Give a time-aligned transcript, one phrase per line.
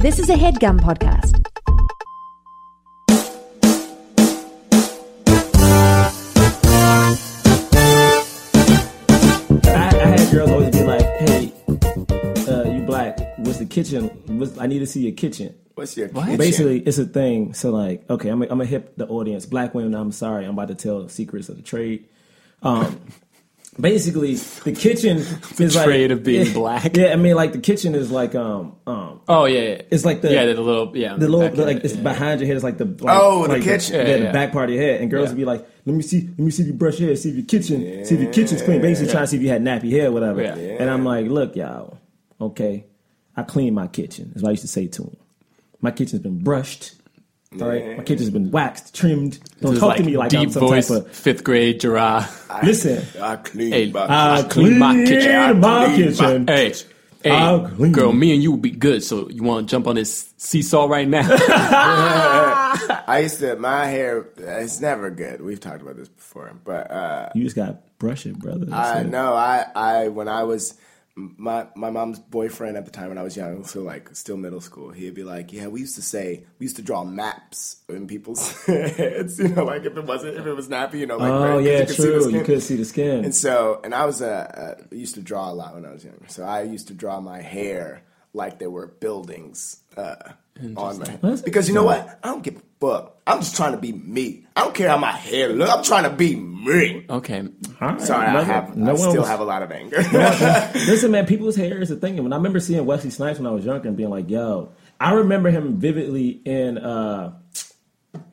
[0.00, 1.34] This is a headgum podcast.
[9.66, 11.52] I, I had girls always be like, "Hey,
[12.48, 13.18] uh, you black?
[13.38, 14.04] What's the kitchen?
[14.38, 16.36] What's, I need to see your kitchen." What's your kitchen?
[16.36, 17.54] Basically, it's a thing.
[17.54, 19.46] So like, okay, I'm gonna hip the audience.
[19.46, 22.04] Black women, I'm sorry, I'm about to tell secrets of the trade.
[22.62, 23.00] Um,
[23.80, 25.16] basically, the kitchen
[25.58, 26.96] is like trade of being yeah, black.
[26.96, 29.20] Yeah, I mean, like the kitchen is like um um.
[29.28, 29.82] Oh yeah, yeah.
[29.90, 32.02] It's like the yeah the little yeah the little the, like it, it's yeah.
[32.02, 32.56] behind your head.
[32.56, 33.94] It's like the like, Oh, the like kitchen.
[33.96, 35.00] yeah, Yeah, the back part of your head.
[35.00, 35.30] And girls Yeah.
[35.30, 37.30] would be like, "Let me see, let me see if you brush your hair, see
[37.30, 39.62] if your kitchen, see if your kitchen's clean." Basically, trying to see if you had
[39.62, 40.42] nappy hair, or whatever.
[40.42, 40.54] Yeah.
[40.54, 41.98] And I'm like, "Look, y'all,
[42.40, 42.86] okay,
[43.36, 45.16] I clean my kitchen." Is what I used to say to them.
[45.80, 46.94] My kitchen's been brushed.
[47.60, 49.38] All right, my kitchen's been waxed, trimmed.
[49.62, 51.10] Don't This talk is to me like I'm some voice type of.
[51.12, 52.26] fifth grade Gerard.
[52.62, 54.50] Listen, I clean Hey, my I kitchen.
[54.50, 55.34] clean my kitchen.
[55.34, 56.46] I my clean my- kitchen.
[56.46, 56.74] Hey,
[57.24, 59.02] hey, I'll clean girl, me and you would be good.
[59.02, 61.26] So you want to jump on this seesaw right now?
[62.00, 64.26] I used to my hair.
[64.36, 65.40] It's never good.
[65.40, 68.66] We've talked about this before, but uh, You just got to brush it, brother.
[68.66, 69.06] That's I it.
[69.08, 69.32] know.
[69.34, 70.74] I I when I was
[71.18, 74.60] my my mom's boyfriend at the time when I was young, so like still middle
[74.60, 78.06] school, he'd be like, "Yeah, we used to say we used to draw maps in
[78.06, 81.32] people's heads, you know, like if it wasn't if it was nappy, you know, like
[81.32, 82.28] Oh right, yeah, you could true.
[82.28, 83.24] You could see the skin.
[83.24, 86.04] And so, and I was uh, uh, used to draw a lot when I was
[86.04, 86.28] younger.
[86.28, 88.02] So I used to draw my hair
[88.32, 90.32] like there were buildings uh,
[90.76, 92.18] on my That's because you know what?
[92.22, 93.14] I don't give a fuck.
[93.26, 94.46] I'm just trying to be me.
[94.56, 95.68] I don't care how my hair look.
[95.68, 97.04] I'm trying to be me.
[97.10, 97.40] okay,
[97.80, 98.52] All right, Sorry, I brother.
[98.52, 98.76] have.
[98.76, 99.96] No I still was- have a lot of anger.
[100.74, 102.14] Listen, man, people's hair is a thing.
[102.14, 104.72] And when I remember seeing Wesley Snipes when I was younger and being like, yo,
[105.00, 107.34] I remember him vividly in, uh,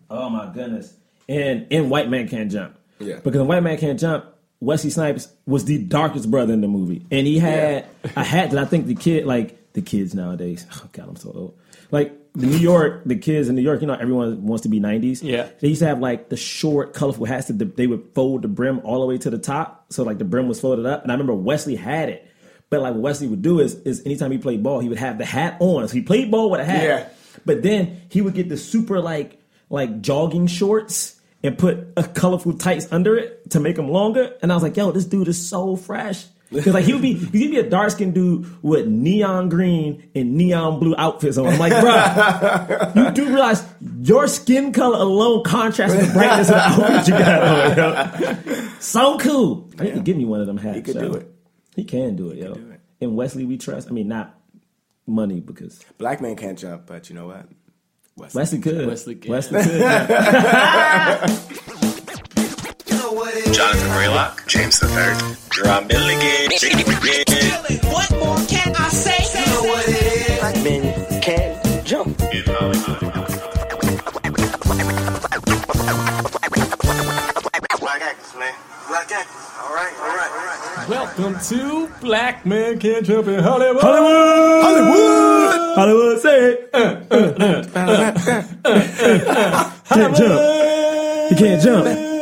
[0.09, 0.93] oh my goodness,
[1.27, 2.77] in, in White Man Can't Jump.
[2.99, 3.19] Yeah.
[3.23, 4.25] Because in White Man Can't Jump,
[4.61, 7.05] Wesley Snipes was the darkest brother in the movie.
[7.11, 7.85] And he had
[8.15, 11.31] a hat that I think the kid, like the kids nowadays, oh God, I'm so
[11.33, 11.59] old.
[11.91, 14.79] Like the New York, the kids in New York, you know, everyone wants to be
[14.79, 15.23] 90s.
[15.23, 15.49] Yeah.
[15.59, 18.81] They used to have like the short, colorful hats that they would fold the brim
[18.83, 19.85] all the way to the top.
[19.91, 21.03] So like the brim was folded up.
[21.03, 22.29] And I remember Wesley had it.
[22.69, 25.17] But like what Wesley would do is, is anytime he played ball, he would have
[25.17, 25.87] the hat on.
[25.87, 26.83] So he played ball with a hat.
[26.83, 27.09] Yeah.
[27.45, 32.53] But then he would get the super like like jogging shorts and put a colorful
[32.53, 34.35] tights under it to make them longer.
[34.41, 36.25] And I was like, yo, this dude is so fresh.
[36.51, 40.35] Because like he would be he'd be a dark skinned dude with neon green and
[40.35, 41.47] neon blue outfits on.
[41.47, 41.73] I'm like,
[42.93, 43.65] bro, you do realize
[44.01, 48.69] your skin color alone contrasts with the brightness of the outfit you got on, yo.
[48.79, 49.69] So cool.
[49.79, 50.75] I need to give me one of them hats.
[50.75, 51.01] He could yo.
[51.09, 51.31] do it.
[51.75, 52.53] He can do it, yo.
[52.53, 52.79] do it.
[53.01, 53.87] And Wesley we trust.
[53.89, 54.39] I mean, not
[55.07, 57.47] money because Black man can't jump, but you know what?
[58.15, 58.39] Wesley.
[58.39, 58.87] Wesley could.
[58.87, 59.31] Wesley can.
[59.31, 59.81] Wesley could.
[63.35, 63.51] yeah.
[63.51, 65.17] Jonathan Braylock, James the Third,
[65.51, 66.51] Gerard Milligan.
[67.91, 69.39] What more can I say?
[69.39, 70.39] You know what it is.
[70.39, 72.17] Black men can jump.
[77.79, 78.53] Black actors, man.
[78.87, 79.45] Black actors.
[79.61, 80.89] All right, all right, all right, all right.
[80.89, 83.81] welcome to Black Man Can't Jump in Hollywood.
[83.81, 85.75] Hollywood!
[85.75, 86.71] Hollywood, say it.
[89.89, 91.29] Can't jump.
[91.29, 92.14] He can't jump.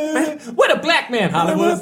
[1.04, 1.78] What a black man, Hollywood.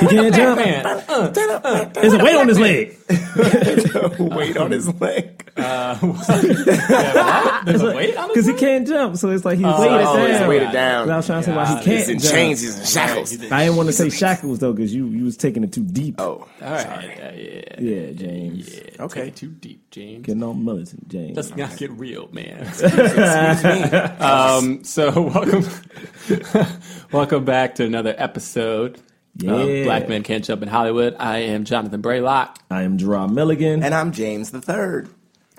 [0.00, 0.58] He can't jump.
[0.58, 0.86] man.
[1.08, 2.96] Uh, There's a weight on his leg.
[4.18, 5.50] Weight on his leg.
[5.56, 6.02] There's
[7.82, 10.30] a weight on Because he can't jump, so it's like he's weighted oh, down.
[10.30, 11.10] he's weighted down.
[11.10, 12.34] I was trying to say why he can't in jump.
[12.34, 12.60] chains.
[12.60, 13.52] He's in shackles.
[13.52, 16.20] I didn't want to say shackles though, because you you was taking it too deep.
[16.20, 16.86] Oh, All right.
[16.86, 17.80] Uh, yeah.
[17.80, 18.80] yeah, James.
[19.00, 19.30] okay.
[19.30, 20.26] Too deep, James.
[20.26, 21.36] Getting on militant, James.
[21.36, 22.62] Let's not get real, man.
[22.66, 23.84] Excuse me.
[24.24, 25.64] Um, so welcome,
[27.12, 29.00] welcome back to another episode
[29.36, 29.54] Yeah.
[29.54, 31.14] of Black Men Can't Jump in Hollywood.
[31.18, 32.56] I am Jonathan Braylock.
[32.70, 33.84] I am Gerard Milligan.
[33.84, 35.08] And I'm James the Third.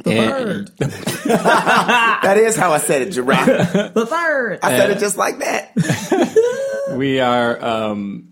[0.04, 0.92] The And- third.
[1.26, 3.94] That is how I said it, giraffe.
[3.94, 4.60] The third.
[4.62, 5.72] I said it just like that.
[6.96, 8.30] We are um,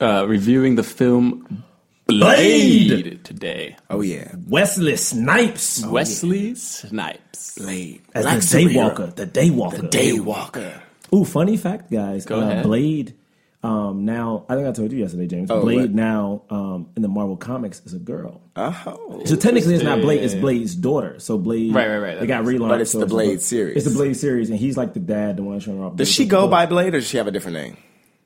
[0.00, 1.62] uh, reviewing the film
[2.06, 2.88] Blade.
[2.88, 3.76] Blade today.
[3.90, 5.84] Oh yeah, Wesley Snipes.
[5.84, 7.58] Wesley Snipes.
[7.58, 8.02] Blade.
[8.14, 8.46] As Black the.
[8.46, 9.14] Daywalker.
[9.14, 9.90] The Daywalker.
[9.90, 10.80] The Daywalker.
[11.14, 12.24] Ooh, funny fact, guys.
[12.24, 12.64] Go uh, ahead.
[12.64, 13.14] Blade.
[13.64, 15.48] Um, now, I think I told you yesterday, James.
[15.50, 15.90] Oh, Blade what?
[15.92, 18.40] now um, in the Marvel comics is a girl.
[18.56, 21.20] Oh, So technically, it's not Blade; it's Blade's daughter.
[21.20, 22.20] So Blade, Right, right, right.
[22.20, 23.76] They got relaunched, But it's so the Blade a- series.
[23.76, 25.94] It's the Blade series, and he's like the dad, the one showing off.
[25.94, 27.76] does she go by Blade or does she have a different name?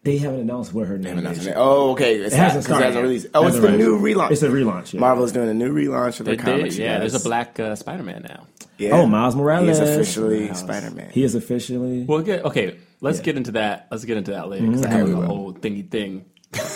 [0.05, 1.39] They haven't announced what her name is.
[1.39, 1.55] her name.
[1.57, 2.15] Oh, okay.
[2.15, 2.85] It's It hasn't 'cause started.
[2.85, 3.03] It hasn't yet.
[3.03, 3.27] released.
[3.35, 4.03] Oh, it's Hasn't the released.
[4.15, 4.31] new relaunch.
[4.31, 4.93] It's a relaunch.
[4.95, 5.01] Yeah.
[5.01, 6.79] Marvel is doing a new relaunch of They their comics.
[6.79, 6.95] yeah.
[6.95, 8.47] you There's a black uh, Spider-Man now.
[8.79, 8.91] Yeah.
[8.93, 9.67] Oh, Miles Morales.
[9.69, 11.11] He's officially Spider-Man.
[11.11, 12.05] He is officially.
[12.05, 13.89] Well, get, okay, let's get into that.
[13.91, 16.25] Let's get into that later because I Okay, have a whole thingy thing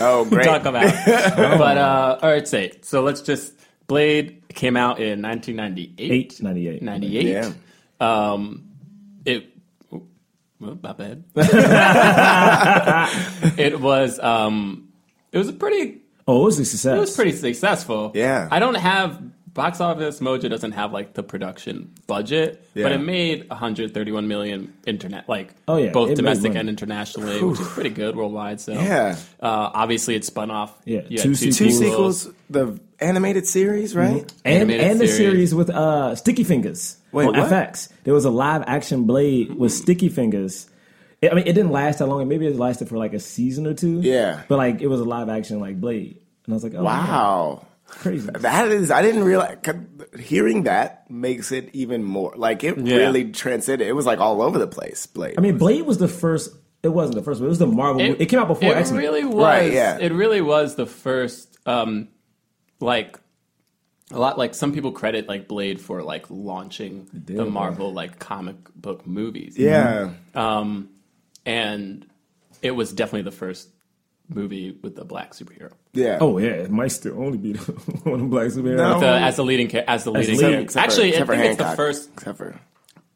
[0.01, 0.45] oh, great.
[0.45, 0.83] talk about.
[1.07, 3.03] but uh, all right, say so.
[3.03, 3.55] Let's just
[3.87, 6.13] Blade came out in 1998.
[6.13, 6.83] Eight ninety eight.
[6.83, 7.27] 98.
[7.27, 7.53] Yeah.
[8.01, 8.69] Um,
[9.25, 9.47] it.
[9.91, 11.25] Well, my bad.
[13.59, 14.19] it was.
[14.19, 14.89] Um,
[15.33, 16.03] it was a pretty.
[16.29, 16.97] Oh, it was a success.
[16.97, 18.13] It was pretty successful.
[18.15, 18.49] Yeah.
[18.51, 19.21] I don't have
[19.63, 20.21] box office.
[20.21, 25.77] Mojo doesn't have like the production budget, but it made 131 million internet, like Oh,
[25.77, 28.61] yeah, both it domestic and internationally, which is pretty good worldwide.
[28.61, 29.17] So Yeah.
[29.41, 30.77] uh, obviously it spun off.
[30.85, 31.79] Yeah, you two Two sequels.
[31.79, 32.29] sequels.
[32.51, 34.31] The animated series, right?
[34.45, 35.17] and Animated and the series.
[35.51, 37.51] series with uh, Sticky Fingaz Wait, on what?
[37.51, 37.89] FX.
[38.05, 40.69] There was a live action Blade with Sticky Fingaz.
[41.23, 42.27] It- I mean, it didn't last that long.
[42.29, 44.01] Maybe it lasted for like a season or two.
[44.01, 44.43] Yeah.
[44.49, 47.67] but like it was a live action like Blade, and I was like, oh, Wow.
[47.91, 48.29] Crazy.
[48.33, 49.59] That is, I didn't realize.
[50.19, 52.97] Hearing that makes it even more like it Yeah.
[52.97, 53.87] really transcended.
[53.87, 55.07] It was like all over the place.
[55.07, 55.35] Blade.
[55.39, 56.51] I mean, Blade was the first.
[56.83, 58.01] It wasn't the first, but it was the Marvel.
[58.01, 59.01] It, it came out before It X Men.
[59.01, 59.35] really was.
[59.37, 59.99] Right, yeah.
[60.01, 61.59] It really was the first.
[61.67, 62.09] Um,
[62.81, 63.19] like
[64.11, 64.39] a lot.
[64.39, 69.59] Like some people credit like Blade for like launching the Marvel like comic book movies.
[69.59, 70.11] yeah.
[70.35, 70.89] Um,
[71.47, 72.07] and
[72.63, 73.69] it was definitely the first
[74.35, 75.73] movie with a black superhero.
[75.93, 76.19] Yeah.
[76.21, 77.73] Oh yeah, it might still only be the
[78.05, 78.77] one Black Superhero.
[78.77, 79.01] No.
[79.01, 80.37] The, uh, as the leading, as the leading.
[80.37, 80.41] lead.
[80.41, 80.61] character.
[80.63, 82.11] Except Actually, except I think it's the first.
[82.15, 82.61] Except for,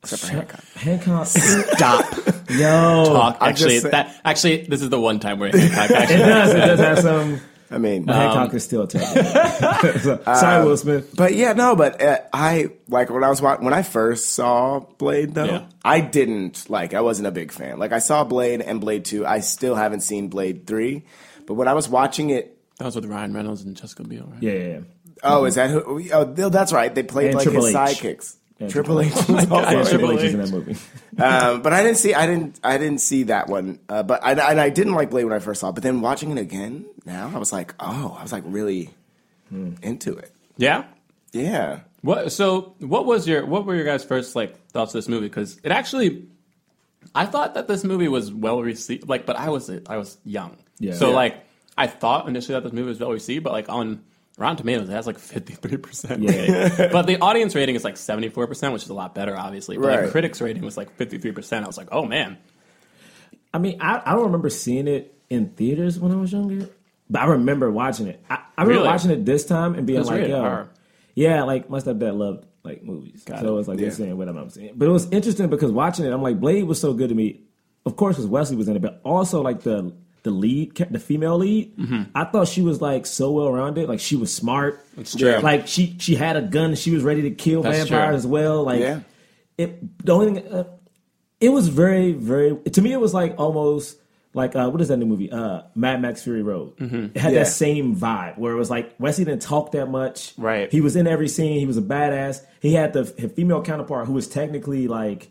[0.03, 0.65] except for Hancock.
[0.75, 1.27] Hancock.
[1.27, 2.05] Stop.
[2.51, 3.39] Yo, Talk.
[3.41, 6.17] Actually, that actually this is the one time where Hancock actually.
[6.17, 6.51] it does.
[6.55, 7.41] It does have some.
[7.71, 9.03] I mean, Hancock is still tough.
[10.03, 11.15] So, Sorry, Will Smith.
[11.17, 14.81] But yeah, no, but uh, I like when I was watching, when I first saw
[14.81, 15.67] Blade though, Yeah.
[15.85, 17.79] I didn't like I wasn't a big fan.
[17.79, 19.27] Like I saw Blade and Blade 2.
[19.27, 21.05] I still haven't seen Blade 3.
[21.47, 24.43] But when I was watching it, That was with Ryan Reynolds and Jessica Biel, right?
[24.43, 24.81] Yeah, yeah, yeah.
[25.23, 26.95] oh, is that who oh, that's right.
[26.95, 27.81] They played And like Triple his H.
[28.01, 28.37] sidekicks.
[28.59, 29.89] Yeah, Triple H was God, also Triple it.
[29.91, 30.77] Triple H is in that movie.
[31.19, 33.81] um, but I didn't see I didn't I didn't see that one.
[33.89, 35.73] Uh, but I, and I didn't like Blade when I first saw it.
[35.75, 38.91] But then watching it again now, I was like, oh, I was like really
[39.83, 40.31] into it.
[40.57, 40.85] Yeah.
[41.33, 41.81] Yeah.
[42.03, 42.31] What?
[42.33, 45.27] So, what was your what were your guys' first like thoughts of this movie?
[45.27, 46.27] Because it actually,
[47.15, 49.09] I thought that this movie was well received.
[49.09, 50.93] Like, but I was I was young, Yeah.
[50.95, 51.17] So Yeah.
[51.17, 51.45] like,
[51.77, 54.05] I thought initially that this movie was well received, but like on
[54.37, 56.23] Rotten Tomatoes, it has like fifty three percent.
[56.23, 56.89] Yeah.
[56.93, 59.77] but the audience rating is like seventy four percent, which is a lot better, obviously.
[59.77, 60.03] But Right.
[60.03, 61.65] like, critics rating was like fifty three percent.
[61.65, 62.39] I was like, oh man,
[63.53, 66.69] I mean, I, I don't remember seeing it in theaters when I was younger,
[67.09, 68.23] but I remember watching it.
[68.29, 68.89] I, I remember Really?
[68.89, 70.69] watching it this time and being like, yo,
[71.15, 73.57] yeah, like my stepdad loved like movies, Got so it.
[73.57, 73.91] was like Yeah.
[73.91, 74.73] saying whatever I'm saying.
[74.77, 77.43] But it was interesting because watching it, I'm like, Blade was so good to me.
[77.87, 79.93] Of course, because Wesley was in it, but also like the
[80.25, 82.11] the lead, ca- the female lead.
[82.15, 83.89] I thought she was like so well rounded.
[83.89, 84.85] Like she was smart.
[84.97, 85.39] It's true.
[85.39, 86.75] Like she she had a gun.
[86.75, 88.17] She was ready to kill That's vampires true.
[88.17, 88.65] as well.
[88.65, 89.01] Like Yeah.
[89.57, 90.05] it.
[90.05, 90.53] The only thing.
[90.53, 90.65] Uh,
[91.41, 92.57] it was very, very.
[92.57, 93.99] To me, it was like almost
[94.33, 95.31] like uh, what is that new movie?
[95.31, 96.73] Uh, Mad Max Fury Road.
[96.81, 97.41] It had Yeah.
[97.41, 100.33] that same vibe where it was like Wesley didn't talk that much.
[100.39, 100.73] Right.
[100.73, 101.59] He was in every scene.
[101.61, 102.41] He was a badass.
[102.61, 105.31] He had the his female counterpart who was technically like,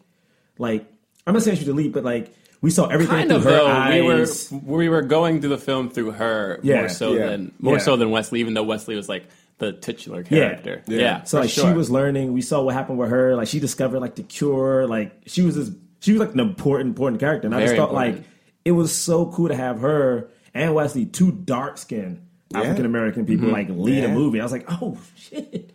[0.57, 0.85] like
[1.25, 2.31] I'm not saying she's the lead, but like
[2.63, 3.67] we saw everything kind through of her though.
[3.67, 4.49] eyes.
[4.51, 6.79] We were we were going through the film through her Yeah.
[6.79, 7.27] more so Yeah.
[7.27, 7.79] than more Yeah.
[7.83, 9.25] so than Wesley, even though Wesley was like
[9.59, 10.55] the titular Yeah.
[10.55, 10.81] character.
[10.87, 12.33] Yeah, So for like she was learning.
[12.33, 13.35] We saw what happened with her.
[13.35, 14.87] Like she discovered like the cure.
[14.87, 15.69] Like she was this.
[15.99, 17.45] She was like an important important character.
[17.47, 18.15] And I just thought important.
[18.17, 18.25] like
[18.65, 22.21] it was so cool to have her and Wesley, two dark skinned
[22.55, 23.53] African American people, Mm-hmm.
[23.53, 24.39] like lead a movie.
[24.39, 25.71] I was like, oh shit.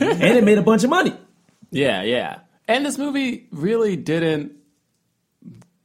[0.00, 1.12] and it made a bunch of money.
[1.70, 2.38] Yeah, yeah.
[2.66, 4.52] And this movie really didn't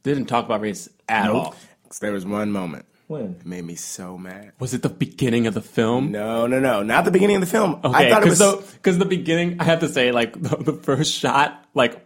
[0.04, 1.34] didn't talk about race at Nope.
[1.34, 1.54] all.
[2.00, 2.86] There was one moment.
[3.08, 3.36] When?
[3.40, 4.52] It made me so mad.
[4.58, 6.10] Was it the beginning of the film?
[6.10, 6.82] No, no, no.
[6.82, 7.80] Not the beginning of the film.
[7.84, 8.66] Okay, I thought it because was.
[8.66, 12.00] the because the beginning, I have to say, like the, the first shot, like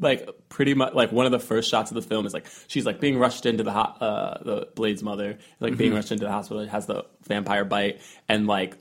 [0.00, 2.84] like pretty much like one of the first shots of the film is like she's
[2.86, 5.78] like being rushed into the ho- uh, the Blade's mother, like Mm-hmm.
[5.78, 6.62] being rushed into the hospital.
[6.62, 8.76] It has the vampire bite, and like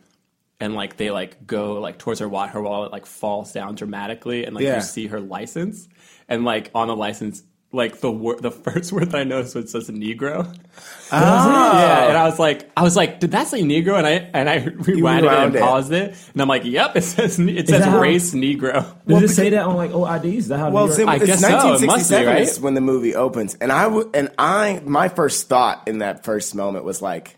[0.61, 4.45] and like they like go like towards her wallet, her wallet like falls down dramatically,
[4.45, 4.77] and like Yeah.
[4.77, 5.87] you see her license,
[6.29, 7.43] and like on the license.
[7.73, 10.47] Like the word, the first word that I noticed was says Negro.
[11.15, 11.79] Ah.
[11.79, 13.97] Yeah, and I was like, I was like, did that say Negro?
[13.99, 15.61] And I and I rewound it and it.
[15.61, 18.83] paused it, and I'm like, yep, it says it says that how- race Negro.
[19.05, 20.37] Does it say that on like OIDs?
[20.37, 21.47] Is that how Well, New it's, York- I it's guess so.
[21.49, 22.41] It must be, 1967 right?
[22.41, 26.23] is when the movie opens, and I w- and I my first thought in that
[26.23, 27.35] first moment was like,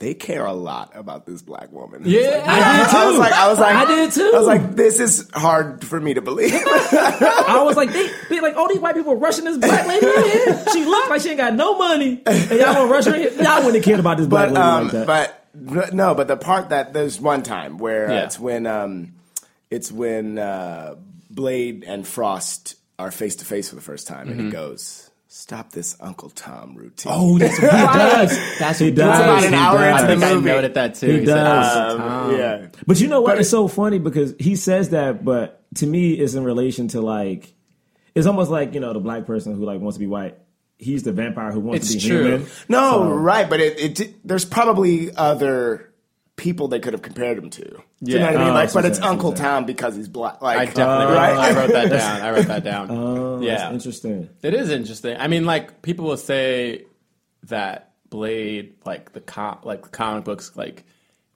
[0.00, 2.02] they care a lot about this black woman.
[2.04, 4.32] Yeah, I did I was like, I was like, I did too.
[4.34, 6.52] I was like, this is hard for me to believe.
[6.54, 10.64] I was like, they, they like, all these white people rushing this black lady in.
[10.72, 13.38] She looks like she ain't got no money, and y'all gonna rush her in.
[13.44, 15.46] Y'all wouldn't care about this black but lady um, like that.
[15.54, 18.24] but no, but the part that there's one time where uh, Yeah.
[18.24, 19.14] it's when um,
[19.70, 20.94] it's when uh,
[21.28, 25.09] Blade and Frost are face to face for the first time, and he goes,
[25.40, 28.58] "Stop this Uncle Tom routine." oh, that's what he does.
[28.58, 29.18] That's what He what does.
[29.18, 30.02] It's about an He hour does.
[30.02, 30.46] I think I movie.
[30.48, 31.06] noted that too.
[31.06, 31.76] He He does.
[31.76, 32.66] "Oh, Um, yeah.
[32.86, 33.38] But you know what?
[33.38, 37.54] it's so funny because he says that, but to me, it's in relation to like,
[38.14, 40.36] it's almost like you know the black person who like wants to be white.
[40.78, 42.24] He's the vampire who wants It's to be true.
[42.24, 42.46] human.
[42.68, 45.89] No, So- right, but it, it there's probably other
[46.40, 47.62] people they could have compared him to.
[47.62, 48.48] Do you know what I mean?
[48.48, 50.40] Oh, like, but it's Uncle I see what Tom because he's black.
[50.40, 51.36] Like, I definitely wrote, right?
[51.38, 52.22] I wrote that down.
[52.22, 52.88] I wrote that down.
[52.90, 54.30] Oh, yeah, that's interesting.
[54.42, 55.16] It is interesting.
[55.18, 56.86] I mean, like people will say
[57.44, 60.84] that Blade, like the com- like the comic books, like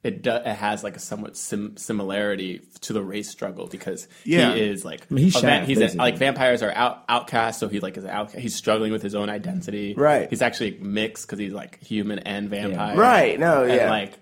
[0.02, 4.52] it do- it has like a somewhat sim- similarity to the race struggle because Yeah.
[4.54, 7.68] he is like mean, he's a va- he's a, like vampires are out outcast, so
[7.68, 9.94] he like is out- He's struggling with his own identity.
[9.94, 10.28] Right.
[10.28, 12.96] He's actually mixed because he's like human and vampire.
[12.96, 13.88] Right, no, and yeah.
[13.90, 14.18] like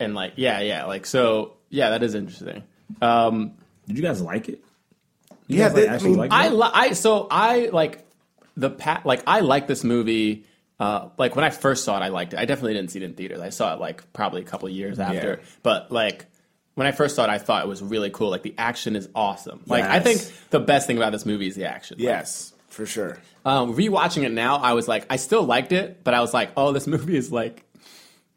[0.00, 2.62] and like yeah yeah like so yeah that is interesting.
[3.02, 3.52] Um,
[3.86, 4.62] Did you guys like it?
[5.48, 8.04] You Yeah, guys, like, they- I actually mean, like I, li- I so I like
[8.56, 10.44] the pat like I like this movie.
[10.78, 12.38] Uh, like when I first saw it, I liked it.
[12.38, 13.40] I definitely didn't see it in theaters.
[13.40, 15.38] I saw it like probably a couple of years after.
[15.40, 15.46] Yeah.
[15.62, 16.26] But like
[16.74, 18.28] when I first saw it, I thought it was really cool.
[18.28, 19.62] Like the action is awesome.
[19.66, 21.96] Like I think the best thing about this movie is the action.
[21.96, 23.16] Like, Yes, for sure.
[23.46, 26.50] um, rewatching it now, I was like, I still liked it, but I was like,
[26.58, 27.62] oh, this movie is like,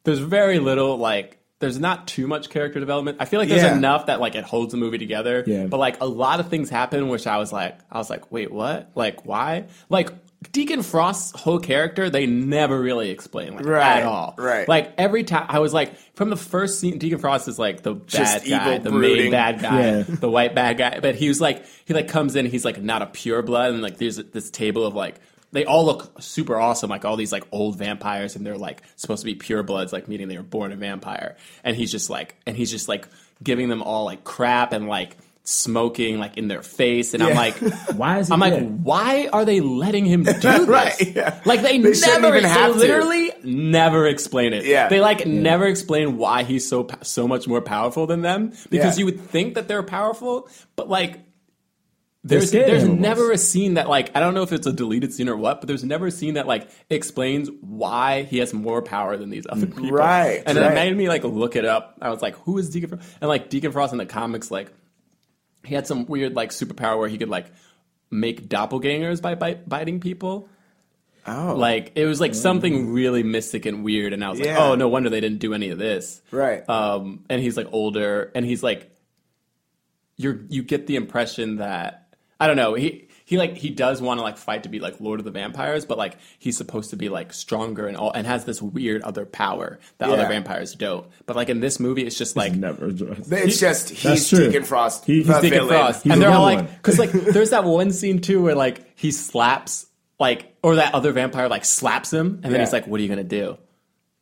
[0.05, 1.38] there's very little like.
[1.59, 3.17] There's not too much character development.
[3.19, 3.75] I feel like there's Yeah.
[3.77, 5.43] enough that like it holds the movie together.
[5.45, 5.65] Yeah.
[5.65, 8.51] But like a lot of things happen, which I was like, I was like, wait,
[8.51, 8.91] what?
[8.95, 9.65] Like why?
[9.89, 10.11] Like
[10.53, 14.35] Deacon Frost's whole character, they never really explain like Right, at all.
[14.37, 14.69] right.
[14.69, 17.93] Like every time, I was like, from the first scene, Deacon Frost is like the
[17.95, 19.23] bad Just guy, evil, the brooding.
[19.23, 20.03] main bad guy, Yeah.
[20.07, 20.99] the white bad guy.
[21.01, 23.81] But he was like, he like comes in, he's like not a pure blood, and
[23.81, 25.15] like there's this table of like
[25.51, 29.21] they all look super awesome, like all these like old vampires, and they're like supposed
[29.21, 31.35] to be pure bloods, like meaning they were born a vampire.
[31.63, 33.07] And he's just like, and he's just like
[33.41, 37.55] giving them all like crap and like smoking like in their face, and I'm like,
[37.95, 40.67] Why is he I'm like, why are they letting him do this?
[40.67, 41.41] Right, yeah.
[41.45, 42.77] Like they, They never, even they have to.
[42.77, 44.65] literally never explain it.
[44.65, 44.89] Yeah.
[44.89, 48.99] they like never explain why he's so so much more powerful than them because Yeah.
[48.99, 51.21] you would think that they're powerful, but like.
[52.21, 55.29] There's there's never a scene that like I don't know if it's a deleted scene
[55.29, 59.15] or what, but there's never a scene that like explains why he has more power
[59.15, 59.91] than these other people.
[59.91, 61.97] Right, And it made me like look it up.
[62.01, 63.09] I was like, who is Deacon Frost?
[63.21, 64.69] And like Deacon Frost in the comics, like
[65.63, 67.47] he had some weird like superpower where he could like
[68.11, 70.49] make doppelgangers by, by biting people.
[71.25, 74.75] Oh, Like it was like something really mystic and weird, and I was like, oh,
[74.75, 76.21] no wonder they didn't do any of this.
[76.31, 76.67] Right.
[76.67, 78.91] Um, and he's like older, and he's like,
[80.17, 81.98] you're you get the impression that
[82.39, 83.05] I don't know he.
[83.25, 85.85] He like he does want to like fight to be like Lord of the Vampires,
[85.85, 89.23] but like he's supposed to be like stronger and all, and has this weird other
[89.23, 91.05] power that other vampires don't.
[91.27, 93.31] But like in this movie, it's just like never addressed.
[93.31, 94.47] it's just he's That's true.
[94.47, 95.05] Deacon Frost.
[95.05, 95.67] He- he's the Deacon villain.
[95.69, 98.97] Frost, He's and they're all like, because like there's that one scene too where like
[98.97, 99.85] he slaps
[100.19, 102.59] like or that other vampire like slaps him, and then Yeah.
[102.61, 103.59] he's like, "What are you gonna do?"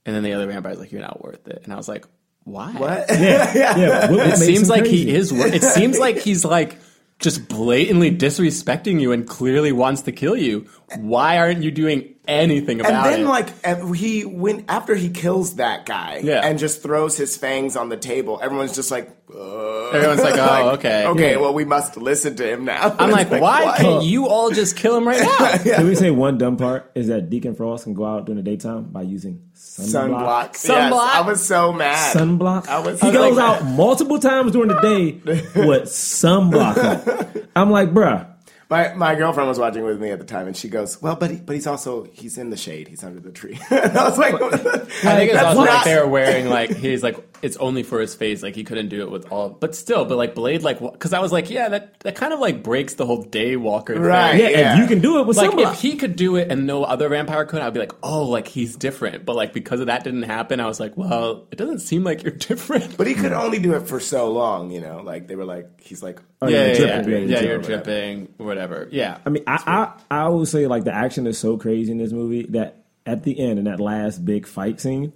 [0.06, 2.06] And then the other vampire's like, "You're not worth it," and I was like,
[2.44, 3.06] "Why?" What?
[3.10, 5.06] Yeah, what It seems like crazy?
[5.06, 5.32] he is.
[5.32, 6.78] wor- It seems like he's like
[7.20, 10.68] just blatantly disrespecting you and clearly wants to kill you.
[10.98, 12.96] Why aren't you doing anything about it.
[12.96, 13.86] And then, it?
[13.86, 16.42] like, he went after he kills that guy Yeah.
[16.44, 20.70] and just throws his fangs on the table, everyone's just like, uh, Everyone's like, "Oh,
[20.72, 21.38] okay." okay, Yeah.
[21.38, 23.78] well, we must listen to him now." I'm like, It's why what?
[23.78, 25.58] can't you all just kill him right now?
[25.78, 28.50] Can we say one dumb part is that Deacon Frost can go out during the
[28.50, 29.88] daytime by using sunblock?
[29.88, 30.44] Sunblock.
[30.54, 31.10] Yes, Sunblock?
[31.10, 32.16] I was so mad.
[32.16, 32.68] Sunblock.
[32.68, 33.62] I was he so goes mad.
[33.62, 35.12] out multiple times during the day
[35.56, 36.78] with sunblock
[37.38, 37.48] on.
[37.56, 38.28] I'm like, bruh.
[38.70, 41.32] My my girlfriend was watching with me at the time, and she goes, "Well, but
[41.32, 42.88] he, but he's also he's in the shade.
[42.90, 46.08] He's under the tree." I was like, I think it's also not- like they were
[46.08, 49.32] wearing like he's like it's only for his face, like he couldn't do it with
[49.32, 52.34] all, but still, but like Blade, like because I was like, yeah, that that kind
[52.34, 54.02] of like breaks the whole Daywalker thing.
[54.02, 54.38] Right.
[54.38, 54.74] Yeah, Yeah.
[54.74, 55.70] if you can do it with Like somebody.
[55.70, 58.48] if he could do it and no other vampire could, I'd be like, oh, like
[58.48, 59.24] he's different.
[59.24, 62.24] But like because of that didn't happen, I was like, well, it doesn't seem like
[62.24, 62.98] you're different.
[62.98, 65.02] But he could only do it for so long, you know.
[65.04, 67.58] Like they were like, he's like, Oh, yeah, you're yeah, yeah, yeah, yeah, you're you're
[67.62, 68.26] dripping.
[68.26, 68.88] dripping, whatever.
[68.92, 71.98] Yeah, I mean, I, I I always say like the action is so crazy in
[71.98, 75.14] this movie that at the end in that last big fight scene,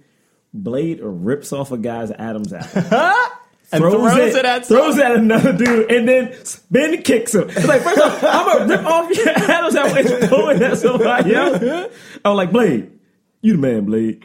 [0.54, 2.82] Blade rips off a guy's Adam's apple.
[3.72, 6.36] and throws, it, at throws it at another dude, and then
[6.70, 7.48] Ben kicks him.
[7.50, 10.78] It's like, first off, I'm gonna rip off your Adam's apple and throw it at
[10.78, 11.92] somebody else.
[12.24, 12.90] I'm like, Blade,
[13.40, 14.24] you the man, Blade.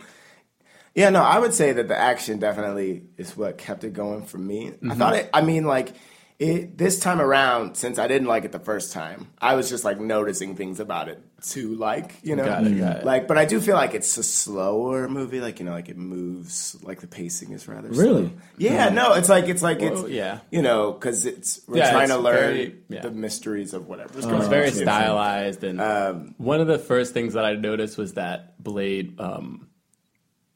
[0.94, 4.40] Yeah, no, I would say that the action definitely is what kept it going for
[4.40, 4.68] me.
[4.68, 4.92] I mm-hmm.
[4.92, 5.30] thought it.
[5.34, 5.94] I mean, like
[6.40, 9.84] it this time around, since I didn't like it the first time, I was just
[9.84, 13.06] like noticing things about it to like, you know, Got it, got it.
[13.06, 13.28] like.
[13.28, 15.42] But I do feel like it's a slower movie.
[15.42, 16.78] Like you know, like it moves.
[16.84, 18.28] Like the pacing is rather Really?
[18.28, 18.32] slow.
[18.60, 20.40] Yeah, no, it's like it's like Well, it's yeah.
[20.52, 23.02] you know, because it's we're Yeah, trying it's to learn very- yeah.
[23.02, 24.18] the mysteries of whatever.
[24.20, 28.14] It going very stylized, and Um, one of the first things that I noticed was
[28.14, 29.70] that Blade um,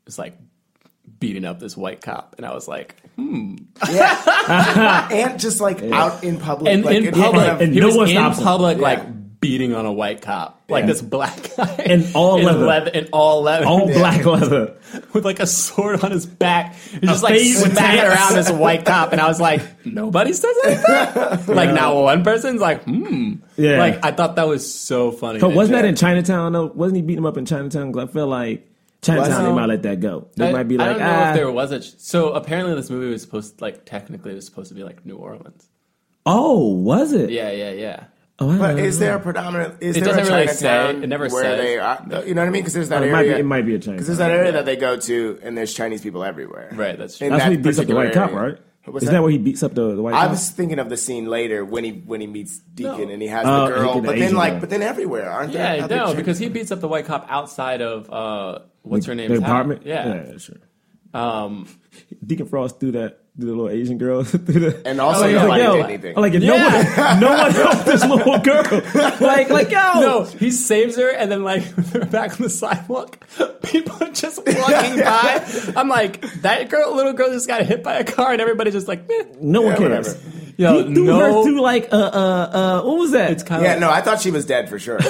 [0.06, 0.38] was like
[1.20, 2.96] beating up this white cop, and I was like,
[3.92, 7.74] Yeah, and just like out in public, and like in in public, front of- and
[7.74, 8.44] he no was one in stops him.
[8.44, 8.84] public, Yeah.
[8.84, 10.86] like beating on a white cop, like Yeah.
[10.88, 12.92] this black guy In all leather.
[12.92, 14.76] in all leather, All black leather.
[15.14, 16.76] with like a sword on his back.
[16.76, 18.16] He's just like fade with smacking tats.
[18.16, 21.56] around this white cop, and I was like, nobody says anything.
[21.56, 23.34] like not one person's like, hmm.
[23.58, 23.80] Yeah.
[23.80, 25.40] Like I thought that was so funny.
[25.40, 26.68] So wasn't that in Chinatown though?
[26.68, 27.92] Wasn't he beating him up in Chinatown?
[27.92, 28.68] Because I feel like
[29.02, 30.28] Chinatown they might let that go.
[30.36, 31.82] They I, might be like, I don't know ah, if there was a.
[31.82, 35.16] So apparently, this movie was supposed like technically it was supposed to be like New
[35.18, 35.68] Orleans.
[36.26, 37.30] oh, was it?
[37.32, 38.04] Yeah, yeah, yeah.
[38.40, 39.78] Oh, But is there a predominant?
[39.82, 40.90] Is It there a doesn't really say.
[40.96, 41.60] It never where says.
[41.60, 42.26] they are?
[42.26, 42.62] You know what I mean?
[42.64, 43.14] Because there's that Oh, it area.
[43.14, 45.56] might be- it might be a Because there's that area that they go to, and
[45.56, 46.70] there's Chinese people everywhere.
[46.74, 47.28] Right, that's true.
[47.28, 48.58] In That's that when he beats up the particular white cop, right?
[48.86, 50.32] What's Isn't that where he beats up the, the white I cop?
[50.32, 53.10] was thinking of the scene later when he when he meets Deacon No.
[53.10, 54.60] and he has Oh, the girl, but then Asian like, girl.
[54.62, 55.76] but then everywhere, aren't there?
[55.78, 59.32] Yeah, no, because he beats up the white cop outside of uh, what's her name?
[59.32, 59.84] The apartment?
[59.86, 60.38] Yeah.
[60.38, 60.58] sure.
[61.14, 61.68] Um,
[62.26, 64.24] Deacon Frost threw that through the little Asian girl.
[64.26, 66.16] through the, And also I'm like, nobody yo, did.
[66.16, 68.64] I'm like, if no one, no one helped this little girl.
[69.22, 73.18] Like, like, yo, no, he saves her, and then like they're back on the sidewalk.
[73.64, 75.74] People are just walking by.
[75.76, 78.88] I'm like, that girl, little girl, just got hit by a car, and everybody's just
[78.88, 79.24] like, Meh.
[79.40, 80.16] no one Yeah, cares.
[80.16, 80.41] whatever.
[80.62, 82.00] Yo, he threw no, her through like, uh, uh,
[82.54, 83.32] uh, what was that?
[83.32, 84.98] it's kind Yeah, of no, I thought she was dead for sure.
[85.02, 85.04] I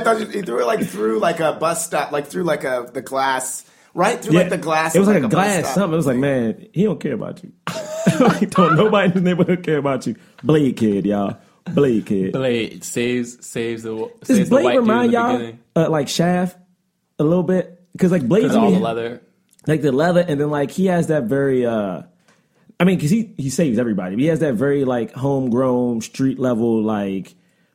[0.00, 2.90] thought she, he threw her like through like a bus stop, like through like a
[2.92, 4.94] the glass, right through like the glass.
[4.94, 5.74] It was of, like a bus glass stop.
[5.76, 5.94] something.
[5.94, 7.52] It was like, man, he don't care about you.
[8.20, 10.14] like, don't nobody in the neighborhood care about you.
[10.42, 11.38] Blade kid, y'all.
[11.72, 12.32] Blade kid.
[12.34, 15.52] Blade saves saves the saves Does the Blade white dude in remind the y'all
[15.86, 16.58] uh, like Shaft
[17.18, 17.80] a little bit?
[17.92, 19.22] Because like Blade, because all the leather.
[19.66, 21.64] like the leather, and then like he has that very.
[21.64, 22.02] uh
[22.78, 24.16] I mean, because he he saves everybody.
[24.16, 27.34] But he has that very like homegrown street level like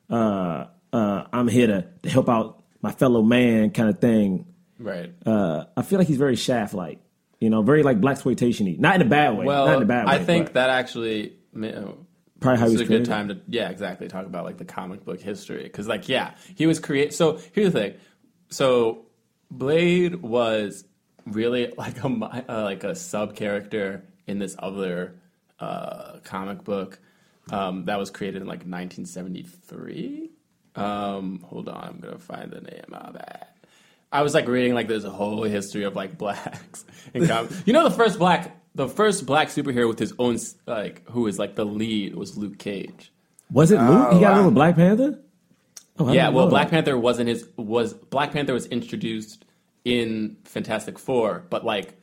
[0.09, 4.45] uh uh I'm here to, to help out my fellow man kind of thing.
[4.77, 5.13] Right.
[5.25, 6.99] Uh I feel like he's very Shaft like,
[7.39, 9.45] you know, very like blaxploitation Not in a bad way.
[9.45, 10.13] Well, not in a bad way.
[10.13, 11.93] I think but that actually ma-
[12.39, 14.57] probably how this he is was a good time to yeah exactly talk about like
[14.57, 17.93] the comic book history because like yeah he was create so here's the thing
[18.49, 19.05] so
[19.51, 20.83] blade was
[21.25, 25.15] really like a uh, like a sub character in this other
[25.59, 26.99] uh, comic book
[27.51, 30.29] um, that was created in like 1973
[30.75, 33.55] um, hold on i'm gonna find the name of that
[34.11, 37.51] I was like reading like there's a whole history of like blacks in comic.
[37.65, 41.37] you know the first black the first black superhero with his own like who is
[41.37, 43.11] like the lead was Luke Cage.
[43.51, 44.13] Was it Luke?
[44.13, 44.35] he got a wow.
[44.35, 45.19] little Black Panther?
[45.97, 46.69] Oh, Yeah, well Black.
[46.69, 49.45] Panther wasn't his was Black Panther was introduced
[49.85, 51.98] in Fantastic Four, but like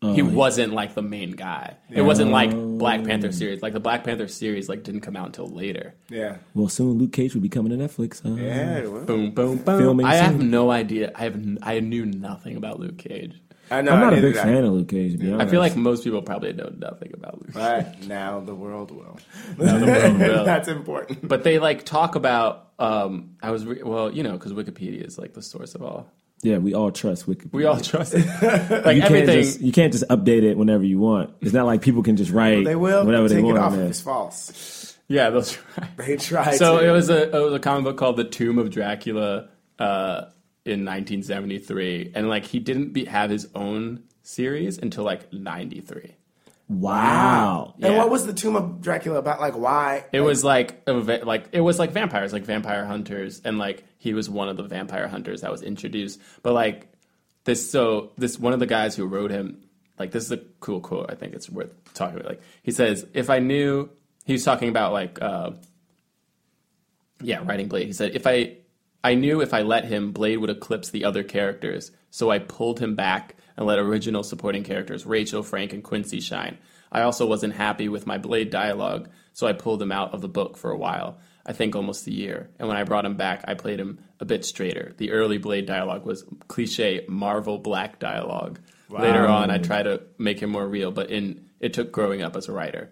[0.00, 1.76] Oh, he wasn't like the main guy.
[1.90, 3.62] It wasn't like Black Panther series.
[3.62, 5.94] Like the Black Panther series like didn't come out until later.
[6.08, 8.24] Yeah, Well, soon Luke Cage will be coming to Netflix.
[8.24, 8.82] Uh, yeah.
[8.86, 9.78] well, Boom, boom, boom.
[9.80, 11.10] Filming I have no idea.
[11.16, 13.40] I have n- I knew nothing about Luke Cage.
[13.72, 13.92] I know.
[13.92, 15.12] I'm not a big fan of Luke Cage.
[15.12, 15.50] To be I honest.
[15.50, 17.48] feel like most people probably know nothing about Luke.
[17.54, 17.56] Cage.
[17.56, 19.18] Right now, the world will.
[19.58, 20.44] Now the world will.
[20.44, 21.26] That's important.
[21.26, 22.68] But they like talk about.
[22.78, 26.08] Um, I was re- well, you know, because Wikipedia is like the source of all.
[26.42, 27.52] Yeah, we all trust Wikipedia.
[27.52, 28.24] We all trust it.
[28.84, 29.42] like you can't everything.
[29.42, 31.30] just you can't just update it whenever you want.
[31.40, 33.56] It's not like people can just write They will whatever take they want.
[33.58, 34.96] it off if it's false.
[35.08, 35.58] yeah, those.
[35.78, 35.96] Right.
[35.96, 36.56] They try.
[36.56, 36.88] So to.
[36.88, 39.48] it was a it was a comic book called The Tomb of Dracula
[39.78, 40.26] uh,
[40.64, 46.14] in 1973, and like he didn't be, have his own series until like 93.
[46.68, 47.74] Wow.
[47.80, 47.98] And Yeah.
[47.98, 49.40] what was the Tomb of Dracula about?
[49.40, 50.04] Like, why?
[50.12, 54.14] It was like a like it was like vampires, like vampire hunters, and like he
[54.14, 56.20] was one of the vampire hunters that was introduced.
[56.42, 56.88] But like
[57.44, 59.64] this, so this one of the guys who wrote him,
[59.98, 61.10] like this is a cool quote.
[61.10, 62.28] I think it's worth talking about.
[62.28, 63.90] Like he says, "If I knew,"
[64.24, 65.50] he was talking about like, uh,
[67.20, 67.86] yeah, writing Blade.
[67.86, 68.58] He said, "If I,
[69.02, 71.90] I knew if I let him, Blade would eclipse the other characters.
[72.10, 76.58] So I pulled him back and let original supporting characters Rachel, Frank, and Quincy shine.
[76.90, 80.28] I also wasn't happy with my Blade dialogue, so I pulled him out of the
[80.28, 81.18] book for a while.
[81.48, 82.50] I think almost a year.
[82.58, 84.92] And when I brought him back, I played him a bit straighter.
[84.98, 88.60] The early Blade dialogue was cliche Marvel black dialogue.
[88.90, 92.36] Later on, I tried to make him more real, but in it took growing up
[92.36, 92.90] as a writer.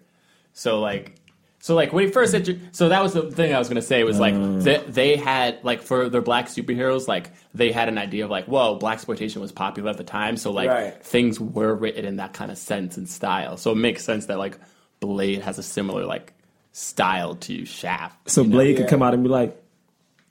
[0.53, 1.15] So like,
[1.59, 4.03] so like when he first intro- so that was the thing I was gonna say
[4.03, 4.57] was like uh.
[4.59, 8.45] they, they had like for their black superheroes like they had an idea of like
[8.45, 11.03] whoa blaxploitation was popular at the time so like Right.
[11.03, 14.37] things were written in that kind of sense and style so it makes sense that
[14.37, 14.59] like
[14.99, 16.33] Blade has a similar like
[16.77, 18.29] style to you, Shaft.
[18.29, 18.55] So you know?
[18.55, 19.59] Blade could come out and be like,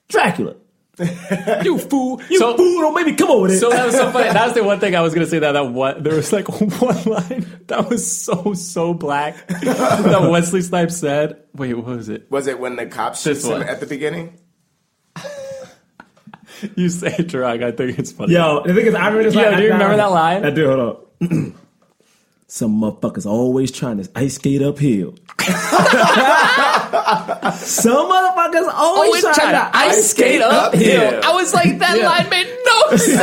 [0.09, 0.55] Dracula.
[1.63, 3.59] you fool, You so, fool, don't make me come over with it.
[3.59, 4.33] So that was so funny.
[4.33, 5.41] That was the one thing I was gonna say.
[5.41, 6.49] That that one there was like
[6.81, 11.43] one line that was so so black that Wesley Snipes said.
[11.55, 12.31] Wait, what was it?
[12.31, 14.39] Was it when the cops This shoots him at the beginning?
[16.77, 17.63] You say it, Drag.
[17.63, 18.33] I think it's funny.
[18.33, 19.59] Yo, the thing is, I remember this Yo, line.
[19.59, 20.47] do you remember that line?
[20.47, 20.67] I do.
[20.67, 21.55] Hold on.
[22.49, 25.15] Some motherfuckers always trying to ice skate uphill.
[27.57, 31.21] Some motherfuckers always, trying, to ice skate uphill.
[31.25, 33.19] I was like, that line made no sense.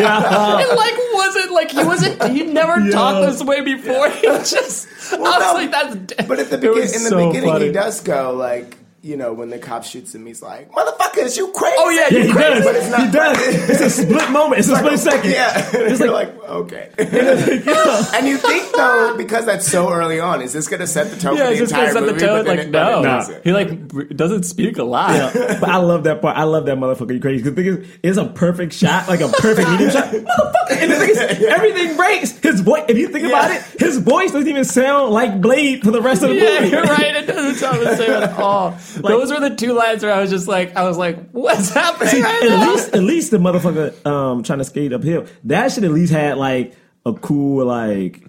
[0.00, 0.60] Yeah.
[0.60, 2.22] It like wasn't like he wasn't.
[2.32, 2.90] He never Yeah.
[2.92, 4.10] talked this way before.
[4.16, 4.86] He just.
[5.12, 6.26] I was no, like, that's.
[6.28, 7.66] But at the It begin- was in the so beginning, funny.
[7.66, 11.52] he does go like, you know, when the cop shoots him, he's like, "Motherfuckers, you
[11.52, 12.54] crazy!" Oh yeah, Yeah, he crazy.
[12.54, 12.64] does.
[12.64, 13.70] But it's not- he does.
[13.70, 14.58] It's a split moment.
[14.58, 15.30] It's a split second.
[15.30, 16.90] Yeah, It's like, like, okay.
[16.98, 21.16] and you think though, because that's so early on, is this going to set the
[21.16, 22.44] tone Yeah, for the entire gonna set the tone.
[22.46, 23.44] Like it- no, doesn't.
[23.44, 25.14] he like doesn't speak a lot.
[25.14, 26.36] Yeah, but I love that part.
[26.36, 27.14] I love that motherfucker.
[27.14, 27.42] You crazy?
[27.44, 30.04] Because the thing is, it's a perfect shot, like a perfect medium shot.
[30.12, 30.52] Motherfucker.
[30.82, 32.32] And the thing is, everything breaks.
[32.38, 32.84] His voice.
[32.88, 36.22] If you think about it, his voice doesn't even sound like Blade for the rest
[36.22, 36.68] of the Yeah, movie.
[36.70, 37.16] you're right.
[37.16, 38.76] It doesn't sound the same at all.
[39.02, 42.08] Those were the two lines where I was just like, I was like, what's happening
[42.08, 42.72] See, right at now?
[42.72, 45.26] least, at least the motherfucker um, trying to skate uphill.
[45.44, 48.24] That should at least had like a cool like.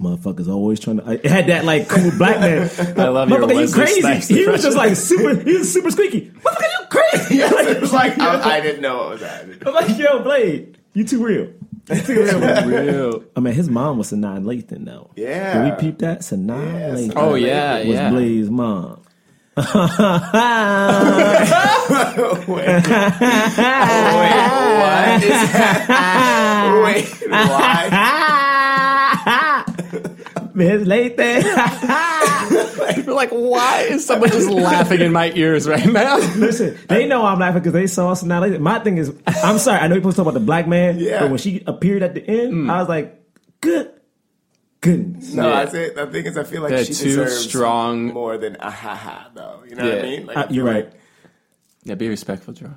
[0.00, 1.10] Motherfuckers always trying to.
[1.12, 2.68] It had that like cool black man.
[2.98, 4.34] I love your Motherfucker, you crazy.
[4.34, 5.34] He was just like super.
[5.42, 6.32] He was super squeaky.
[6.32, 7.38] Motherfucker, you crazy.
[7.40, 9.62] it was like I, I didn't know what was happening.
[9.64, 11.50] I'm like, yo, Blade, you too real.
[11.88, 12.66] You too real.
[12.66, 13.24] Real.
[13.36, 15.12] I mean, his mom was Sanaa Lathan, though.
[15.16, 15.62] Yeah.
[15.64, 16.20] Did we peep that?
[16.20, 17.12] Sanaa Yeah, Lathan.
[17.16, 18.10] Oh yeah, was yeah.
[18.10, 19.00] Blade's mom.
[19.56, 19.74] Wait, what
[25.22, 26.82] is that?
[26.84, 27.88] Wait, why?
[30.54, 31.42] Miss Lathan.
[33.06, 36.16] You're like, why is someone just laughing in my ears right now?
[36.36, 38.60] Listen, they know I'm laughing because they saw Sanaa Lathan.
[38.60, 40.98] My thing is, I'm sorry, I know you're supposed to talk about the black man,
[40.98, 41.20] Yeah.
[41.20, 42.70] but when she appeared at the end, Mm.
[42.70, 43.20] I was like,
[43.60, 43.90] good
[44.80, 45.32] goodness.
[45.34, 45.58] No, Yeah.
[45.60, 48.06] I say the thing is, I feel like They're she too deserves strong.
[48.12, 49.62] more than a ha ha though.
[49.68, 50.26] You know what I mean?
[50.26, 50.84] Like, Uh, you're right.
[50.86, 50.92] like-
[51.84, 52.74] Yeah, be respectful, Joe.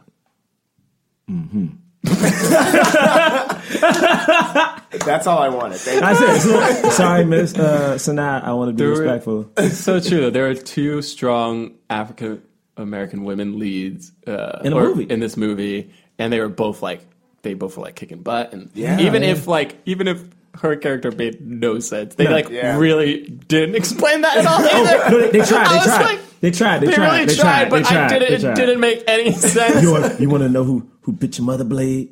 [1.30, 1.68] Mm-hmm.
[5.06, 5.80] That's all I wanted.
[5.80, 9.52] Thank I said, so- sorry, Miss uh, Sanaa, I want to be There were- respectful.
[9.58, 10.32] It's so true.
[10.32, 12.42] There are two strong African
[12.78, 15.04] American women leads uh, In a movie.
[15.04, 17.06] in this movie, and they were both like
[17.42, 19.00] they both were like kicking butt, and Yeah.
[19.02, 19.30] even Yeah.
[19.32, 20.24] if like even if
[20.62, 22.32] her character made no sense, they No.
[22.32, 22.78] like Yeah.
[22.78, 24.60] really didn't explain that at all.
[24.60, 25.10] Either.
[25.12, 25.65] No, they, they tried.
[25.67, 26.02] I They was tried.
[26.04, 26.80] like, they tried.
[26.82, 27.12] They, They, tried.
[27.13, 28.12] really they tried, but they tried.
[28.13, 28.45] I didn't.
[28.52, 29.82] It didn't make any sense.
[29.82, 32.10] You want, you want to know who who bit your mother blade?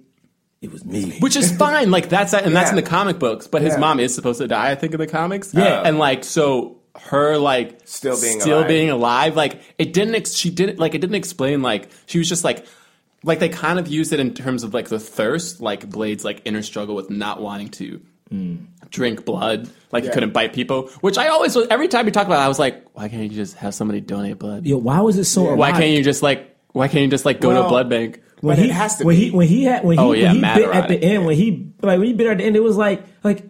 [0.62, 1.12] It was me.
[1.20, 3.48] Which is fine, like that's and that's in the comic books.
[3.48, 3.80] But his Yeah.
[3.80, 5.54] mom is supposed to die, I think, in the comics.
[5.54, 5.84] Yeah.
[5.86, 8.68] and like so, her like Still being still alive.
[8.68, 10.16] being alive, like it didn't.
[10.16, 11.62] Ex- she didn't like it didn't explain.
[11.62, 12.66] Like she was just like,
[13.24, 16.42] like they kind of used it in terms of like the thirst, like Blade's like
[16.44, 18.02] inner struggle with not wanting to
[18.90, 20.14] drink blood, like he Yeah.
[20.14, 20.88] couldn't bite people.
[21.02, 21.56] Which I always.
[21.56, 24.02] Every time we talk about, it, I was like, why can't you just have somebody
[24.02, 24.66] donate blood?
[24.66, 25.54] Yo, why was it so?
[25.56, 26.56] Why can't you just like?
[26.74, 28.22] Why can't you just like go to a blood bank?
[28.42, 29.26] when But he it has to when be.
[29.26, 31.04] he when he had when he, Oh, yeah, when he bit at the erotic.
[31.04, 33.48] end when he like when he bit at the end it was like like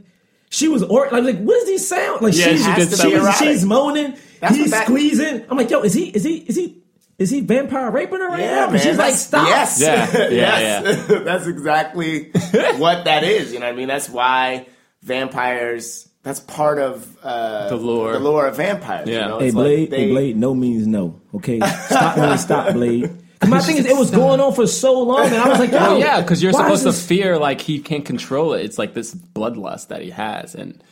[0.50, 3.66] she was or like like what does he sound like Yeah, she's she she's, she's,
[3.66, 6.82] moaning That's he's squeezing I'm like yo is he is he is he
[7.20, 8.76] is he vampire raping her right Yeah, now man.
[8.76, 9.82] and she's like stop Yes.
[9.82, 11.08] Yeah, yeah, yes.
[11.24, 12.32] that's exactly
[12.78, 13.52] what that is.
[13.54, 13.88] You know what I mean?
[13.88, 14.68] That's why
[15.04, 16.08] vampires.
[16.24, 18.12] That's part of uh, The lore.
[18.14, 19.08] The lore of vampires.
[19.08, 19.22] Yeah.
[19.24, 19.40] You know?
[19.40, 23.10] hey It's like Blade they- hey Blade no means no okay stop when stop Blade
[23.40, 25.72] 'Cause my thing is it was going on for so long and I was like
[25.72, 28.66] yo Oh yeah, because you're supposed to fear like he can't control it.
[28.66, 30.84] It's like this bloodlust that he has, and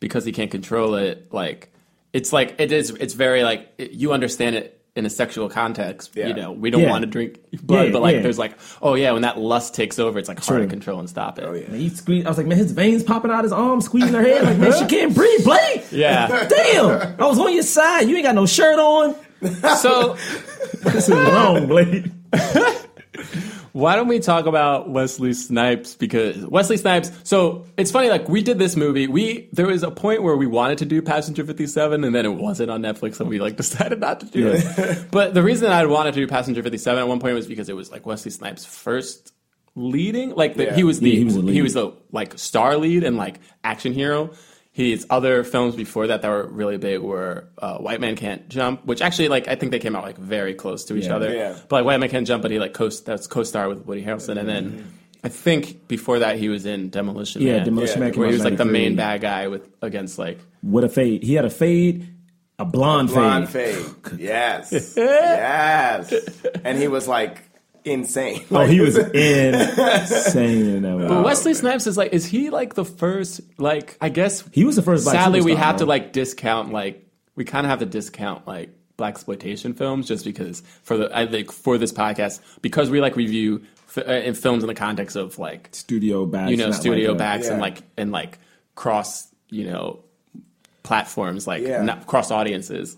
[0.00, 1.70] because he can't control it, like
[2.14, 2.88] it's like it is.
[2.90, 6.10] It's very like it- you understand it in a sexual context.
[6.14, 6.26] Yeah.
[6.28, 6.90] You know, we don't Yeah.
[6.90, 8.22] want to drink blood, Yeah, but like yeah.
[8.22, 11.08] there's like, oh yeah, when that lust takes over, it's like hard to control and
[11.08, 11.44] stop it.
[11.46, 11.68] Oh yeah.
[11.68, 12.26] Man, he squeezed.
[12.26, 14.42] I was like, man, his veins popping out his arm, squeezing her head.
[14.44, 15.44] Like, man, she can't breathe.
[15.44, 15.84] Blade.
[15.92, 16.26] Yeah.
[16.48, 17.20] Damn.
[17.20, 18.08] I was on your side.
[18.08, 19.14] You ain't got no shirt on.
[19.78, 20.14] so
[20.82, 22.10] This is wrong, Blade.
[23.72, 25.94] Why don't we talk about Wesley Snipes?
[25.94, 27.12] Because Wesley Snipes.
[27.24, 28.08] So it's funny.
[28.08, 29.06] Like we did this movie.
[29.06, 32.24] We there was a point where we wanted to do Passenger Fifty Seven, and then
[32.26, 35.06] it wasn't on Netflix, and we like decided not to do it.
[35.10, 37.68] but the reason I wanted to do Passenger Fifty Seven at one point was because
[37.68, 39.32] it was like Wesley Snipes' first
[39.76, 40.30] leading.
[40.34, 40.74] Like the, Yeah.
[40.74, 41.54] he was the he was the lead.
[41.54, 44.30] he was the like star lead and like action hero.
[44.72, 48.86] His other films before that that were really big were uh, White Man Can't Jump,
[48.86, 51.16] which actually like I think they came out like very close to each Yeah.
[51.16, 51.34] other.
[51.34, 51.56] Yeah.
[51.68, 54.38] But like White Man Can't Jump, but he like co that's co-star with Woody Harrelson,
[54.38, 54.92] and then
[55.24, 58.08] I think before that he was in Demolition Yeah, Man, Demolition Yeah.
[58.10, 61.24] Man where he was like the main bad guy with against like With a fade.
[61.24, 62.08] He had a fade,
[62.58, 63.74] a blonde, Blonde fade.
[63.74, 64.18] fade.
[64.20, 64.94] Yes.
[64.96, 66.12] yes.
[66.64, 67.42] And he was like
[67.84, 68.44] insane.
[68.50, 71.24] Oh, he was insane in that But.
[71.24, 73.40] Wesley Snipes is like, is he like the first?
[73.58, 76.72] Like, I guess He was the first black Sadly, we superstar, have to like discount
[76.72, 81.26] like we kind of have to discount like blaxploitation films just because for the I
[81.26, 85.16] think for this podcast because we like review f- uh, in films in the context
[85.16, 86.50] of like studio backs.
[86.50, 88.38] you know studio like a- backs and like and like
[88.74, 90.00] cross you know
[90.82, 91.82] platforms like Yeah.
[91.82, 92.96] not cross audiences.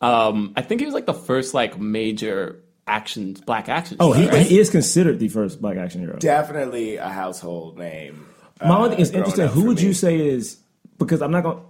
[0.00, 3.96] Um, I think he was like the first like major action black action.
[4.00, 4.46] Oh, he, right?
[4.46, 6.18] he is considered the first black action hero.
[6.18, 8.26] definitely a household name.
[8.60, 9.48] My only thing is uh, interesting.
[9.48, 9.84] Who would me.
[9.84, 10.58] you say is
[10.98, 11.62] because I'm not going.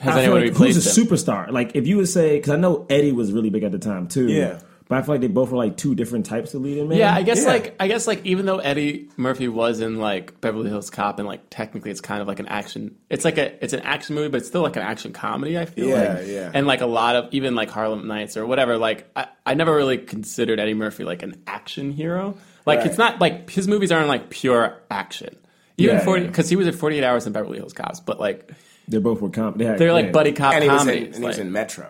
[0.00, 1.06] Has I anyone like replaced who's a him?
[1.06, 1.50] superstar?
[1.50, 4.06] Like if you would say, because I know Eddie was really big at the time
[4.06, 4.28] too.
[4.28, 4.60] Yeah.
[4.88, 6.98] But I feel like they both were like two different types of leading men.
[6.98, 7.48] Yeah, I guess Yeah.
[7.48, 11.26] like I guess like even though Eddie Murphy was in like Beverly Hills Cop and
[11.26, 14.28] like technically it's kind of like an action it's like a it's an action movie
[14.28, 16.32] but it's still like an action comedy I feel Yeah, like yeah.
[16.32, 16.50] Yeah.
[16.52, 19.74] And like a lot of even like Harlem Nights or whatever like I, I never
[19.74, 22.86] really considered Eddie Murphy like an action hero like Right.
[22.86, 25.34] it's not like his movies aren't like pure action
[25.78, 26.26] even Yeah, 40 yeah.
[26.28, 28.50] because he was in 48 Hours in Beverly Hills Cops but like
[28.86, 29.56] they both were comp.
[29.56, 30.10] They they're like yeah.
[30.12, 31.88] buddy cop And he was, in, comedies and he was like- in Metro.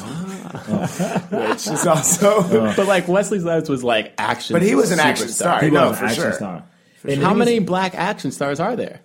[0.00, 2.42] Which is also.
[2.76, 5.32] but like Wesley Snipes was like action But he was an action superstar.
[5.34, 5.62] star.
[5.62, 6.32] He no, was for an action sure.
[6.32, 6.64] star.
[7.04, 9.00] And how many black action stars are there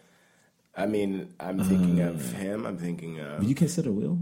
[0.76, 2.65] I mean, I'm thinking of uh, him.
[2.67, 4.19] I'm thinking of You consider Will?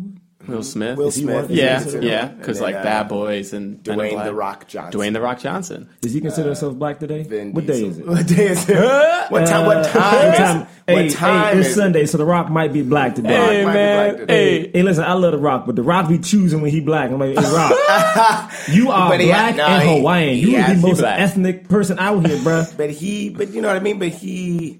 [0.47, 1.49] Will Smith Will Smith.
[1.49, 4.99] Yeah, yeah, because like uh, Bad Boys and Dwayne the Rock Johnson.
[5.01, 5.89] Dwayne the Rock Johnson.
[6.01, 7.23] Does he consider himself black today?
[7.23, 8.05] Vin what day is it?
[8.07, 8.75] What day is it?
[9.31, 9.65] What time?
[9.65, 10.13] What Uh, time?
[10.15, 10.67] what is- time?
[10.85, 11.73] Hey, What time hey, it's it?
[11.73, 13.39] Sunday, so The Rock might be black today.
[13.39, 14.61] Rock Hey man, today.
[14.61, 14.71] hey.
[14.71, 17.09] Hey, listen, I love The Rock, but The Rock be choosing when he black.
[17.09, 20.35] I'm like, hey, Rock, you are black no, and Hawaiian.
[20.35, 21.19] he You are the most black.
[21.21, 22.77] ethnic person out here, bruh.
[22.77, 23.97] But he, but you know what I mean.
[23.97, 24.79] But he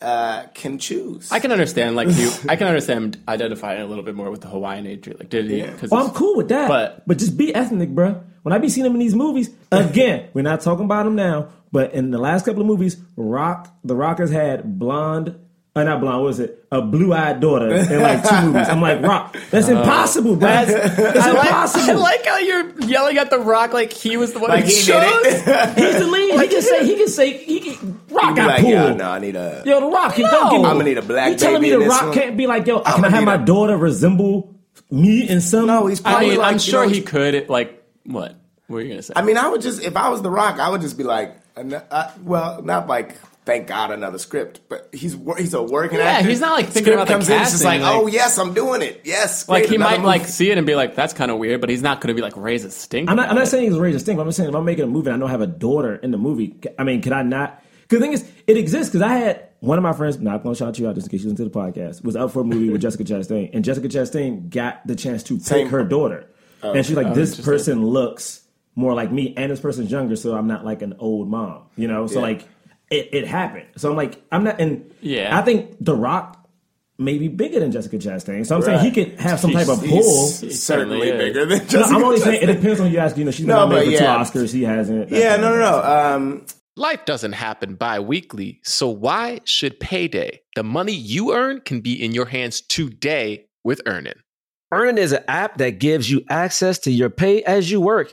[0.00, 1.30] uh, can choose.
[1.32, 2.30] I can understand like you.
[2.48, 5.14] I can understand identifying a little bit more with the Hawaiian nature.
[5.18, 5.58] Like did he?
[5.60, 5.72] Yeah.
[5.76, 6.68] Cause Well, I'm cool with that.
[6.68, 8.22] But- But, just be ethnic, bruh.
[8.42, 11.48] When I be seeing him in these movies, again, we're not talking about him now,
[11.72, 15.34] but in the last couple of movies, Rock, the Rockers had blonde,
[15.76, 16.64] uh, not blonde, what was it?
[16.70, 18.68] A blue-eyed daughter in like two movies.
[18.68, 20.40] I'm like, Rock, that's impossible, bruh.
[20.66, 21.90] That's, I like, impossible.
[21.90, 24.70] I like how you're yelling at the Rock like he was the one like who
[24.70, 25.22] he chose.
[25.22, 25.78] did it.
[25.78, 26.40] He's the lead.
[26.40, 28.72] He can say, he can say, he can, Rock got like, pulled.
[28.72, 29.62] yo, no, I need a.
[29.66, 30.30] Yo, the Rock, can No.
[30.30, 30.66] don't give me.
[30.68, 32.12] I'ma need a black You telling me the Rock one?
[32.14, 34.54] can't be like, yo, can I'ma I have my a- daughter resemble
[34.90, 35.66] me in some?
[35.66, 37.34] No, he's I mean, like, I'm sure know, he could.
[37.34, 38.36] It, like what?
[38.68, 39.12] What are you gonna say?
[39.16, 41.36] I mean, I would just if I was The Rock, I would just be like,
[41.56, 43.16] uh, well, not like.
[43.46, 44.60] Thank God, another script.
[44.70, 46.28] But he's he's a working Yeah, actor.
[46.30, 48.38] he's not, like, thinking Script about the comes in, it's just like, casting, oh yes,
[48.38, 49.02] I'm doing it.
[49.04, 51.60] Yes, like he another might like see it and be like, "That's kind of weird,"
[51.60, 53.10] but he's not going to be like raise a stink.
[53.10, 54.16] I'm not, I'm not saying he's raising a stink.
[54.16, 55.94] But I'm just saying if I'm making a movie and I don't have a daughter
[55.96, 57.62] in the movie, I mean, can I not?
[57.82, 58.90] Because the thing is, it exists.
[58.90, 61.10] Because I had one of my friends, not going to shout you out just in
[61.10, 63.62] case you listen to the podcast, was up for a movie with Jessica Chastain, and
[63.62, 66.26] Jessica Chastain got the chance to Same- pick her daughter,
[66.62, 68.40] oh, and she's like, oh, this person looks
[68.74, 71.88] more like me, and this person's younger, so I'm not like an old mom, you
[71.88, 72.06] know.
[72.06, 72.22] So Yeah.
[72.22, 72.48] like,
[72.90, 73.66] it, it happened.
[73.76, 75.36] So I'm like, I'm not, and Yeah.
[75.36, 76.40] I think The Rock.
[76.98, 79.80] may be bigger than Jessica Chastain, so I'm saying he could have some type of
[79.80, 79.88] pull.
[80.30, 81.18] He's certainly certainly is.
[81.18, 81.94] bigger than No, Jessica.
[81.94, 83.16] I'm only saying it depends on you ask.
[83.16, 84.38] You know, she's been No, nominated but for two.
[84.38, 84.52] Oscars.
[84.52, 85.10] He hasn't.
[85.10, 85.82] Yeah, no, no, no.
[85.82, 90.40] Um, Life doesn't happen bi weekly, so why should payday?
[90.56, 94.14] The money you earn can be in your hands today with Earnin.
[94.72, 98.12] Earnin is an app that gives you access to your pay as you work,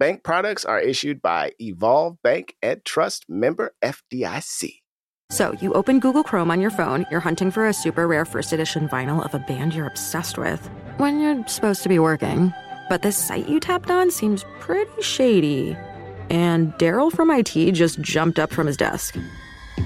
[0.00, 4.80] Bank products are issued by Evolve Bank and Trust member FDIC.
[5.30, 8.52] So you open Google Chrome on your phone, you're hunting for a super rare first
[8.52, 12.52] edition vinyl of a band you're obsessed with when you're supposed to be working.
[12.88, 15.76] But this site you tapped on seems pretty shady.
[16.28, 19.16] And Daryl from IT just jumped up from his desk.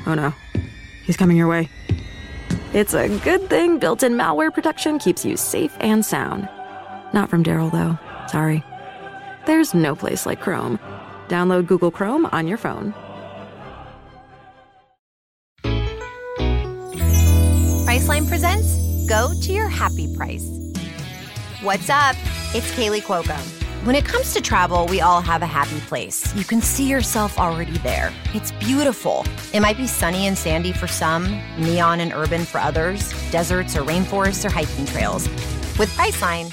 [0.06, 0.32] Oh no,
[1.04, 1.68] he's coming your way.
[2.72, 6.48] It's a good thing built in malware protection keeps you safe and sound.
[7.12, 7.98] Not from Daryl, though.
[8.28, 8.62] Sorry.
[9.48, 10.78] There's no place like Chrome.
[11.26, 12.92] Download Google Chrome on your phone.
[17.86, 18.76] Priceline presents
[19.08, 20.46] Go to Your Happy Price.
[21.62, 22.14] What's up?
[22.54, 23.38] It's Kaley Cuoco.
[23.86, 26.34] When it comes to travel, we all have a happy place.
[26.34, 28.12] You can see yourself already there.
[28.34, 29.24] It's beautiful.
[29.54, 33.80] It might be sunny and sandy for some, neon and urban for others, deserts or
[33.80, 35.26] rainforests or hiking trails.
[35.78, 36.52] With Priceline,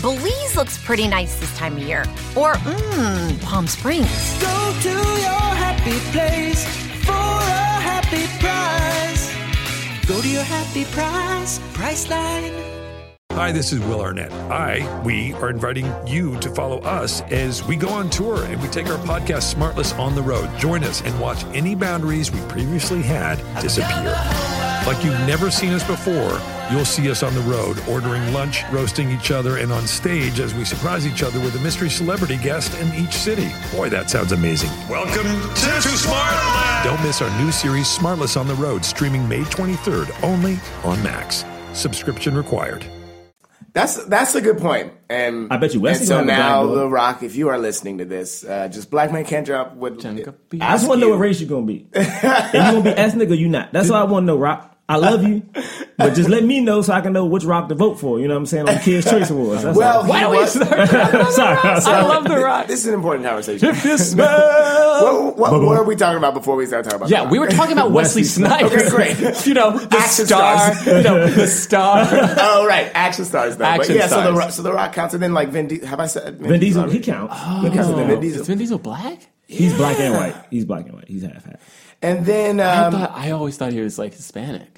[0.00, 2.00] Belize looks pretty nice this time of year.
[2.36, 4.40] Or, mmm, Palm Springs.
[4.40, 6.64] Go to your happy place
[7.04, 10.06] for a happy price.
[10.06, 12.52] Go to your happy price, Priceline.
[13.32, 14.30] Hi, this is Will Arnett.
[14.32, 18.68] I, we are inviting you to follow us as we go on tour and we
[18.68, 20.48] take our podcast Smartless on the road.
[20.58, 24.12] Join us and watch any boundaries we previously had disappear.
[24.86, 26.30] Like you've never seen us before,
[26.70, 30.54] you'll see us on the road, ordering lunch, roasting each other, and on stage as
[30.54, 33.48] we surprise each other with a mystery celebrity guest in each city.
[33.76, 34.70] Boy, that sounds amazing.
[34.88, 36.84] Welcome to, Smartland!
[36.84, 41.44] Don't miss our new series, Smartless on the Road, streaming May 23rd only on Max.
[41.72, 42.84] Subscription required.
[43.72, 44.92] That's that's a good point.
[45.10, 46.80] And I bet you Wesley And so a now, black boy.
[46.80, 49.74] The Rock, if you are listening to this, uh, just black man can't drop.
[49.74, 51.88] With I just want to know what race you're gonna be.
[51.92, 53.72] and you gonna be ethnic or you not?
[53.72, 54.73] That's all I want to know, Rock.
[54.86, 55.42] I love you,
[55.96, 58.20] but just let me know so I can know which rock to vote for.
[58.20, 59.62] You know what I'm saying on Kids Choice Awards.
[59.62, 60.04] That's Well, all.
[60.04, 61.56] he Why was- sorry, sorry.
[61.64, 62.66] I love the rock.
[62.66, 63.66] This is an important conversation.
[63.70, 63.96] If you
[64.44, 67.08] smell- what, what, what are we talking about before we start talking about?
[67.08, 68.64] Yeah, The we were talking about Wesley Snipes.
[68.64, 69.18] Okay, great.
[69.46, 70.74] you know, the Action star.
[70.74, 70.86] stars.
[70.86, 72.06] You know, the star.
[72.10, 73.64] oh right, action stars though.
[73.64, 74.36] Action but yeah, so the stars.
[74.38, 75.86] Rock, so the Rock counts, and then like Vin Diesel.
[75.88, 77.34] Have I said Vin Diesel, he counts.
[77.34, 77.88] He counts.
[77.88, 78.42] Oh, Vin Diesel.
[78.42, 79.28] Is Vin Diesel black?
[79.46, 80.36] He's black and white.
[80.50, 81.08] He's black and white.
[81.08, 81.60] He's half half.
[82.02, 84.73] And then I um, thought I always thought he was like Hispanic.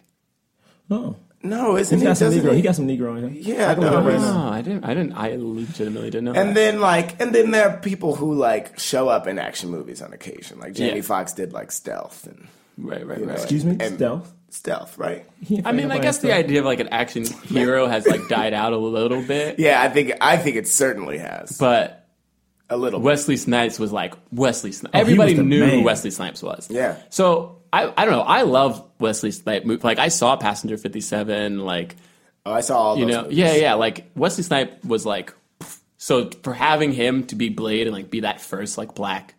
[0.88, 2.07] No, no, isn't he's he?
[2.07, 2.51] got some Doesn't Negro.
[2.51, 2.57] he?
[2.57, 3.35] He got some Negro in him.
[3.38, 4.44] Yeah, I can look no, up right he's- now.
[4.46, 4.85] No, I didn't.
[4.85, 5.12] I didn't.
[5.12, 6.33] I legitimately didn't know.
[6.33, 6.55] And that.
[6.55, 10.12] then like, and then there are people who like show up in action movies on
[10.12, 10.59] occasion.
[10.59, 11.03] Like Jamie Yeah.
[11.03, 12.46] Foxx did like Stealth and
[12.79, 13.40] right, right, you know, right.
[13.40, 14.33] Excuse me, and- stealth.
[14.49, 15.27] Stealth, right?
[15.66, 18.72] I mean, I guess the idea of like an action hero has like died out
[18.72, 22.09] a little bit, Yeah, I think I think it certainly has but
[22.70, 23.01] a little.
[23.01, 23.05] bit.
[23.05, 24.92] Wesley Snipes was like Wesley Snipes.
[24.94, 25.83] Oh, Everybody was the knew who.
[25.83, 26.68] Wesley Snipes was.
[26.70, 26.96] Yeah.
[27.11, 28.23] So I, I don't know.
[28.23, 29.67] I love Wesley Snipes.
[29.85, 31.61] Like I saw Passenger Fifty Seven.
[31.65, 31.97] Like
[32.45, 33.15] Oh, I saw all you those.
[33.15, 33.39] know, movies.
[33.39, 33.75] yeah, yeah.
[33.75, 35.35] Like Wesley Snipes was like,
[35.99, 39.35] so for having him to be Blade and like be that first like black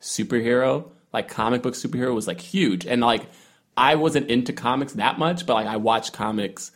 [0.00, 2.86] superhero, like comic book superhero, was like huge.
[2.86, 3.26] And like
[3.76, 6.72] I wasn't into comics that much, but like I watched comics,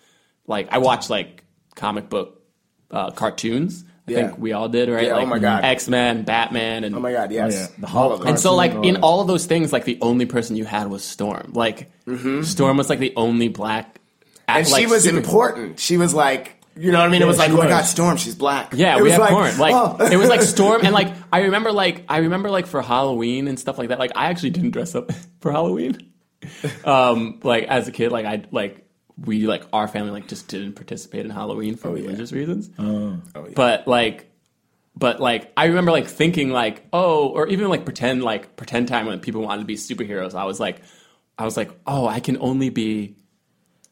[0.47, 2.42] like I watched like comic book
[2.90, 3.85] uh, cartoons.
[4.09, 4.29] I Yeah.
[4.29, 5.07] think we all did, right?
[5.07, 5.64] Yeah, oh my God.
[5.64, 7.55] X Men, Batman, and Oh my god, yes.
[7.55, 7.66] Oh, yeah.
[7.81, 8.29] The All Hulk of them.
[8.29, 10.88] and so, like in all all of those things, like the only person you had
[10.88, 11.52] was Storm.
[11.54, 12.42] Like Mm-hmm.
[12.42, 13.98] Storm was like the only black,
[14.46, 15.81] and like, she was super- important.
[15.81, 17.21] She was like You know what I mean?
[17.23, 18.73] it was like, she oh my god, Storm, she's black.
[18.77, 19.59] Yeah, It we was have porn.
[19.59, 19.96] Like oh.
[20.13, 23.59] it was like Storm, and like I remember, like I remember, like for Halloween and
[23.59, 23.98] stuff like that.
[23.98, 25.98] Like I actually didn't dress up for Halloween.
[26.85, 28.85] Um, like as a kid, like I like
[29.19, 32.71] we like our family like just didn't participate in Halloween for oh, religious reasons.
[32.79, 33.19] Oh.
[33.35, 34.31] oh but like,
[34.94, 39.06] but like I remember like thinking like oh, or even like pretend like pretend time
[39.06, 40.35] when people wanted to be superheroes.
[40.35, 40.83] I was like,
[41.38, 43.17] I was like, oh, I can only be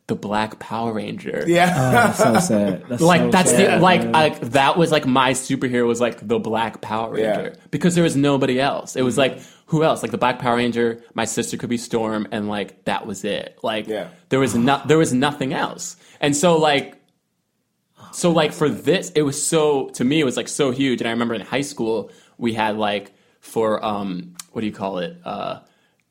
[0.07, 1.45] the Black Power Ranger.
[1.47, 1.73] Yeah.
[1.75, 2.85] Oh, that's so sad.
[2.89, 4.13] That's like so that's sad, the like man.
[4.13, 7.37] like that was like my superhero was like the Black Power Yeah.
[7.37, 8.97] Ranger because there was nobody else.
[8.97, 9.37] It was mm-hmm.
[9.37, 10.03] like who else?
[10.03, 13.59] Like the Black Power Ranger, my sister could be Storm, and like that was it.
[13.63, 14.09] Like Yeah.
[14.29, 15.97] there was not there was nothing else.
[16.21, 17.01] And so like
[18.13, 21.01] so like for this, it was so to me it was like so huge.
[21.01, 24.99] And I remember in high school we had like for um what do you call
[24.99, 25.61] it uh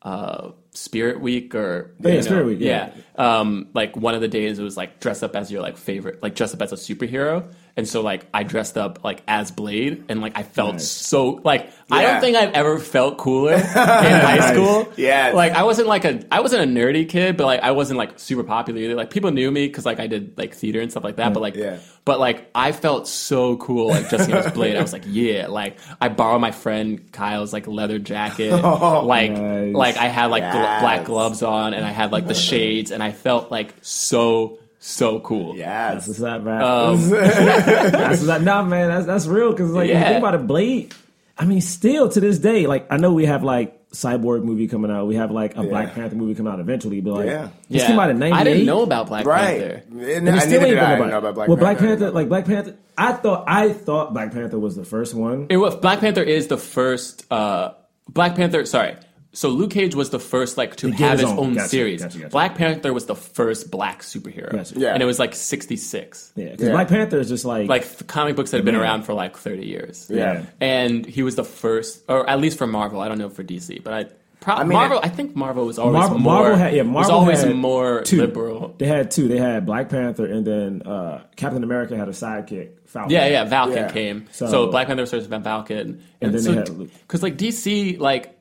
[0.02, 2.92] uh Spirit Week or Oh, yeah, you know, Spirit Week, yeah.
[3.16, 6.22] um like one of the days it was like dress up as your like favorite
[6.22, 10.04] like dress up as a superhero and so like i dressed up like as blade
[10.08, 14.52] and like i felt so like i don't think i've ever felt cooler in high
[14.52, 14.92] school.
[14.96, 15.32] Yeah.
[15.34, 18.18] like i wasn't like a i wasn't a nerdy kid but like i wasn't like
[18.20, 18.94] super popular either.
[18.94, 21.40] Like people knew me because like i did like theater and stuff like that but
[21.40, 21.78] like Yeah.
[22.04, 24.76] but like i felt so cool like dressing up as blade.
[24.76, 28.52] I was like yeah like i borrowed my friend kyle's like leather jacket.
[28.64, 29.74] Oh, like Nice.
[29.74, 33.02] like i had like gl- black gloves on and i had like the shades and
[33.02, 36.08] i felt like so so cool That's Yes.
[36.08, 36.62] what's up, man.
[36.62, 38.42] Um, that's what's up.
[38.42, 39.50] Nah, man, that's that's real.
[39.52, 40.94] Because like, if you think about it, Blade.
[41.36, 44.90] I mean, still to this day, like I know we have like Cyborg movie coming
[44.90, 45.06] out.
[45.06, 47.00] We have like a Black Panther movie coming out eventually.
[47.00, 47.48] But like, Yeah.
[47.70, 47.86] this Yeah.
[47.88, 48.38] came out in '98.
[48.38, 49.58] I didn't know about Black Right.
[49.60, 49.82] Panther.
[49.90, 51.10] And And I still neither ain't did been I nobody.
[51.10, 51.74] know about Black well, Panther.
[51.76, 55.46] Black Panther, like Black Panther, I thought I thought Black Panther was the first one.
[55.48, 57.70] It was Black Panther is the first uh
[58.08, 58.94] Black Panther sorry.
[59.34, 61.38] So Luke Cage was the first like to have his his own.
[61.38, 62.02] own Gotcha, series.
[62.02, 62.30] gotcha, gotcha.
[62.30, 64.50] Black Panther was the first black superhero.
[64.52, 64.78] Gotcha.
[64.78, 64.94] Yeah.
[64.94, 66.32] And it was like 66.
[66.36, 66.72] Yeah, because Yeah.
[66.72, 68.82] Black Panther is just like Like f- comic books that have been Man.
[68.82, 70.06] around for like 30 years.
[70.10, 70.42] Yeah.
[70.60, 73.00] And he was the first or at least for Marvel.
[73.00, 74.06] I don't know for DC, but I
[74.40, 76.34] Pro- mean, Marvel, I think Marvel was always Marvel, more.
[76.42, 78.18] Marvel had yeah, Marvel was always had more two.
[78.20, 78.74] liberal.
[78.76, 79.26] They had two.
[79.26, 82.68] They had Black Panther and then uh, Captain America had a sidekick.
[82.84, 83.10] Falcon.
[83.10, 83.48] Yeah, yeah.
[83.48, 83.90] Falcon Yeah.
[83.90, 84.26] came.
[84.32, 86.90] So, So- Black Panther was first about Falcon, And then so they had Luke.
[87.02, 88.33] because like DC, like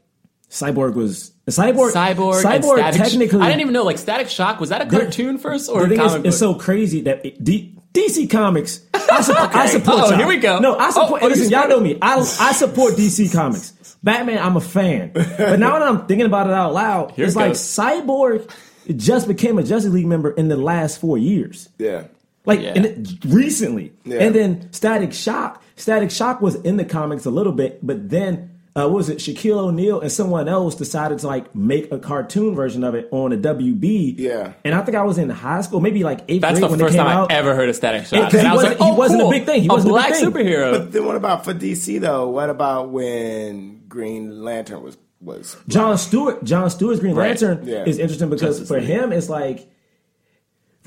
[0.53, 1.93] Cyborg was Cyborg.
[1.93, 3.41] Cyborg, Cyborg Static technically.
[3.41, 5.89] I didn't even know like Static Shock was that a cartoon first or the a
[5.89, 8.81] thing is, comic it's so crazy that it, D, DC Comics.
[8.93, 9.97] I, support I support.
[9.97, 10.17] Uh-oh, y'all.
[10.17, 10.59] here we go.
[10.59, 11.23] No, I support.
[11.23, 11.97] Oh, oh, listen, you y'all know me.
[12.01, 13.97] I I support DC Comics.
[14.03, 15.11] Batman, I'm a fan.
[15.13, 17.51] But now that I'm thinking about it out loud, Here it's it like.
[17.53, 18.49] Cyborg
[18.95, 21.69] just became a Justice League member in the last four years.
[21.79, 22.03] Yeah.
[22.45, 22.73] Like Yeah.
[22.75, 23.93] in it, recently.
[24.05, 24.19] Yeah.
[24.19, 25.63] And then Static Shock.
[25.77, 29.19] Static Shock was in the comics a little bit, but then uh, what was it?
[29.19, 33.31] Shaquille O'Neal and someone else decided to like make a cartoon version of it on
[33.31, 34.15] a WB.
[34.17, 34.53] Yeah.
[34.65, 36.79] And I think I was in high school, maybe like eighth That's grade the when
[36.79, 37.31] first it came time out.
[37.31, 38.31] I ever heard of Static Yeah, Shock.
[38.31, 39.61] 'cause and he I was wasn't- like, he oh, wasn't a big thing.
[39.61, 40.31] He a wasn't a big black thing.
[40.31, 40.71] superhero.
[40.71, 42.29] But then what about for DC though?
[42.29, 47.27] What about when Green Lantern was was John Stewart, John Stewart's Green Right.
[47.39, 47.85] Lantern Yeah.
[47.85, 48.87] is interesting because Justice for League.
[48.89, 49.69] him it's like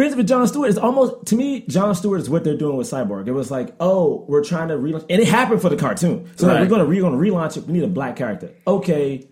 [0.02, 2.90] instance, with John Stewart, it's almost to me, John Stewart is what they're doing with
[2.90, 3.26] Cyborg.
[3.28, 6.28] It was like, oh, we're trying to relaunch, and it happened for the cartoon.
[6.36, 7.64] So like, we're gonna we're gonna relaunch it.
[7.66, 8.50] We need a black character.
[8.66, 9.26] Okay,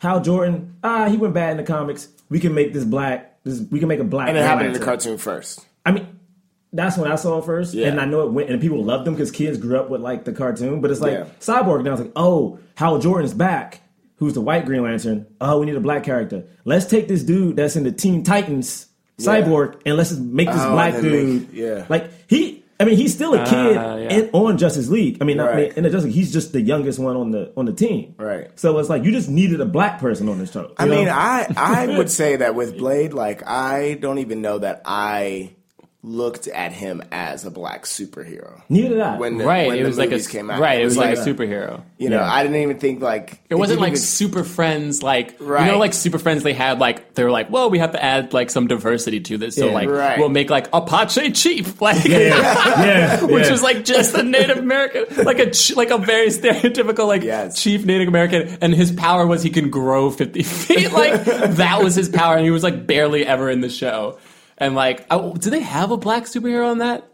[0.00, 2.08] Hal Jordan, ah, he went bad in the comics.
[2.28, 3.42] We can make this black.
[3.44, 4.26] This we can make a black.
[4.26, 4.38] Character.
[4.40, 5.66] And it happened in the cartoon first.
[5.86, 6.06] I mean,
[6.72, 7.88] that's when I saw it first, Yeah.
[7.88, 10.24] and I know it went, and people loved them because kids grew up with like
[10.24, 10.80] the cartoon.
[10.82, 11.24] But it's like Yeah.
[11.40, 11.92] Cyborg now.
[11.92, 13.80] It's like, oh, Hal Jordan's back.
[14.16, 15.26] Who's the white Green Lantern?
[15.40, 16.44] Oh, we need a black character.
[16.66, 18.86] Let's take this dude that's in the Teen Titans,
[19.20, 21.40] Cyborg, and let's just make this Oh, black dude.
[21.42, 21.86] make- yeah.
[21.88, 22.58] like he.
[22.78, 24.08] I mean, he's still a kid Ah, yeah.
[24.08, 25.18] in, on Justice League.
[25.20, 25.76] I mean, not Right.
[25.76, 28.14] in the Justice League, he's just the youngest one on the on the team.
[28.16, 28.48] Right.
[28.58, 30.72] So it's like you just needed a black person on this show.
[30.78, 31.08] I you mean.
[31.10, 35.50] I I would say that with Blade, like I don't even know that I
[36.02, 39.18] looked at him as a black superhero neither did I.
[39.18, 40.58] when the, right, when it the was like a movies came out.
[40.58, 40.80] right.
[40.80, 41.82] It was like, like a superhero.
[41.98, 42.32] you know Yeah.
[42.32, 45.92] I didn't even think like It wasn't like even- Super Friends, like you know, like
[45.92, 46.42] Super Friends.
[46.42, 49.36] They had like they were like, well, we have to add like some diversity to
[49.36, 49.72] this, so Yeah.
[49.74, 50.18] like Right.
[50.18, 53.50] we'll make like Apache Chief, like yeah, which yeah.
[53.52, 57.60] was like just a Native American, like a like a very stereotypical like Yes.
[57.62, 60.92] chief Native American, and his power was he can grow fifty feet.
[60.92, 64.18] Like that was his power, and he was like barely ever in the show.
[64.60, 67.06] And like, oh, do they have a black superhero on that?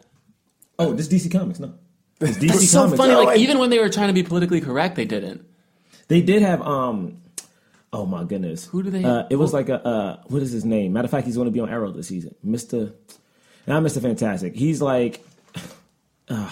[0.78, 1.72] oh, this DC Comics, no.
[2.20, 3.14] It's DC It's so funny.
[3.14, 5.47] Oh, Like and- even when they were trying to be politically correct, they didn't.
[6.09, 7.22] They did have um
[7.92, 8.66] oh my goodness.
[8.66, 10.92] Who do they- uh, it was like a uh what is his name?
[10.92, 12.34] Matter of fact, he's gonna be on Arrow this season.
[12.44, 12.92] Mr.
[13.66, 14.01] Not Mr.
[14.03, 14.55] Fantastic.
[14.55, 15.24] He's like
[16.28, 16.51] uh,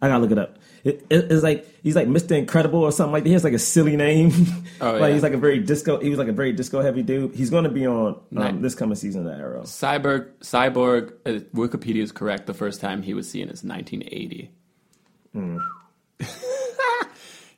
[0.00, 0.57] I gotta look it up.
[0.84, 2.36] It, it- it's like he's like Mr.
[2.36, 3.28] Incredible or something like that.
[3.28, 4.32] He has like a silly name.
[4.80, 5.12] Oh, like yeah.
[5.14, 5.98] he's like a very disco.
[6.00, 7.34] He was like a very disco heavy dude.
[7.34, 8.62] He's going to be on um, Right.
[8.62, 9.62] this coming season of Arrow.
[9.62, 12.46] Cyborg, Cyborg, uh, Wikipedia is correct.
[12.46, 14.50] The first time he was seen is 1980.
[15.32, 15.58] Hmm.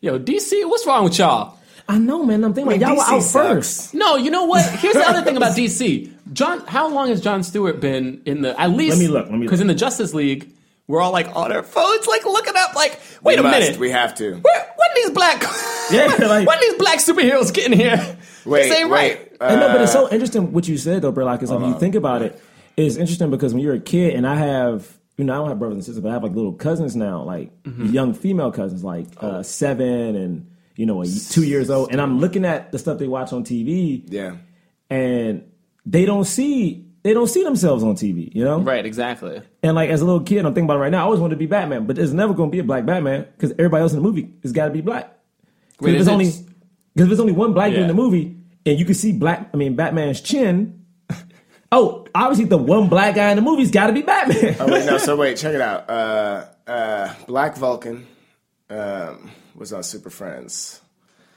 [0.02, 1.58] Yo, DC, what's wrong with y'all?
[1.88, 2.42] I know, man.
[2.44, 3.48] I'm thinking Wait, like, y'all DC were out sucks.
[3.82, 3.94] first.
[3.94, 4.64] No, you know what?
[4.78, 6.10] Here's the other thing about DC.
[6.32, 8.58] John, how long has John Stewart been in the?
[8.58, 10.52] At least Let me look, let me Because in the Justice League,
[10.90, 13.78] we're all like on our phones, like looking up, like, wait we a must, minute,
[13.78, 14.32] We have to.
[14.34, 15.42] Where, when these black,
[15.90, 17.96] Yeah, like- when these black superheroes getting here?
[18.44, 19.18] Wait, this ain't wait.
[19.18, 19.36] right.
[19.40, 21.42] I know, but it's Uh, so interesting what you said though, Braylock.
[21.42, 22.40] Is like, when you think about it,
[22.76, 25.58] it's interesting because when you're a kid, and I have, you know, I don't have
[25.58, 27.86] brothers and sisters, but I have like little cousins now, like Mm-hmm.
[27.86, 29.28] young female cousins, like Oh.
[29.28, 32.98] uh, seven and you know, a, two years old, and I'm looking at the stuff
[32.98, 34.36] they watch on TV, Yeah.
[34.88, 35.44] and
[35.86, 39.40] they don't see they don't see themselves on TV, you know, Right, exactly.
[39.62, 40.98] And like as a little kid, I'm thinking about it right now.
[40.98, 43.26] I always wanted to be Batman, but there's never going to be a black Batman
[43.36, 45.04] because everybody else in the movie has got to be black.
[45.78, 46.44] 'Cause Wait, if is there's only just-
[46.94, 48.36] because there's only one black dude in the movie,
[48.66, 49.48] and you can see black.
[49.54, 50.84] I mean, Batman's chin.
[51.72, 54.56] Oh, obviously the one black guy in the movie's got to be Batman.
[54.58, 54.98] Oh wait, no.
[54.98, 55.88] So wait, check it out.
[55.88, 58.08] Uh, uh, Black Vulcan
[58.68, 60.80] um, was on Super Friends.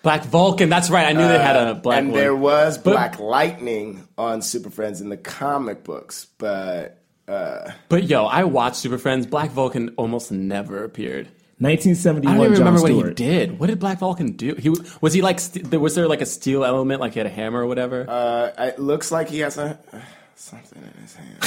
[0.04, 0.70] Black Vulcan.
[0.70, 1.08] That's right.
[1.08, 2.20] I knew they had a black and one.
[2.20, 8.04] there was But- Black Lightning on Super Friends in the comic books, but uh, But
[8.04, 9.26] yo, I watched Super Friends.
[9.26, 11.30] Black Vulcan almost never appeared.
[11.60, 12.34] 1971.
[12.34, 13.58] I don't even John remember what he did.
[13.60, 14.56] What did Black Vulcan do?
[14.56, 17.28] He was he like st- there- was there like a steel element, like he had
[17.28, 18.06] a hammer or whatever?
[18.10, 19.80] uh, it looks like he has a
[20.36, 21.38] something in his hand.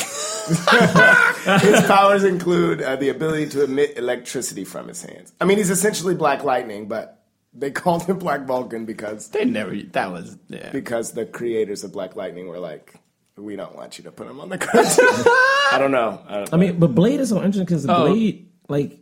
[1.62, 5.32] his powers include uh, the ability to emit electricity from his hands.
[5.40, 7.15] I mean, he's essentially Black Lightning, but
[7.58, 9.74] they called him Black Vulcan because they never.
[9.92, 10.70] That was yeah.
[10.72, 12.94] because the creators of Black Lightning were like,
[13.36, 14.84] "We don't want you to put him on the cartoon."
[15.72, 16.22] I don't know.
[16.28, 18.08] I, don't I mean, but Blade is so interesting because Oh.
[18.08, 18.98] Blade, like,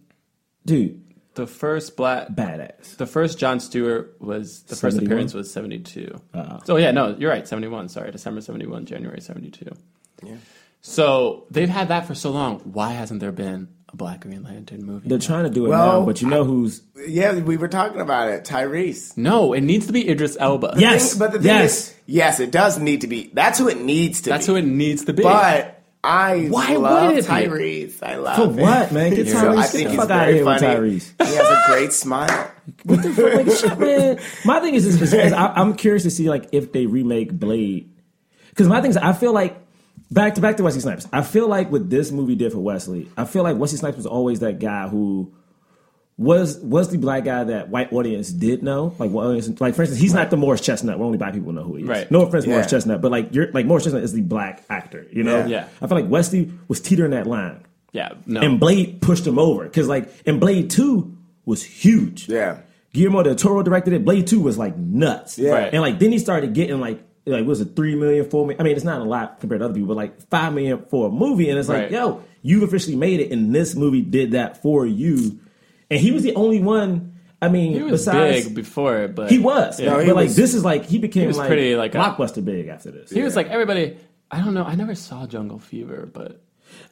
[0.64, 1.02] dude,
[1.34, 2.96] The first black, badass.
[2.96, 6.20] the first John Stewart was the first appearance was seventy two.
[6.32, 6.61] Uh-uh.
[6.64, 7.46] So yeah, no, you're right.
[7.46, 7.88] Seventy one.
[7.88, 9.70] Sorry, December seventy one, January seventy two.
[10.22, 10.36] Yeah.
[10.80, 12.61] So they've had that for so long.
[12.61, 15.09] Why hasn't there been a Black Green Lantern movie?
[15.09, 18.01] They're trying to do it Well, now, but you know who's yeah, we were talking
[18.01, 19.16] about it, Tyrese.
[19.16, 20.74] no, it needs to be Idris Elba.
[20.76, 21.88] Yes, but the thing yes.
[21.90, 23.30] is, yes, it does need to be.
[23.32, 24.30] That's who it needs to be.
[24.30, 24.53] That's be.
[24.53, 25.22] who it needs to be.
[25.22, 27.30] But I Why love would it be?
[27.32, 28.03] Tyrese.
[28.03, 28.57] I love For him.
[28.57, 29.14] what, man?
[29.14, 29.57] Get So Tyrese.
[29.57, 30.76] I Get think the he's fuck out of very here with funny.
[30.76, 31.26] Tyrese.
[31.28, 32.51] He has a great smile.
[32.84, 34.20] What the fuck, like, shit, man?
[34.45, 37.32] My thing is, is, is, is I, I'm curious to see like if they remake
[37.32, 37.90] Blade,
[38.51, 39.59] because my thing is, I feel like
[40.14, 41.06] back to back to Wesley Snipes.
[41.12, 44.06] I feel like what this movie did for Wesley, I feel like Wesley Snipes was
[44.06, 45.32] always that guy who
[46.16, 48.94] was was the black guy that white audience did know.
[48.98, 50.96] Like, what audience, like for instance, he's not the Morris Chestnut.
[50.98, 51.88] Where only black people know who he is.
[51.88, 52.10] Right.
[52.10, 55.06] No offense, Morris Chestnut, but like you're like Morris Chestnut is the black actor.
[55.10, 55.38] You know.
[55.40, 55.46] Yeah.
[55.46, 55.68] Yeah.
[55.82, 57.64] I feel like Wesley was teetering that line.
[57.92, 58.40] yeah, no.
[58.40, 62.28] And Blade pushed him over because, like, in Blade Two was huge.
[62.28, 62.60] Yeah.
[62.92, 64.04] Guillermo del Toro directed it.
[64.04, 65.36] Blade Two was like nuts.
[65.36, 65.50] Yeah.
[65.50, 65.72] Right.
[65.72, 68.61] and like then he started getting like like what was it three million, four million?
[68.61, 71.09] I mean, it's not a lot compared to other people, but like five million for
[71.09, 74.61] a movie, and it's like, yo, you've officially made it, and this movie did that
[74.62, 75.39] for you.
[75.91, 77.12] And he was the only one.
[77.43, 79.91] I mean, he was besides big before, but he was, Yeah.
[79.91, 82.43] No, he but like this is like he became was like pretty, like, a- blockbuster
[82.45, 83.11] big after this.
[83.11, 83.99] He was like everybody.
[84.31, 84.64] I don't know.
[84.64, 86.41] I never saw Jungle Fever, but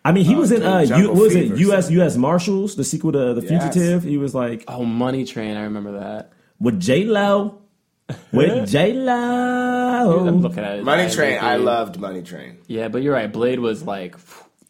[0.05, 1.91] I mean, he was in uh, U, was Fever, it U.S.
[1.91, 2.17] U.S.
[2.17, 3.49] Marshals, the sequel to The Yes.
[3.75, 4.03] Fugitive.
[4.03, 5.57] He was like oh, Money Train.
[5.57, 6.33] I remember that.
[6.61, 7.62] with J Lo,
[8.33, 10.27] with J Lo.
[10.27, 10.85] I'm looking at it.
[10.85, 11.39] Money Train.
[11.39, 11.65] I IMDb.
[11.65, 12.59] loved Money Train.
[12.67, 13.33] Yeah, but you're right.
[13.33, 14.17] Blade was like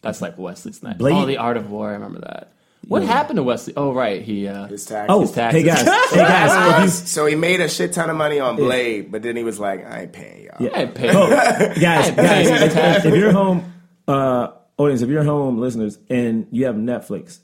[0.01, 0.97] that's like Wesley Snipes.
[0.97, 1.89] Blade- Oh, the Art of War.
[1.89, 2.49] I remember that.
[2.85, 3.73] What happened to Wesley?
[3.77, 4.21] Oh, right.
[4.21, 5.07] He uh, His taxes.
[5.15, 5.61] Oh, his taxes.
[5.61, 8.57] hey guys, hey guys, if you- so he made a shit ton of money on
[8.57, 11.11] Blade, but then he was like, "I ain't paying y'all." Yeah, I paid.
[11.15, 13.71] Oh, guys, guys, paying if, if- if you're home,
[14.05, 17.39] uh, audience, if you're home listeners and you have Netflix,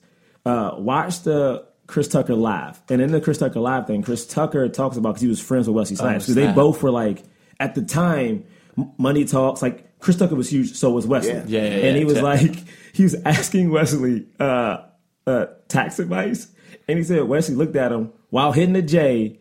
[0.46, 2.80] uh, watch the Chris Tucker live.
[2.88, 5.68] And in the Chris Tucker live thing, Chris Tucker talks about because he was friends
[5.68, 7.24] with Wesley Snipes because they both were like
[7.60, 8.46] at the time,
[9.00, 9.64] money talks.
[9.64, 11.34] Like Chris Tucker was huge, so was Wesley.
[11.34, 11.44] Yeah.
[11.48, 12.22] Yeah, yeah, and he was yeah.
[12.22, 12.64] like,
[12.94, 14.84] he was asking Wesley uh,
[15.26, 16.48] uh, tax advice,
[16.88, 19.40] and he said Wesley looked at him while hitting the J,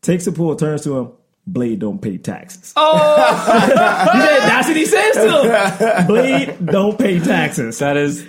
[0.00, 1.12] takes a pull, turns to him.
[1.46, 2.72] Blade don't pay taxes.
[2.74, 2.96] Oh,
[4.14, 6.06] said, that's what he says to him.
[6.06, 7.80] Blade don't pay taxes.
[7.80, 8.24] That is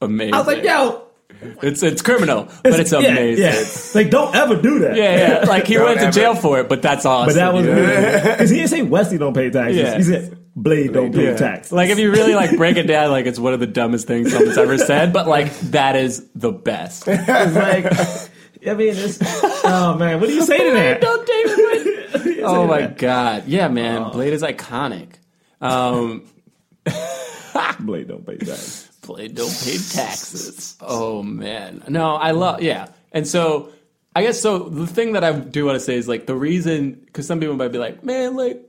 [0.00, 0.34] amazing.
[0.34, 1.03] I was like, yo,
[1.62, 3.44] it's it's criminal, but it's amazing.
[3.44, 3.64] Yeah,
[3.94, 4.96] Like, don't ever do that.
[4.96, 5.44] Yeah, yeah.
[5.48, 6.12] Like he Don't went to ever.
[6.12, 7.28] jail for it, but that's awesome.
[7.28, 8.20] But that was you know?
[8.32, 9.76] because he didn't say Wesley don't pay taxes.
[9.76, 9.96] Yeah.
[9.96, 11.36] He said Blade don't pay Yeah.
[11.36, 11.72] taxes.
[11.72, 14.32] Like if you really like break it down, like it's one of the dumbest things
[14.32, 17.04] someone's ever said, but like that is the best.
[17.08, 17.86] It's like,
[18.66, 19.18] I mean, it's,
[19.64, 21.00] oh man, what do you say to that?
[21.00, 21.56] Don't David
[22.22, 22.98] say Oh my that?
[22.98, 23.44] god.
[23.46, 24.10] Yeah, man.
[24.12, 25.08] Blade is iconic.
[25.60, 26.24] Um
[27.80, 28.83] Blade don't pay taxes.
[29.06, 30.76] Blade don't pay taxes.
[30.80, 31.82] Oh man.
[31.88, 32.88] No, I love yeah.
[33.12, 33.70] And so
[34.16, 34.68] I guess so.
[34.68, 37.56] The thing that I do want to say is like the reason because some people
[37.56, 38.60] might be like, man, like.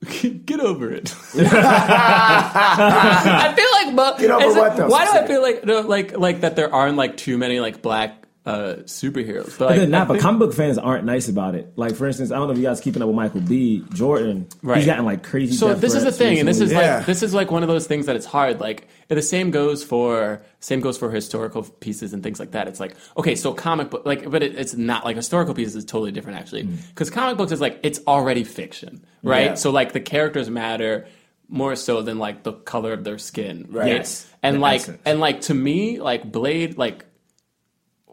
[0.44, 1.12] Get over it.
[1.34, 6.16] I feel like, but Get over what, though, Why do I feel like, no, like,
[6.16, 8.17] like that there aren't like too many like black
[8.48, 9.58] uh, superheroes?
[9.58, 11.72] But But like, then I not, but think- comic book fans aren't nice about it.
[11.76, 13.84] Like for instance, I don't know if you guys keeping up with Michael B.
[13.94, 14.48] Jordan.
[14.62, 14.78] Right.
[14.78, 15.54] He's gotten like crazy.
[15.54, 16.88] So death this is the threats thing, and this is recently.
[16.88, 18.60] like this is like one of those things that it's hard.
[18.60, 22.68] Like the same goes for same goes for historical pieces and things like that.
[22.68, 25.84] It's like okay, so comic book like, but it, it's not like historical pieces is
[25.84, 29.44] totally different actually because comic books is like it's already fiction, right?
[29.46, 29.54] Yeah.
[29.54, 31.06] So like the characters matter
[31.50, 33.88] more so than like the color of their skin, Right.
[33.88, 34.30] Yes.
[34.42, 35.00] And The like essence.
[35.06, 37.06] and like to me, like Blade, like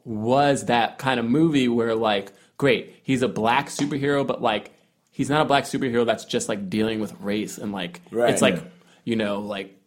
[0.05, 4.71] was that kind of movie where like great he's a black superhero but like
[5.11, 8.29] he's not a black superhero that's just like dealing with race and like Right.
[8.29, 8.61] it's like Yeah.
[9.03, 9.77] you know like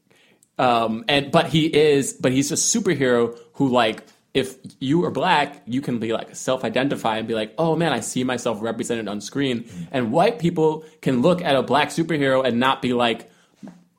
[0.59, 4.03] um and but he is but he's a superhero who like
[4.35, 8.01] if you are black you can be like self-identify and be like oh man i
[8.01, 9.83] see myself represented on screen Mm-hmm.
[9.93, 13.31] and white people can look at a black superhero and not be like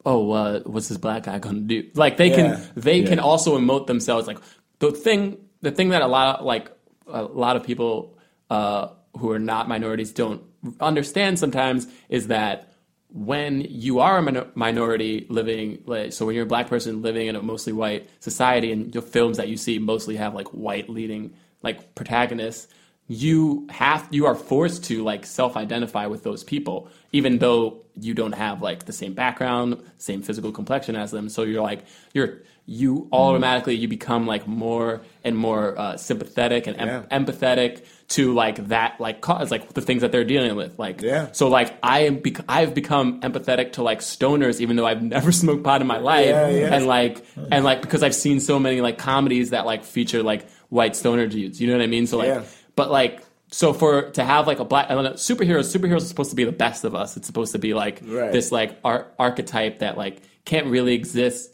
[0.05, 1.83] oh, uh, what's this black guy gonna do?
[1.93, 2.35] Like they Yeah.
[2.55, 4.27] can they can also emote themselves.
[4.27, 4.39] Like
[4.79, 6.71] the thing the thing that a lot of, like
[7.07, 8.17] a lot of people
[8.49, 10.41] uh, who are not minorities don't
[10.79, 12.73] understand sometimes is that
[13.11, 17.27] when you are a minor- minority living like so when you're a black person living
[17.27, 20.89] in a mostly white society and the films that you see mostly have like white
[20.89, 21.33] leading
[21.63, 22.67] like protagonists
[23.11, 28.33] you have you are forced to like self-identify with those people even though you don't
[28.33, 31.83] have like the same background same physical complexion as them so you're like
[32.13, 32.37] you're
[32.67, 38.67] you automatically you become like more and more uh, sympathetic and em- empathetic to like
[38.67, 41.31] that like cause like the things that they're dealing with like Yeah.
[41.31, 45.31] so like i am bec- i've become empathetic to like stoners even though i've never
[45.31, 46.75] smoked pot in my life Yeah, yeah.
[46.75, 50.47] and like and like because i've seen so many like comedies that like feature like
[50.69, 52.43] white stoner dudes you know what i mean so like Yeah.
[52.75, 56.11] But like so for to have like a black I don't know, superheroes superheroes are
[56.13, 58.31] supposed to be the best of us it's supposed to be like Right.
[58.31, 61.53] this like ar- archetype that like can't really exist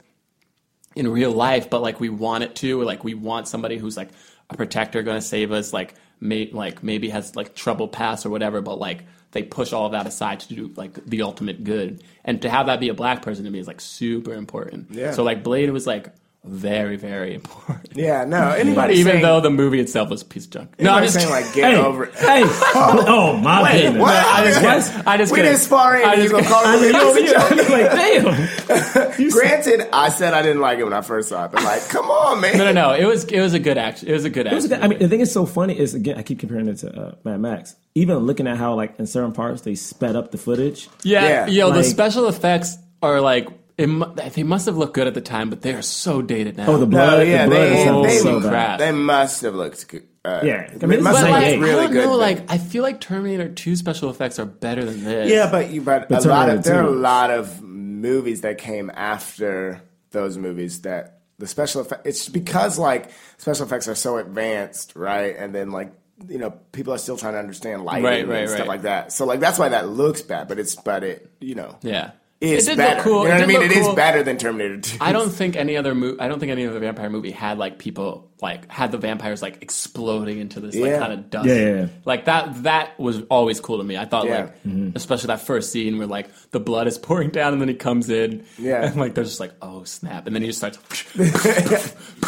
[0.95, 4.09] in real life but like we want it to like we want somebody who's like
[4.49, 8.29] a protector going to save us like may like maybe has like troubled past or
[8.29, 12.01] whatever but like they push all of that aside to do like the ultimate good
[12.23, 15.11] and to have that be a black person to me is like super important Yeah.
[15.11, 16.13] so like blade was like
[16.47, 18.49] very very important Yeah, no.
[18.57, 21.15] Anybody even saying, though the movie itself was a piece of junk no i'm just
[21.15, 22.13] saying like get Hey, over it.
[22.15, 22.43] hey,
[22.75, 24.01] oh my Wait, goodness!
[24.01, 24.15] what?
[24.15, 24.79] I just Yeah.
[24.79, 25.03] kidding.
[25.07, 26.05] I just we didn't spar in.
[26.07, 27.69] I You just gonna call I me a piece of junk?
[27.69, 29.29] like, damn.
[29.31, 32.05] Granted, I said I didn't like it when I first saw it, but like, come
[32.09, 32.57] on, man.
[32.57, 34.53] no no no it was it was a good action it was a good It
[34.53, 36.39] was action a good- I mean, the thing is so funny is again, I keep
[36.39, 37.75] comparing it to uh, Mad Max.
[37.95, 40.89] Even looking at how like in certain parts they sped up the footage.
[41.03, 43.47] Yeah, Yeah, yo, the special effects are like
[43.77, 46.67] it, they must have looked good at the time, but they are so dated now.
[46.67, 48.79] Oh, the No, blood, yeah, the blood they, itself they, so crap.
[48.79, 50.07] they must have looked good.
[50.23, 51.83] Uh, Yeah, I I mean, mean, it it's must but have like, looked really I
[51.83, 52.05] don't good.
[52.05, 55.29] know, like I feel like Terminator 2 special effects are better than this.
[55.29, 58.57] Yeah, but you but, But a lot of there are a lot of movies that
[58.57, 64.17] came after those movies that the special effect it's because like special effects are so
[64.17, 65.35] advanced, right?
[65.37, 65.91] And then like
[66.29, 68.67] you know people are still trying to understand lighting Right, right, and stuff right.
[68.69, 69.11] like that.
[69.11, 72.11] So like that's why that looks bad, but it's but it you know yeah,
[72.41, 72.95] is it did better.
[72.95, 73.23] look cool.
[73.23, 73.59] You know what I mean?
[73.61, 73.95] look It is cool.
[73.95, 74.97] better than Terminator 2.
[75.01, 76.19] I don't think any other movie.
[76.19, 79.59] I don't think any other vampire movie had like people like had the vampires like
[79.63, 81.47] exploding into this like kind of dust.
[81.47, 81.87] Yeah, yeah, yeah.
[82.03, 82.63] Like that.
[82.63, 83.97] That was always cool to me.
[83.97, 84.35] I thought Yeah.
[84.41, 84.89] like, mm-hmm.
[84.95, 88.09] especially that first scene where like the blood is pouring down and then he comes
[88.09, 88.45] in.
[88.57, 88.83] Yeah.
[88.85, 90.77] and like they're just like, oh snap, and then he just starts.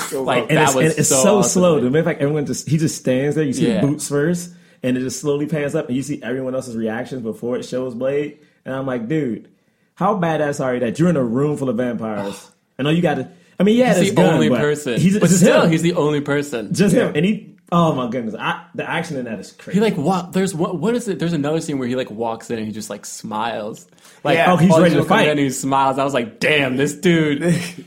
[0.10, 1.50] So, like and that it's, was and it's so, so, awesome.
[1.62, 1.80] slow.
[1.80, 3.44] The matter of fact, everyone just he just stands there.
[3.44, 3.82] You see Yeah.
[3.82, 4.54] the boots first,
[4.84, 7.94] and it just slowly pans up, and you see everyone else's reactions before it shows
[7.94, 8.40] Blade.
[8.66, 9.50] And I'm like, dude,
[9.98, 12.52] how badass are you that you're in a room full of vampires?
[12.78, 13.28] I know you got to.
[13.60, 15.00] I mean, yeah, He's the gun, only but person.
[15.00, 15.72] He's but just still, him.
[15.72, 16.74] he's the only person.
[16.74, 17.56] just him, and he.
[17.72, 19.80] Oh my goodness, I, the action in that is crazy.
[19.80, 20.32] He like what?
[20.34, 20.80] There's what?
[20.80, 21.18] What is it?
[21.18, 23.88] There's another scene where he like walks in and he just like smiles.
[24.24, 24.54] Like Yeah.
[24.54, 25.28] Oh, he's ready to fight.
[25.28, 25.98] and he smiles.
[25.98, 27.44] I was like, damn, this dude.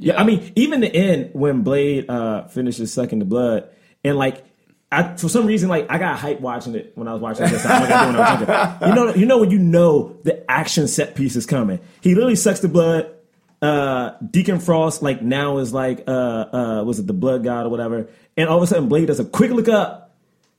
[0.00, 3.68] Yeah, I mean, even the end when Blade uh, finishes sucking the blood,
[4.04, 4.44] and like,
[4.90, 7.46] I for some reason, like I got hype watching it when I was watching.
[7.46, 7.82] This time.
[7.82, 8.88] Like I.
[8.88, 11.80] You know, you know when you know the action set piece is coming.
[12.00, 13.14] He literally sucks the blood.
[13.60, 17.70] Uh, Deacon Frost, like now is like, uh, uh, was it the Blood God or
[17.70, 18.08] whatever?
[18.36, 20.07] And all of a sudden, Blade does a quick look up.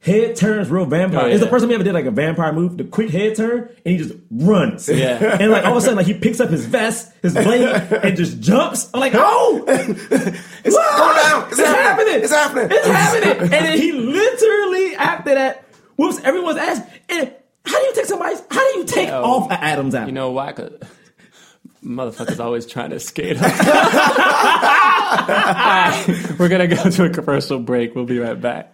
[0.02, 1.26] Head turns real vampire.
[1.26, 2.78] Oh, It's the first time he ever did like a vampire move.
[2.78, 4.88] The quick head turn, and he just runs.
[4.88, 5.38] Yeah.
[5.42, 8.16] and like all of a sudden, like he picks up his vest, his blade, and
[8.16, 8.90] just jumps.
[8.94, 10.98] I'm like, oh, it's What?
[10.98, 11.48] going down.
[11.50, 12.24] It's, It's happening.
[12.24, 12.68] It's happening.
[12.72, 13.42] It's happening.
[13.42, 15.66] And then he literally after that
[15.98, 16.80] whoops everyone's ass.
[17.10, 17.34] And
[17.66, 18.42] how do you take somebody's?
[18.50, 19.22] How do you take Yo.
[19.22, 20.08] off an Adam's apple?
[20.08, 20.54] You know why?
[20.54, 20.72] 'Cause
[21.84, 23.38] Motherfucker's always trying to skate.
[25.30, 26.06] Right,
[26.40, 27.96] we're gonna go to a commercial break.
[27.96, 28.74] We'll be right back.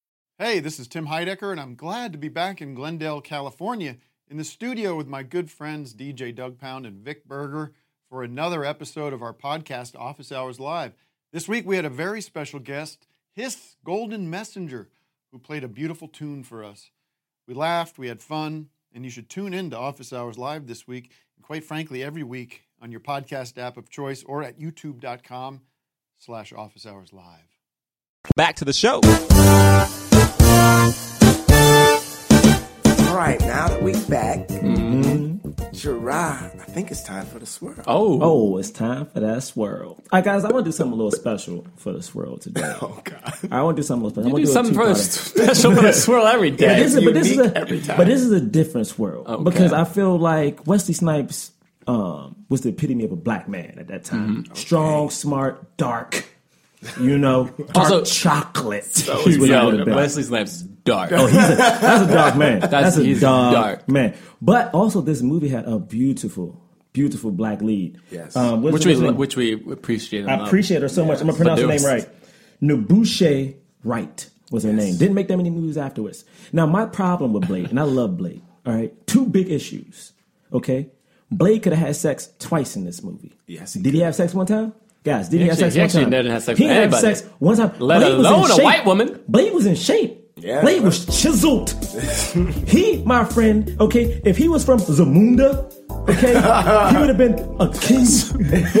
[0.43, 4.37] Hey, this is Tim Heidecker, and I'm glad to be back in Glendale, California, in
[4.37, 7.73] the studio with my good friends DJ Doug Pound and Vic Berger
[8.09, 10.93] for another episode of our podcast, Office Hours Live.
[11.31, 14.89] This week we had a very special guest, His Golden Messenger,
[15.31, 16.89] who played a beautiful tune for us.
[17.47, 20.87] We laughed, we had fun, and you should tune in to Office Hours Live this
[20.87, 25.61] week, and quite frankly, every week on your podcast app of choice or at youtube.com
[26.17, 27.59] slash office hours live.
[28.35, 29.01] Back to the show.
[30.71, 30.77] All
[33.17, 34.47] right, now that we're back,
[35.73, 37.75] Gerard, I think it's time for the swirl.
[37.87, 39.89] Oh, oh, it's time for that swirl.
[39.91, 42.73] All right, guys, I want to do something a little special for the swirl today.
[42.81, 44.23] Oh God, I want to do something a little special.
[44.23, 46.67] You I wanna do something for the special for the swirl every day.
[46.67, 47.97] Yeah, this is, but this is a every time.
[47.97, 49.43] but this is a different swirl Okay.
[49.43, 51.51] because I feel like Wesley Snipes
[51.85, 54.45] um, was the epitome of a black man at that time.
[54.45, 54.53] Mm-hmm.
[54.55, 56.23] Strong, smart, dark.
[56.99, 58.85] You know, dark Also- chocolate.
[58.85, 59.95] So is what he yo, would've been.
[59.95, 61.11] Wesley Snipes is dark.
[61.11, 62.59] Oh, he's a, that's a dark man.
[62.59, 63.89] That's, That's- a he's dark, dark.
[63.89, 64.15] man.
[64.41, 66.59] But also, this movie had a beautiful,
[66.93, 67.99] beautiful black lead.
[68.09, 68.35] Yes.
[68.35, 69.15] Um, which we name?
[69.15, 70.27] which we appreciate.
[70.27, 70.47] I love.
[70.47, 71.21] appreciate her so much.
[71.21, 72.07] I'm gonna pronounce her name Produced.
[72.07, 72.15] right.
[72.61, 74.97] N'Bushe Wright was her name.
[74.97, 76.25] Didn't make that many movies afterwards.
[76.51, 78.41] Now, my problem with Blade, and I love Blade.
[78.65, 80.13] All right, two big issues.
[80.53, 80.89] Okay,
[81.31, 83.33] Blade could have had sex twice in this movie.
[83.47, 84.73] Yes, Did he have sex one time?
[85.03, 86.11] Guys, did he, He have sex he one actually time?
[86.11, 87.01] didn't have sex he with had anybody.
[87.15, 87.71] sex one time.
[87.79, 88.63] Let Blade was alone a shape.
[88.63, 89.19] white woman.
[89.27, 90.17] Blade was in shape.
[90.37, 91.71] Yeah, Blade was chiseled.
[92.67, 95.71] he, my friend, okay, if he was from Zamunda,
[96.09, 96.31] okay,
[96.91, 98.05] he would have been a king.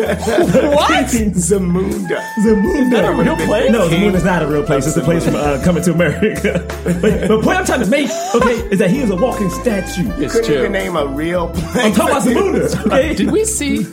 [0.71, 1.05] What?
[1.05, 2.19] Zamunda.
[2.43, 2.75] Zamunda.
[2.75, 3.71] Is that a real place?
[3.71, 4.87] No, King Zamunda's not a real place.
[4.87, 6.65] It's a place from uh, Coming to America.
[6.83, 9.49] but, but the point I'm trying to make, okay, is that he is a walking
[9.49, 10.03] statue.
[10.21, 11.75] You couldn't even name a real place.
[11.77, 13.13] I'm talking about Zamunda, okay?
[13.13, 13.83] Did we see?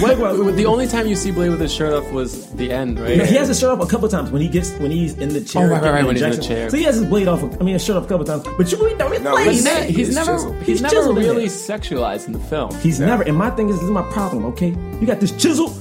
[0.00, 2.98] What, what- the only time you see Blade with his shirt off was the end,
[3.00, 3.18] right?
[3.18, 5.30] No, he has his shirt off a couple times when he gets when he's in
[5.30, 5.64] the chair.
[5.64, 6.56] Oh, right, right, getting right, when he's in the injection.
[6.56, 6.70] chair.
[6.70, 7.42] So he has his blade off.
[7.42, 8.44] I mean, his shirt off a couple times.
[8.56, 9.48] But you really don't No, Blade.
[9.50, 10.56] he's He's, ne- he's He's never chiseled.
[10.58, 11.48] he's, He's never chiseled in really it.
[11.50, 12.70] sexualized in the film.
[12.80, 13.22] He's never.
[13.22, 14.44] And my thing is, this is my problem.
[14.46, 14.68] Okay,
[15.00, 15.74] you got this chiseled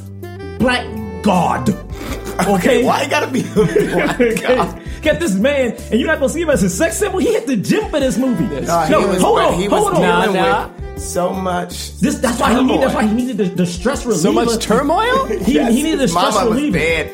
[0.59, 0.85] black
[1.23, 1.69] god.
[2.47, 4.33] Okay, Why you gotta be a black okay.
[4.35, 4.81] guy?
[5.03, 7.19] Got this man, and you're not gonna see him as a sex symbol.
[7.19, 8.45] He hit the gym for this movie.
[8.45, 10.01] No, No, was, hold on, he was hold on.
[10.23, 11.97] dealing Nah, with so much.
[11.99, 12.81] This, that's why he needed.
[12.81, 14.21] That's why he needed the, the stress reliever.
[14.23, 15.25] So much turmoil?
[15.27, 17.13] He, Yes, he needed the his stress mama was bad.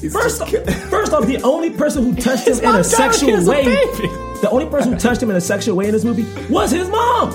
[0.00, 0.74] He's First, just kidding.
[0.90, 3.48] first off, the only person who touched him in a died when he sexual was
[3.48, 3.64] a way,
[4.42, 6.90] the only person who touched him in a sexual way in this movie was his
[6.90, 7.30] mom.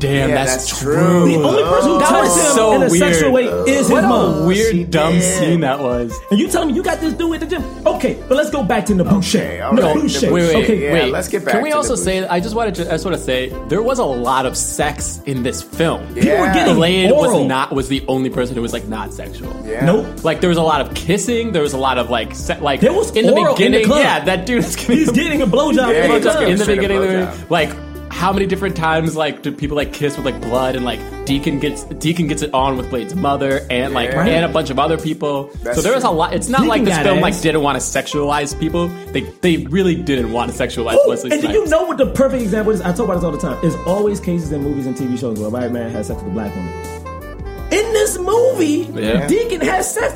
[0.00, 0.94] Damn, Yeah, that's, that's true.
[0.94, 1.26] true.
[1.28, 2.98] The only oh, person who That touched him so in a weird.
[3.14, 4.42] sexual way is his What mom.
[4.42, 5.22] a weird, she dumb did.
[5.22, 6.18] scene that was.
[6.30, 7.62] And you telling me you got this dude at the gym?
[7.86, 9.34] Okay, but let's go back to N'Bushe.
[9.36, 9.96] Okay, all right.
[9.96, 10.22] N'Bushe.
[10.30, 11.12] Wait, wait, okay, Yeah, wait.
[11.12, 12.26] let's get back Can we to also the say?
[12.26, 12.88] I just wanted to.
[12.88, 16.06] I just want to say there was a lot of sex in this film.
[16.14, 17.40] People were getting Blade oral.
[17.40, 19.54] was not was the only person who was like not sexual.
[19.66, 19.84] Yeah.
[19.84, 20.24] Nope.
[20.24, 21.52] Like there was a lot of kissing.
[21.52, 23.78] There was a lot of like se- like There was in the oral in the
[23.80, 23.86] beginning.
[23.86, 24.00] club.
[24.00, 26.34] yeah, that dude is getting He's getting a blowjob Yeah, in the was club.
[26.40, 27.48] getting in the beginning.
[27.50, 27.70] Like
[28.20, 31.58] how many different times like do people like kiss with like blood and like Deacon
[31.58, 34.26] gets Deacon gets it on with Blade's mother and like Yeah.
[34.26, 35.50] and a bunch of other people.
[35.62, 36.34] That's so there was a lot.
[36.34, 37.22] It's not Deacon like this film ass.
[37.22, 38.88] like didn't want to sexualize people.
[39.12, 41.54] They they really didn't want to sexualize Ooh, Wesley and do Snipes.
[41.54, 42.82] you know what the perfect example is?
[42.82, 43.58] I talk about this all the time.
[43.62, 46.30] There's always cases in movies and TV shows where a white man has sex with
[46.30, 46.72] a black woman.
[47.72, 49.26] In this movie, Yeah.
[49.28, 50.12] Deacon has sex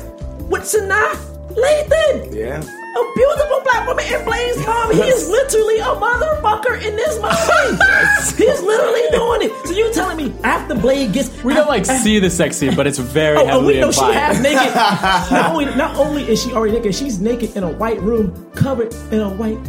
[0.49, 1.15] with Sanaa
[1.55, 2.35] Lathan.
[2.35, 2.61] Yeah.
[2.95, 4.91] A beautiful black woman and Blaine's mom.
[4.93, 8.45] He is literally a motherfucker in this movie.
[8.45, 9.67] He's literally doing it.
[9.67, 12.87] So you telling me after Blade gets we don't like see the sex scene, but
[12.87, 14.13] it's very Oh, oh heavily we know she implied.
[14.15, 14.75] half naked.
[15.31, 18.93] not only not only is she already naked, she's naked in a white room, covered
[19.11, 19.59] in a white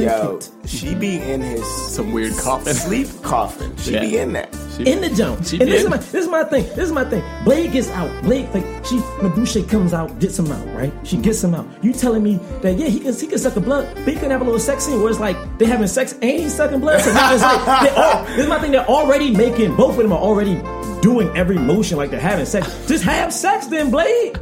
[0.00, 1.64] Yo, she be in his
[1.94, 2.74] Some weird coffin.
[2.74, 3.76] sleep coffin.
[3.76, 4.00] She Yeah.
[4.00, 4.48] be in that.
[4.80, 5.44] in the jump.
[5.46, 6.64] She and this is my this is my thing.
[6.74, 7.22] This is my thing.
[7.44, 8.10] Blade gets out.
[8.22, 10.92] Blade like she N'Bushe comes out, gets him out, right?
[11.04, 11.66] She gets him out.
[11.82, 14.30] You telling me that yeah, he can he can suck a blood, but he can
[14.30, 17.00] have a little sex scene where it's like they having sex and he's sucking blood.
[17.02, 18.72] So now it's like they all, this is my thing.
[18.72, 20.60] They're already making both of them are already
[21.02, 22.66] doing every motion like they're having sex.
[22.88, 24.38] Just have sex then, Blade.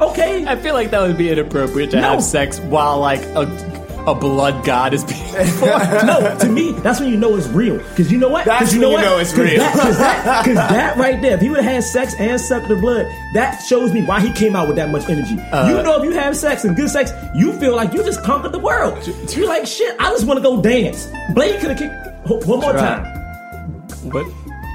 [0.00, 0.46] Okay.
[0.46, 2.10] I feel like that would be inappropriate to No.
[2.10, 3.46] have sex while like a,
[4.06, 5.32] a blood god is being
[6.06, 7.78] no, to me, that's when you know it's real.
[7.78, 8.44] Because you know what?
[8.44, 9.10] That's 'Cause you when know you what?
[9.10, 9.54] know it's 'Cause real.
[9.72, 12.76] Because that, 'cause that right there, if he would have had sex and sucked the
[12.76, 15.38] blood, that shows me why he came out with that much energy.
[15.50, 18.22] Uh, you know, if you have sex and good sex, you feel like you just
[18.22, 18.96] conquered the world.
[19.36, 21.08] You're like, shit, I just want to go dance.
[21.34, 22.46] Blade could have kicked.
[22.46, 22.80] One more Right.
[23.02, 23.04] time.
[24.12, 24.26] What?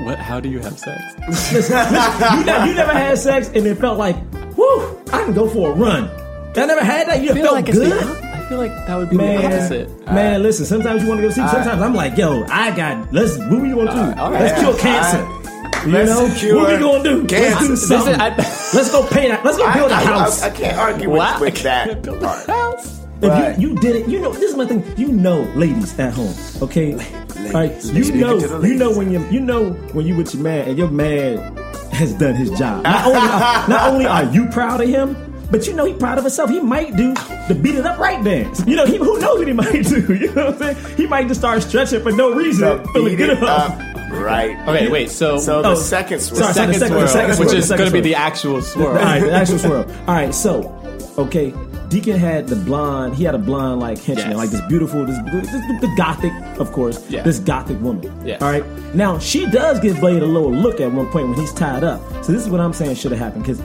[0.03, 0.17] What?
[0.19, 1.01] How do you have sex?
[1.27, 4.15] Listen, listen, you, ne- you never had sex and it felt like,
[4.55, 6.09] whew, I can go for a run.
[6.55, 7.21] I never had that.
[7.21, 8.30] You I feel felt like it's the good.
[8.53, 10.05] Op- I feel like that would be Man, the opposite.
[10.07, 10.65] man, listen.
[10.65, 11.35] Sometimes you want to go see.
[11.47, 13.11] Sometimes I'm like, yo, I got.
[13.13, 13.37] Let's.
[13.37, 14.19] What we gonna do?
[14.21, 14.61] all Let's right.
[14.61, 15.87] cure cancer.
[15.87, 17.21] you let's know cure what we gonna do?
[17.21, 17.67] Let's cancer.
[17.67, 18.07] do something.
[18.17, 18.35] Listen, I-
[18.75, 19.43] let's go paint.
[19.45, 20.41] Let's go build a I- house.
[20.41, 21.37] I, I can't argue with, Wow.
[21.39, 22.99] with that Build a house.
[23.23, 24.31] If you, you did it, you know.
[24.33, 24.83] This is my thing.
[24.97, 26.93] You know, ladies at home, okay?
[26.95, 30.67] All right, you know, you know when you you know when you with your man
[30.69, 31.55] and your man
[31.91, 32.83] has done his job.
[32.83, 35.15] Not only are, not only are you proud of him,
[35.51, 36.49] but you know he proud of himself.
[36.49, 37.13] He might do
[37.47, 38.63] the beat it up right dance.
[38.65, 40.13] You know, he, who knows what he might do?
[40.13, 40.97] You know what I'm saying?
[40.97, 43.71] He might just start stretching for no reason, The feeling beat good it about.
[43.71, 44.57] up, right?
[44.67, 45.09] Okay, wait.
[45.11, 46.41] So, So the Oh, second swirl.
[46.41, 48.15] sorry, sorry, second, second- swirl, the second swirl, which the is going to be the
[48.15, 48.87] actual swirl.
[48.87, 49.85] All right, the actual swirl.
[50.07, 50.77] All right, so
[51.17, 51.53] okay,
[51.89, 53.15] Deacon had the blonde.
[53.15, 54.37] He had a blonde like henchman, Yes.
[54.37, 57.23] like this beautiful, this, this, the gothic, of course, Yeah.
[57.23, 58.09] this gothic woman.
[58.25, 58.41] Yes.
[58.41, 58.63] All right.
[58.95, 61.99] Now she does give Blade a little look at one point when he's tied up.
[62.23, 63.61] So this is what I'm saying should have happened because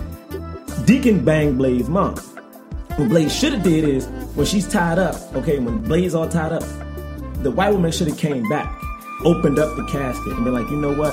[0.87, 2.16] Deacon banged Blade's mom.
[2.97, 5.16] What Blade should have did is when she's tied up.
[5.34, 6.62] Okay, when Blade's all tied up,
[7.43, 8.72] the white woman should have came back,
[9.24, 11.12] opened up the casket, and been like, you know what?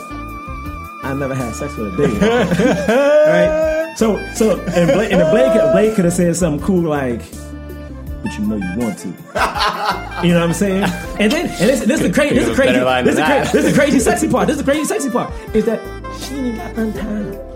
[1.05, 2.88] I never had sex with a dead.
[3.89, 3.97] right?
[3.97, 7.19] So, so, and Blade, and the Blade, could- Blade could have said something cool like,
[8.24, 9.07] "But you know you want to."
[10.24, 10.84] You know what I'm saying?
[11.19, 13.03] And then, and this, this is the crazy, this is the Think of a crazy,
[13.03, 14.47] this is the crazy, this is the crazy sexy part.
[14.47, 15.80] This is the crazy sexy part is that
[16.21, 17.52] she ain't got untied.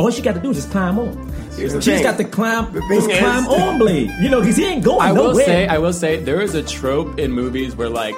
[0.00, 1.14] All she got to do is just climb on.
[1.56, 2.02] Here's the She just thing.
[2.02, 4.10] got to climb, The thing just is- climb on Blade.
[4.20, 5.44] You know, because he ain't going I will nowhere.
[5.44, 8.16] say, I will say, there is a trope in movies where like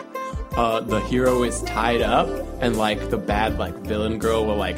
[0.57, 2.29] uh, the hero is tied up
[2.61, 4.77] and like the bad like villain girl will like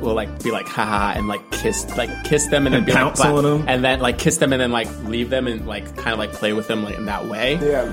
[0.00, 2.92] will like be like haha and like kiss like kiss them and then And be
[2.92, 3.64] pounce like on them.
[3.68, 6.32] and then like kiss them and then like leave them and like kind of like
[6.32, 7.54] play with them like in that way.
[7.62, 7.86] Yeah,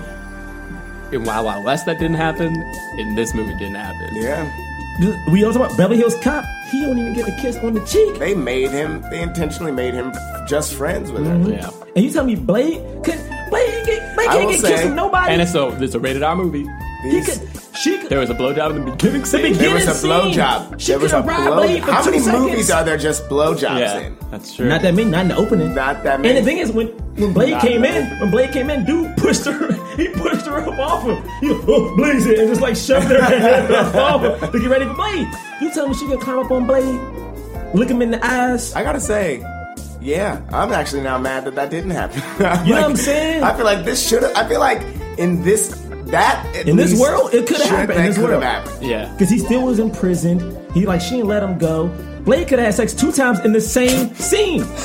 [1.11, 2.51] In Wild Wild West, that didn't happen.
[2.97, 4.15] In this movie, it didn't happen.
[4.15, 5.31] yeah.
[5.31, 6.43] we also about Beverly Hills Cop.
[6.71, 8.19] He don't even get a kiss on the cheek.
[8.19, 9.01] They made him.
[9.09, 10.13] They intentionally made him
[10.47, 11.33] just friends with her.
[11.33, 11.51] Mm-hmm.
[11.51, 11.71] Yeah.
[11.95, 15.31] And you tell me Blade could Blade get Blade can't get say- kissed from nobody.
[15.33, 16.67] And it's a it's a rated R movie.
[17.03, 17.41] he could
[17.81, 19.41] she could There was a blowjob in the beginning the scene.
[19.41, 20.09] beginning There was a scene.
[20.11, 20.79] blowjob.
[20.79, 21.55] She There was a have robbed blow.
[21.57, 22.41] Blade How many seconds.
[22.43, 24.17] movies are there just blowjobs Yeah, in?
[24.31, 24.67] that's true.
[24.67, 25.73] Not that many, not in the opening.
[25.75, 26.37] Not that many.
[26.37, 26.87] And the thing is, when
[27.19, 27.97] when Blade Not came many.
[28.11, 29.75] in, when Blade came in, dude pushed her.
[29.99, 31.21] He pushed her up off him.
[31.41, 34.69] He oh, Blaze it and just like shoved her head up off him to get
[34.69, 35.27] ready for Blade.
[35.59, 36.99] You tell me she could climb up on Blade,
[37.73, 38.73] look him in the eyes.
[38.75, 39.43] I gotta say,
[39.99, 42.21] yeah, I'm actually now mad that that didn't happen.
[42.65, 43.43] You know what I'm saying?
[43.43, 44.23] I feel like this should.
[44.23, 44.81] have I feel like
[45.17, 45.75] in this
[46.11, 47.99] that In this world, it could have happened.
[47.99, 48.43] In this world.
[48.43, 48.85] happened.
[48.85, 49.11] Yeah.
[49.13, 50.57] Because he still was in prison.
[50.73, 51.87] He like she didn't let him go.
[52.21, 54.61] Blade could have had sex two times in the same scene.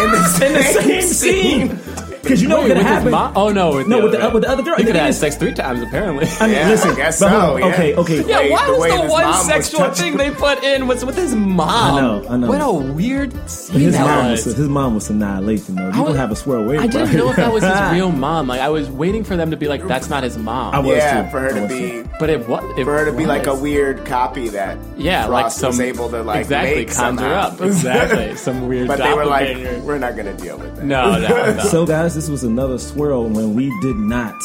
[0.00, 2.07] In the in the same same scene.
[2.22, 3.10] Because you know Wait, what could with his happen.
[3.10, 3.32] mom?
[3.36, 4.76] Oh no, with No, the with the- other, with the other girl.
[4.76, 6.26] He could have had sex three times apparently.
[6.40, 7.64] I mean, Yeah, listen, I guess but so, yeah.
[7.66, 8.24] Okay, okay.
[8.28, 11.16] Yeah, why the was the one mom was sexual thing they put in was with
[11.16, 11.68] his mom?
[11.68, 12.48] I know, I know.
[12.48, 14.46] What a weird scene his that mom was.
[14.46, 15.82] was his mom was annihilation though.
[15.84, 16.80] You I don't have a swear wave.
[16.80, 18.48] I didn't know if that was his real mom.
[18.48, 20.96] Like I was waiting for them to be like, "That's not his mom." I was
[20.96, 21.30] Yeah, too.
[21.30, 22.08] for her to be too.
[22.18, 25.50] but it was it for her to be like a weird copy that yeah, like
[25.52, 27.48] some able to like exactly make conjure somehow.
[27.48, 28.88] up exactly some weird.
[28.88, 30.84] but they were like, we're not gonna deal with that.
[30.84, 31.62] no, no, no.
[31.64, 34.40] So guys, this was another swirl when we did not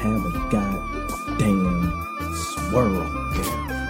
[0.00, 1.92] have a goddamn
[2.34, 3.12] swirl.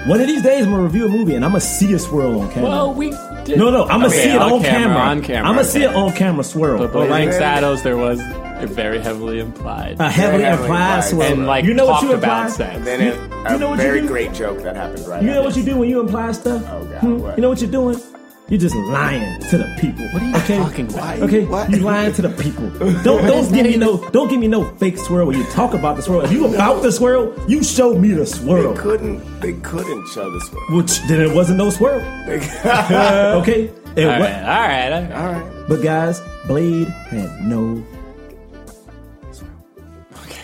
[0.09, 2.41] One of these days, I'm gonna review a movie and I'm gonna see a swirl
[2.41, 2.71] on camera.
[2.71, 3.11] well, we
[3.45, 3.59] did.
[3.59, 4.97] no, no, I'm gonna Okay, see it on, camera.
[4.99, 5.69] On camera, I'm gonna okay.
[5.69, 6.79] see it on camera swirl.
[6.79, 7.39] But all Blazing right?
[7.39, 9.97] Shadows, there was a very heavily implied.
[9.99, 11.11] A heavily heavily implied implied.
[11.11, 11.23] swirl.
[11.33, 12.57] and like you know what talked you about imply?
[12.57, 12.77] sex.
[12.77, 14.07] And then it, a You know what you very do?
[14.09, 15.23] great joke that happened right.
[15.25, 16.63] You know what you do when you imply stuff?
[16.71, 17.19] Oh, God, Hmm?
[17.19, 17.37] what?
[17.37, 18.01] You know what you're doing?
[18.49, 20.07] You're just lying to the people.
[20.13, 20.57] What are you okay?
[20.59, 21.19] talking about?
[21.23, 21.69] Okay, What?
[21.69, 22.71] you lying to the people.
[23.03, 25.97] Don't don't give me no don't give me no fake swirl when you talk about
[25.97, 26.21] the swirl.
[26.21, 28.57] If you about the swirl, you show me the swirl.
[28.63, 28.77] They swirl.
[28.77, 29.41] couldn't.
[29.41, 30.63] They couldn't show the swirl.
[30.77, 32.01] Which then it wasn't no swirl.
[32.29, 35.13] okay, it all wa- right, all right, all right.
[35.13, 35.69] All right.
[35.69, 37.85] But guys, Blade had no.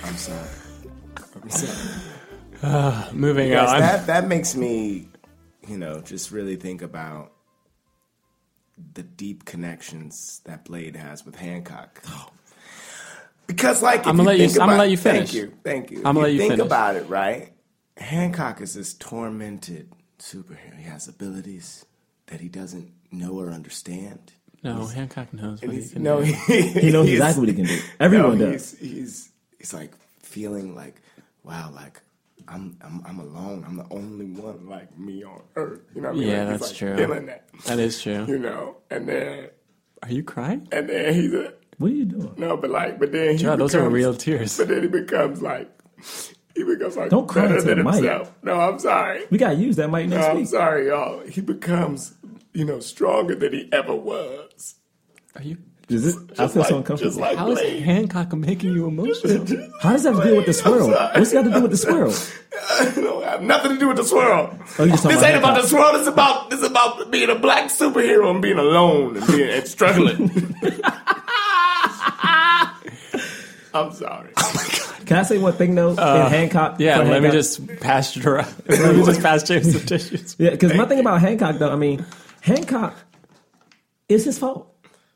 [0.04, 0.48] I'm sorry.
[1.40, 3.12] I'm sorry.
[3.12, 3.80] Moving Yes, on.
[3.80, 5.08] that that makes me,
[5.68, 7.31] you know, just really think about
[8.94, 12.02] the deep connections that Blade has with Hancock.
[13.46, 15.30] Because, like, if I'm gonna let you- think I'm gonna let you finish.
[15.30, 15.98] Thank you, thank you.
[15.98, 16.66] I'm gonna let you think finish.
[16.66, 17.52] about it, right?
[17.96, 20.76] Hancock is this tormented superhero.
[20.76, 21.84] He has abilities
[22.26, 24.32] that he doesn't know or understand.
[24.62, 26.32] no, Hancock knows what he can no, do.
[26.46, 27.78] he, He knows exactly what he can do.
[28.00, 28.78] Everyone no, does.
[28.78, 29.92] He's, he's he's like
[30.22, 31.02] feeling like,
[31.44, 32.00] wow, like
[32.52, 33.64] I'm I'm I'm alone.
[33.66, 35.80] I'm the only one like me on earth.
[35.94, 36.28] You know what I mean?
[36.28, 36.96] Yeah, Like, that's like, true.
[36.96, 37.48] Feeling that.
[37.66, 38.24] That is true.
[38.26, 39.48] You know, and then
[40.02, 40.68] Are you crying?
[40.72, 42.34] and then he's a What are you doing?
[42.36, 44.56] no, but like, but then he Yeah, those are real tears.
[44.58, 45.70] But then he becomes like,
[46.54, 47.94] he becomes like Don't cry into than mic.
[47.94, 48.34] himself.
[48.42, 49.24] No, I'm sorry.
[49.30, 50.46] We gotta use that mic No, next I'm week.
[50.48, 51.20] sorry, y'all.
[51.26, 52.14] He becomes,
[52.52, 54.74] you know, stronger than he ever was.
[55.34, 55.56] Are you?
[55.88, 56.16] Is it?
[56.38, 57.20] I feel like- so uncomfortable.
[57.20, 57.82] like How is Blade.
[57.82, 59.38] Hancock making you emotional?
[59.80, 60.88] How does that have to do with the swirl?
[60.90, 62.10] What's that got to do with the swirl?
[62.80, 64.56] it don't have nothing to do with the swirl.
[64.78, 65.92] Oh, you just talking this ain't about the swirl.
[65.92, 69.66] This about this is about being a black superhero and being alone and being and
[69.66, 70.30] struggling.
[73.74, 74.32] I'm sorry.
[75.06, 75.90] Can I say one thing though?
[75.96, 76.76] Uh, in Hancock.
[76.78, 78.54] Yeah, for let me just pass it around.
[78.68, 80.36] Let me just pass James the tissues.
[80.38, 82.04] Yeah, because my thing about Hancock though, I mean,
[82.42, 82.94] Hancock
[84.08, 84.71] is his fault.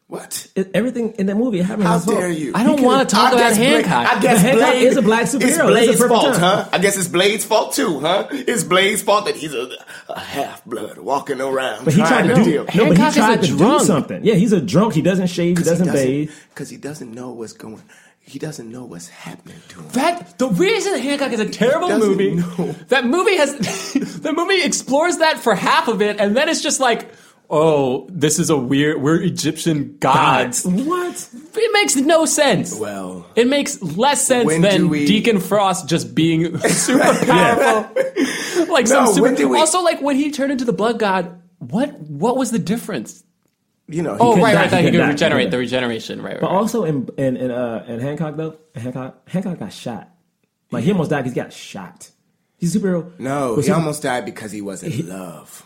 [0.09, 0.47] What?
[0.55, 1.89] It, everything in that movie happened.
[1.89, 2.19] How his fault.
[2.21, 2.53] dare you?
[2.55, 4.17] I don't want to talk I about guess Blade- Hancock.
[4.17, 5.43] I guess Hancock Blade is a black superhero.
[5.43, 6.41] It's That's the Blade's perfect fault, time.
[6.65, 6.69] huh?
[6.73, 8.29] I guess it's Blade's fault too, huh?
[8.31, 9.69] It's Blade's fault that he's a,
[10.09, 11.85] a half blood walking around.
[11.87, 12.61] But he tried trying to do deal.
[12.63, 14.25] no, but he Hancock is a tried to do something.
[14.25, 14.95] Yeah, he's a drunk.
[14.95, 15.59] He doesn't shave.
[15.59, 16.31] He doesn't bathe.
[16.51, 17.83] because he doesn't know what's going.
[18.21, 19.89] He doesn't know what's happening to him.
[19.91, 22.35] That the reason Hancock is a terrible doesn't movie.
[22.37, 22.73] know.
[22.89, 23.55] That movie has
[24.21, 27.09] the movie explores that for half of it, and then it's just like,
[27.51, 29.01] oh, this is a weird.
[29.03, 30.64] We're Egyptian gods.
[30.64, 31.28] What?
[31.55, 32.78] It makes no sense.
[32.78, 38.66] Well, It makes less sense than we- Deacon Frost just being super powerful.
[38.72, 39.22] like some super.
[39.22, 42.51] when do we- Also, like when he turned into the blood god, what what was
[42.51, 43.22] the difference?
[43.88, 44.14] you know.
[44.14, 44.70] He Oh, could right, right.
[44.70, 46.32] That he he could could die, regenerate the regeneration, right?
[46.32, 46.57] right, But right.
[46.57, 50.11] also in in in, uh, in Hancock though, Hancock Hancock got shot.
[50.72, 51.24] Like he almost died.
[51.24, 52.11] 'cause He got shot.
[52.59, 53.18] He's a superhero.
[53.18, 55.66] No, But he almost died because he was in love.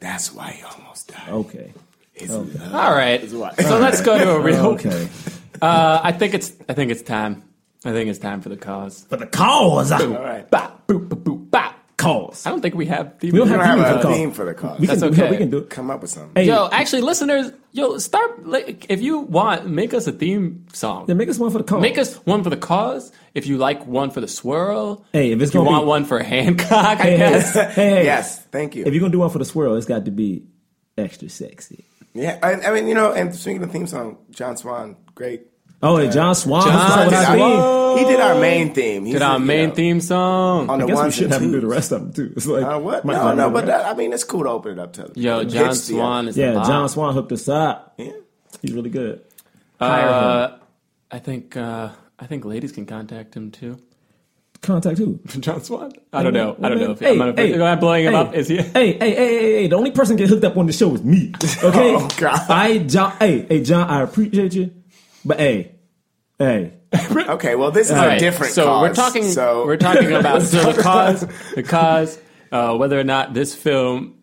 [0.00, 1.28] That's why he almost died.
[1.28, 1.72] Okay.
[2.12, 2.58] His Okay.
[2.58, 3.22] love All right.
[3.22, 3.54] is why.
[3.54, 4.66] So let's go to a real.
[4.68, 5.08] Okay.
[5.62, 6.52] Uh, I think it's.
[6.68, 7.42] I think it's time.
[7.84, 9.06] I think it's time for the cause.
[9.08, 9.90] For the cause.
[9.92, 10.48] All right.
[10.50, 11.74] Bop, boop, boop, boop, bop.
[12.00, 12.46] Cause.
[12.46, 13.14] I don't think we have.
[13.22, 14.16] We don't We have don't theme for have the a cause.
[14.16, 14.80] theme for the cause.
[14.80, 15.30] We can, That's no, okay.
[15.30, 15.70] we can do it.
[15.70, 16.32] Come up with something.
[16.34, 18.46] Hey, Yo, actually, listeners, yo, start.
[18.46, 21.06] Like, if you want, make us a theme song.
[21.06, 21.82] then make us one for the cause.
[21.82, 23.12] Make us one for the cause.
[23.34, 25.04] If you like one for the swirl.
[25.12, 27.54] Hey, if it's if you gonna want be- one for Hancock, I Hey, hey, guess.
[27.54, 28.04] hey, hey.
[28.04, 28.84] Yes, thank you.
[28.86, 30.44] If you're gonna do one for the swirl, it's got to be
[30.96, 31.84] extra sexy.
[32.14, 35.46] Yeah, I, I mean, you know, and speaking of theme song, John Swan, great.
[35.82, 36.62] Oh, and John Swan.
[36.64, 37.40] John John did, Swan.
[37.40, 39.04] our, he did our main theme.
[39.06, 40.68] He's Did our the, you main know, theme song.
[40.68, 42.32] on I the guess we should and have him do the rest of them too.
[42.36, 43.04] It's like Uh, what?
[43.04, 45.10] might No, no, but that, I mean, it's cool to open it up to.
[45.14, 46.52] Yo, John the- Swan is yeah.
[46.66, 47.94] John Swan hooked us up.
[47.96, 48.12] Yeah.
[48.60, 49.22] He's really good.
[49.80, 50.12] Hire him.
[50.14, 50.58] Uh,
[51.10, 51.56] I think.
[51.56, 53.78] Uh, I think ladies can contact him too.
[54.60, 55.18] Contact who?
[55.40, 55.92] John Swan.
[56.12, 56.54] I don't know.
[56.62, 58.34] I don't know if Hey, I'm, not, hey, am I blowing him hey, up.
[58.34, 58.58] Is he?
[58.58, 59.66] Hey, hey, hey, hey, hey!
[59.68, 61.32] The only person get hooked up on the show is me.
[61.64, 61.94] Okay.
[61.96, 62.38] Oh, God.
[62.50, 63.12] I John.
[63.18, 63.88] Hey, hey, John.
[63.88, 64.70] I appreciate you,
[65.24, 65.74] but hey,
[66.38, 66.74] hey.
[67.14, 68.82] Okay, well, this is All a right, different so cause.
[68.82, 69.22] we're talking.
[69.24, 71.20] So We're talking about so the cause,
[71.54, 72.18] the cause,
[72.50, 74.18] uh, whether or not this film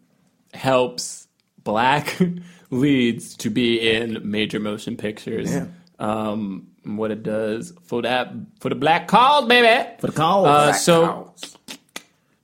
[0.54, 1.28] helps
[1.64, 2.20] black
[2.70, 5.54] leads to be in major motion pictures.
[5.54, 5.68] Yeah.
[6.00, 9.90] Um, what it does for that for the black cause, baby.
[10.00, 10.46] For the cause.
[10.48, 11.58] Uh, Black so cows.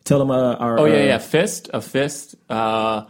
[0.05, 0.79] Tell them uh, our.
[0.79, 1.17] Oh yeah, uh, yeah.
[1.17, 3.05] Fist, a fist, uh,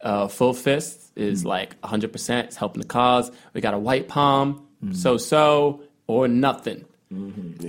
[0.00, 2.12] uh, full fist is like 100.
[2.12, 3.30] percent It's helping the cause.
[3.54, 6.84] We got a white palm, so so or nothing.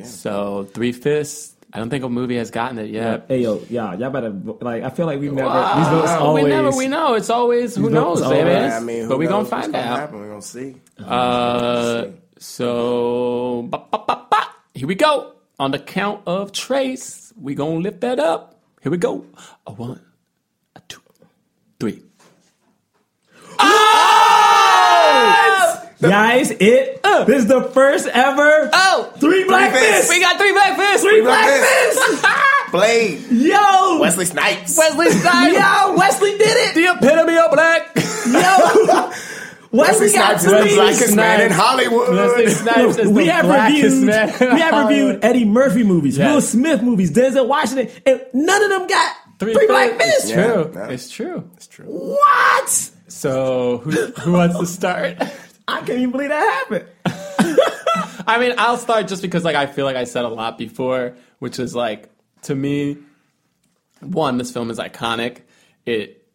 [0.03, 1.55] So three fists.
[1.71, 3.25] I don't think a movie has gotten it yet.
[3.27, 4.81] Hey yo, yeah, y'all better like.
[4.83, 5.49] I feel like we've never.
[5.49, 6.43] these votes Uh, always.
[6.45, 7.13] we never, we know.
[7.13, 8.49] It's always who knows, baby.
[8.51, 9.99] I mean, who but we knows gonna what's find gonna out.
[9.99, 10.19] Happen.
[10.19, 10.75] We're gonna see.
[10.97, 12.05] Uh,
[12.39, 15.33] so ba, ba, ba, here we go.
[15.59, 18.59] On the count of trace, we gonna lift that up.
[18.81, 19.25] Here we go.
[19.67, 20.01] A one,
[20.75, 21.01] a two,
[21.79, 22.01] three.
[26.01, 26.99] Guys, it.
[27.03, 27.25] Uh.
[27.25, 28.69] this is the first ever.
[28.71, 29.87] Oh, three black fists.
[30.07, 30.09] fists.
[30.09, 31.03] we got three black fists.
[31.03, 32.25] Three black Black fists.
[32.71, 34.77] Blade, Yo, Wesley Snipes.
[34.77, 35.53] Wesley Snipes.
[35.55, 36.75] yo, Wesley did it.
[36.75, 37.95] the epitome of black.
[38.27, 39.09] Yo,
[39.71, 40.75] Wesley Wesley got Snipes is the three.
[40.75, 42.09] blackest man in Hollywood.
[42.15, 44.29] Wesley Snipes is we the have blackest reviewed, man.
[44.41, 46.31] in we have reviewed Eddie Murphy movies, Yes.
[46.33, 50.31] Will Smith movies, Denzel Washington, and none of them got three, black fists.
[50.31, 50.31] fists.
[50.31, 50.71] It's true.
[50.73, 50.93] Yeah, yeah.
[50.93, 51.49] It's true.
[51.55, 51.85] It's true.
[51.85, 52.69] What?
[53.07, 53.91] So who
[54.21, 55.17] who wants to start?
[55.69, 56.87] I can't even believe that happened.
[58.27, 61.15] I mean, I'll start just because like I feel like I said a lot before,
[61.39, 62.09] which is like
[62.43, 62.97] to me,
[64.01, 65.41] one, this film is iconic.
[65.85, 66.27] It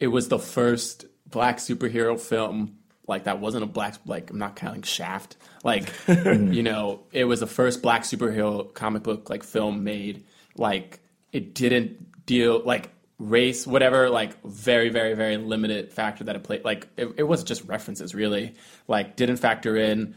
[0.00, 4.56] it was the first black superhero film like that wasn't a black like I'm not
[4.56, 5.36] counting Shaft.
[5.62, 10.24] Like you know, it was the first black superhero comic book like film made.
[10.56, 11.00] Like
[11.32, 16.64] it didn't deal like race, whatever, like very, very, very limited factor that it played.
[16.64, 18.54] Like it, it was just references really.
[18.88, 20.14] Like didn't factor in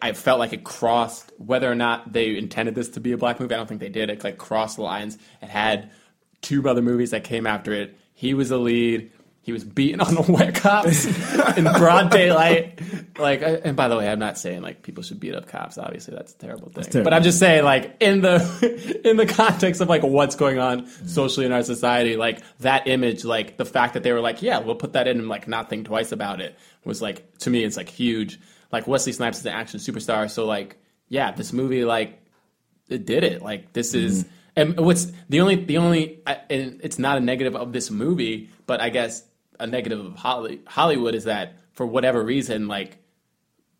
[0.00, 3.38] I felt like it crossed whether or not they intended this to be a black
[3.38, 3.54] movie.
[3.54, 4.08] I don't think they did.
[4.08, 5.18] It like crossed the lines.
[5.42, 5.90] It had
[6.40, 7.98] two other movies that came after it.
[8.14, 9.12] He was the lead.
[9.44, 11.04] He was beaten on the wet cops
[11.58, 12.80] in broad daylight.
[13.18, 15.76] Like, and by the way, I'm not saying like people should beat up cops.
[15.76, 16.84] Obviously, that's a terrible thing.
[16.84, 17.04] terrible.
[17.04, 20.86] But I'm just saying, like in the in the context of like what's going on
[20.86, 24.60] socially in our society, like that image, like the fact that they were like, yeah,
[24.60, 27.64] we'll put that in and like not think twice about it was like to me,
[27.64, 28.40] it's like huge.
[28.72, 30.78] Like Wesley Snipes is an action superstar, so like
[31.10, 32.18] yeah, this movie like
[32.88, 33.42] it did it.
[33.42, 34.06] Like this mm-hmm.
[34.06, 34.24] is
[34.56, 38.48] and what's the only the only I- and it's not a negative of this movie,
[38.66, 39.22] but I guess
[39.60, 42.98] a negative of Holly, Hollywood is that for whatever reason, like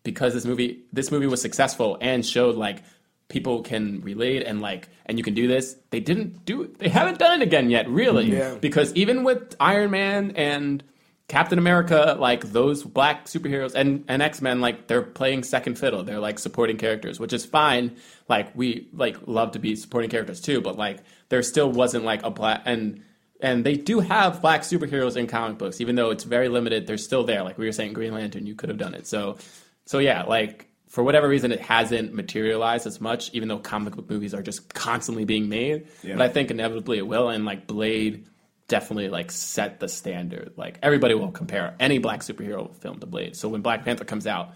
[0.05, 2.83] because this movie this movie was successful and showed like
[3.27, 7.19] people can relate and like and you can do this they didn't do they haven't
[7.19, 8.31] done it again yet really.
[8.31, 8.55] Yeah.
[8.55, 10.83] because even with iron man and
[11.27, 16.03] captain america like those black superheroes and, and x-men like they're playing second fiddle.
[16.03, 17.97] They're like supporting characters which is fine.
[18.29, 20.99] Like we like love to be supporting characters too but like
[21.29, 23.01] there still wasn't like a black and
[23.41, 26.97] and they do have black superheroes in comic books even though it's very limited they're
[26.97, 29.07] still there like we were saying green lantern you could have done it.
[29.07, 29.37] So
[29.85, 34.09] so yeah like for whatever reason it hasn't materialized as much even though comic book
[34.09, 35.87] movies are just constantly being made.
[36.03, 36.15] Yeah.
[36.15, 38.25] but i think inevitably it will and like blade
[38.67, 40.53] definitely like set the standard.
[40.57, 43.35] Like everybody will compare any black superhero film to blade.
[43.35, 44.53] So when black panther comes out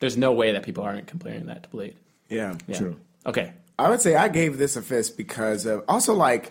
[0.00, 1.94] there's no way that people aren't comparing that to blade.
[2.28, 2.76] Yeah, yeah.
[2.76, 2.96] True.
[3.24, 3.52] okay.
[3.78, 6.50] I would say I gave this a fist because of also like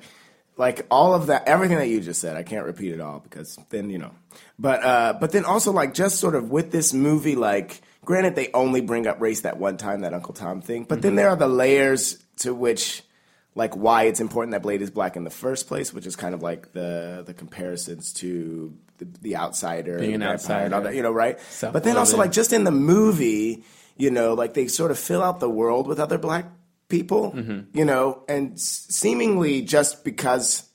[0.57, 2.35] like all of that everything that you just said.
[2.37, 4.11] I can't repeat it all because then you know.
[4.59, 8.49] But uh but then also like just sort of with this movie like granted they
[8.53, 11.35] only bring up race that one time that Uncle Tom thing, but then there are
[11.35, 13.03] the layers to which
[13.55, 16.33] like why it's important that Blade is black in the first place, which is kind
[16.33, 20.95] of like the the comparisons to the, the outsider, Being an vampire, and all that,
[20.95, 21.39] you know, right?
[21.61, 23.63] But then also like just in the movie,
[23.97, 26.45] you know, like they sort of fill out the world with other black
[26.91, 27.75] people, Mm-hmm.
[27.77, 30.67] you know, and s- seemingly just because.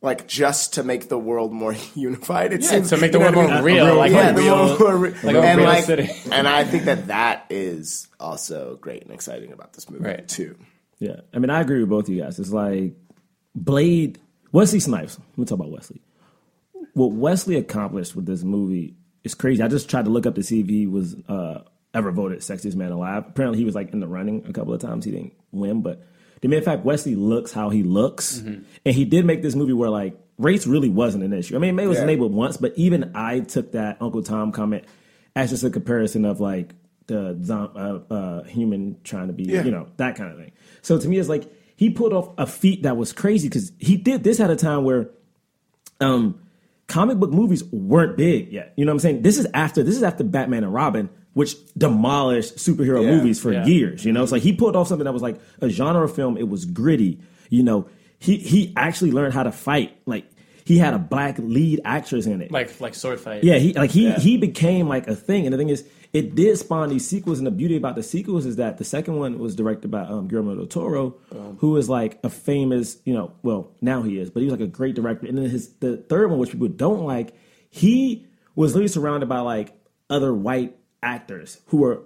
[0.00, 3.34] Like just to make the world more unified, it Yeah, seems to make the world
[3.34, 3.74] what I more mean?
[3.82, 6.08] real, like yeah, a the real- world more re- like and like, city.
[6.30, 10.28] and I think that that is also great and exciting about this movie Right.
[10.28, 10.56] too.
[11.00, 12.38] Yeah, I mean, I agree with both of you guys.
[12.38, 12.94] It's like
[13.56, 14.20] Blade,
[14.52, 15.18] Wesley Snipes.
[15.18, 16.00] Let me talk about Wesley.
[16.94, 18.94] What Wesley accomplished with this movie
[19.24, 19.64] is crazy.
[19.64, 21.62] I just tried to look up to see if he was uh,
[21.94, 23.24] ever voted sexiest man alive.
[23.28, 25.04] Apparently, he was like in the running a couple of times.
[25.04, 26.06] He didn't win, but
[26.40, 29.90] the mere fact Wesley looks how he looks, and he did make this movie where
[29.90, 31.56] like race really wasn't an issue.
[31.56, 32.04] I mean, it was Yeah.
[32.04, 34.84] enabled once, but even I took that Uncle Tom comment
[35.34, 36.74] as just a comparison of like
[37.08, 39.64] the zom- uh, uh, human trying to be, Yeah.
[39.64, 40.52] you know, that kind of thing.
[40.82, 43.96] So to me, it's like he pulled off a feat that was crazy because he
[43.96, 45.10] did this at a time where
[46.00, 46.40] um,
[46.86, 48.72] comic book movies weren't big yet.
[48.76, 49.22] You know what I'm saying?
[49.22, 53.52] This is after this is after Batman and Robin, which demolished superhero Yeah, movies for
[53.52, 53.64] yeah.
[53.66, 54.04] years.
[54.04, 56.36] You know, it's like he pulled off something that was like a genre film.
[56.36, 57.20] It was gritty.
[57.50, 59.96] You know, he he actually learned how to fight.
[60.06, 60.24] Like
[60.64, 62.50] he had a black lead actress in it.
[62.52, 64.18] like like sword fight Yeah, he like he Yeah.
[64.18, 67.38] he became like a thing, and the thing is, it did spawn these sequels.
[67.38, 70.26] And the beauty about the sequels is that the second one was directed by um,
[70.28, 71.16] Guillermo del Toro,
[71.58, 74.60] who is like a famous, you know, well now he is, but he was like
[74.66, 75.26] a great director.
[75.26, 77.34] And then his the third one, which people don't like,
[77.70, 78.26] he
[78.56, 79.72] was literally surrounded by like
[80.10, 82.02] other white actors who were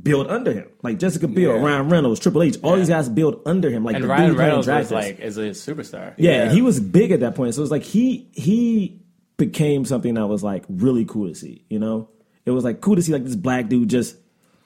[0.00, 1.60] built under him, like Jessica Biel, Yeah.
[1.60, 2.56] Ryan Reynolds, Triple H.
[2.62, 5.18] All these guys built under him, like and the Ryan dude playing Reynolds was like
[5.20, 7.54] is a superstar Yeah, and he was big at that point.
[7.54, 9.00] So it was like he he
[9.36, 11.64] became something that was like really cool to see.
[11.68, 12.08] You know,
[12.46, 14.16] it was like cool to see like this black dude just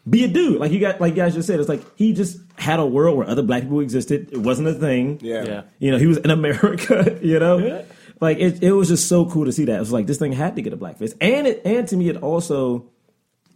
[0.08, 0.58] be a dude.
[0.60, 3.16] Like you got like you guys just said, it's like he just had a world
[3.16, 4.30] where other black people existed.
[4.32, 5.18] It wasn't a thing.
[5.22, 5.44] Yeah.
[5.44, 5.62] Yeah.
[5.78, 7.18] You know, he was in America.
[7.22, 7.84] You know,
[8.20, 9.76] like it, it was just so cool to see that.
[9.76, 11.96] It was like this thing had to get a black face, and it and to
[11.96, 12.88] me it also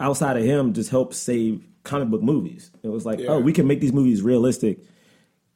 [0.01, 2.70] outside of him just helped save comic book movies.
[2.82, 3.28] It was like, Yeah.
[3.30, 4.78] oh, we can make these movies realistic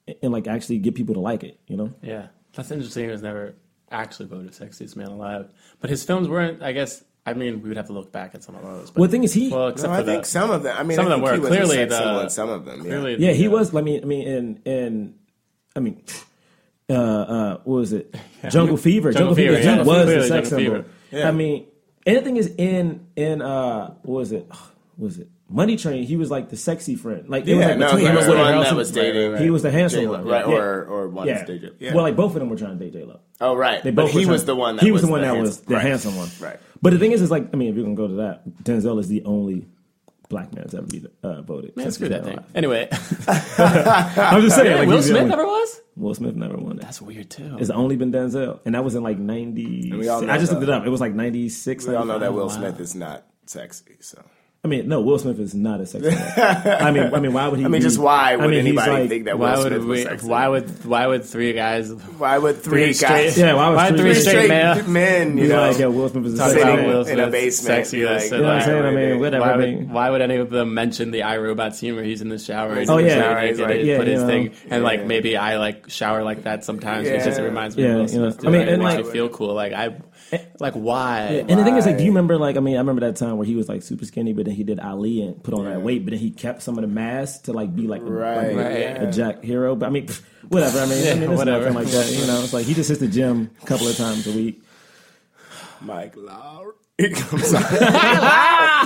[0.07, 1.59] and, and like actually get people to like it.
[1.67, 1.93] You know.
[2.03, 3.05] Yeah, that's interesting.
[3.07, 3.55] He was never
[3.91, 6.63] actually voted sexiest man alive, but his films weren't.
[6.63, 7.03] I guess.
[7.27, 8.91] I mean, we would have to look back at some of those.
[8.91, 10.63] But, Well, the thing is, he- Well, except No, for I think the, some of
[10.63, 10.75] them.
[10.77, 12.77] I mean, some I of them were he was clearly the some of them.
[12.79, 12.83] Yeah.
[12.85, 13.75] Clearly, Yeah, the, he uh, was.
[13.75, 15.15] I mean, I mean, and and
[15.77, 16.03] I mean,
[16.89, 18.15] uh, uh, what was it?
[18.49, 19.13] Jungle Fever.
[19.13, 19.65] Jungle Jungle, Fever, Fever.
[19.69, 19.73] yeah.
[19.75, 20.91] He was Clearly the sex Jungle symbol.
[21.11, 21.27] Fever.
[21.27, 21.67] I mean,
[22.07, 24.47] anything is in in uh, what was it?
[24.97, 25.29] What was it?
[25.49, 26.05] Money Train.
[26.05, 27.29] He was like the sexy friend.
[27.29, 29.37] Like it was like no, between he him was and the one that was dating
[29.43, 30.47] He was the handsome J-Lo, one, right?
[30.47, 30.55] Yeah.
[30.55, 31.45] Or or one yeah.
[31.45, 31.71] J-Lo.
[31.81, 31.95] Yeah.
[31.95, 33.19] Well, like both of them were trying to date J Lo.
[33.41, 34.77] Oh right, They but both he was the one.
[34.77, 35.83] That he was, the one that handsome- was the right.
[35.85, 36.29] handsome one.
[36.41, 36.59] Right.
[36.83, 39.01] But the thing is, is like I mean, if you're gonna go to that, Denzel
[39.01, 39.67] is the only
[40.29, 41.77] black man to ever be uh, voted.
[41.77, 42.35] Man, screw that thing.
[42.35, 42.47] alive.
[42.55, 42.89] Anyway,
[43.27, 44.71] I'm just saying.
[44.71, 45.80] Yeah, like, Will Smith only- never was.
[45.97, 46.83] Will Smith never won it.
[46.83, 47.57] That's weird too.
[47.59, 49.91] It's only been Denzel, and that was in like ninety.
[49.91, 50.59] And we all know I just that.
[50.59, 50.87] looked it up.
[50.87, 51.87] It was like ninety six.
[51.87, 53.97] We all know that Will Smith is not sexy.
[54.01, 54.23] So
[54.63, 56.21] I mean, no, Will Smith is not a sex symbol.
[56.71, 57.65] I mean, I mean, why would he?
[57.65, 59.63] I mean, be- just why would I mean, he's anybody like- think that Why Will
[59.65, 60.29] would Smith was we, sexy?
[60.29, 63.39] why would why would three guys Why would three, straight guys?
[63.39, 66.11] Yeah, why would why three three straight, straight men men, you know, like, yeah, Will
[66.11, 66.93] Smith is a sex sitting about symbol.
[66.93, 68.85] Will in a Smith's basement, sexiness like- You know what I'm saying?
[68.85, 69.45] I mean, whatever.
[69.47, 72.21] Why I would, mean, why would any of them mention the iRobot scene where he's
[72.21, 72.75] in the shower?
[72.75, 73.33] And Oh, he's yeah.
[73.33, 75.89] naked He's and like, yeah, put his you know, thing, and like maybe I like
[75.89, 77.47] shower like that sometimes because it Yeah.
[77.47, 78.47] reminds me Yeah, of Will Smith.
[78.47, 79.55] I mean, it and, makes like- me feel cool.
[79.55, 79.97] Like I,
[80.61, 81.29] like why?
[81.31, 83.17] Yeah, and the thing is, like, do you remember, like, I mean, I remember that
[83.17, 85.65] time where he was like super skinny, but then he did Ali and put on
[85.65, 88.05] that weight, but then he kept some of the mass to like be like, a,
[88.05, 89.03] Right, like a- yeah.
[89.03, 89.75] a Jack hero.
[89.77, 90.09] But I mean,
[90.49, 90.81] whatever.
[90.81, 91.65] I mean, Yeah, I mean, it's whatever.
[91.71, 92.11] nothing like that.
[92.13, 94.63] You know, it's like he just hits the gym a couple of times a week.
[95.81, 96.73] Mike Lowrey.
[97.33, 98.81] I'm sorry.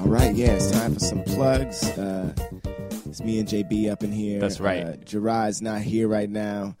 [0.00, 1.82] All right, yeah, it's time for some plugs.
[1.84, 2.32] Uh,
[3.16, 4.40] it's me and JB up in here.
[4.40, 4.84] That's right.
[4.84, 6.76] Uh, Gerard's not here right now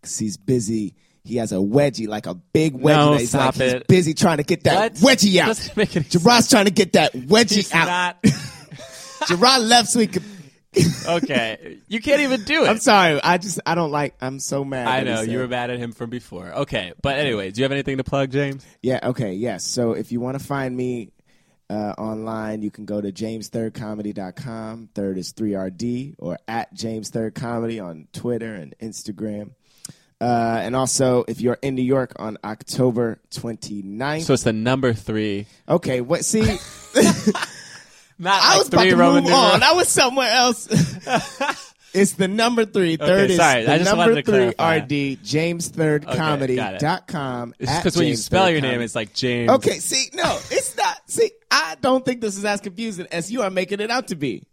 [0.00, 0.94] because he's busy.
[1.24, 2.84] He has a wedgie, like a big wedgie.
[2.84, 3.86] No, he's stop like, He's it.
[3.88, 5.18] busy trying to get that What?
[5.18, 5.48] wedgie out.
[5.48, 7.86] Doesn't make any Gerard's trying to get that wedgie He's out.
[8.22, 8.24] not.
[9.26, 10.22] Gerard left so he could.
[11.08, 12.68] okay, you can't even do it.
[12.68, 13.20] I'm sorry.
[13.20, 14.14] I just I don't like.
[14.20, 14.86] I'm so mad.
[14.86, 16.46] I that he know said- you were mad at him from before.
[16.52, 18.64] Okay, but anyway, do you have anything to plug, James?
[18.80, 19.64] Yeah, okay, yes.
[19.66, 21.10] So if you want to find me
[21.70, 24.88] uh, online, you can go to jamesthirdcomedy.com.
[24.94, 29.52] Third is 3RD or at James Third Comedy on Twitter and Instagram.
[30.20, 34.22] Uh, and also, if you're in New York on October 29th.
[34.24, 35.46] So it's the number three.
[35.66, 36.24] okay, what?
[36.26, 36.42] See,
[38.20, 39.62] Not I like was about to Roman move on.
[39.62, 40.68] I was somewhere else.
[41.92, 42.96] it's the number three.
[42.96, 43.64] Third is sorry.
[43.64, 44.76] the I just number wanted to three clarify.
[44.84, 44.90] RD,
[45.24, 47.54] jamesthirdcomedy.com.
[47.58, 48.84] It's at because when you James spell Third your name, Comedy.
[48.84, 49.50] it's like James.
[49.50, 51.10] Okay, see, no, it's not.
[51.10, 54.16] See, I don't think this is as confusing as you are making it out to
[54.16, 54.44] be.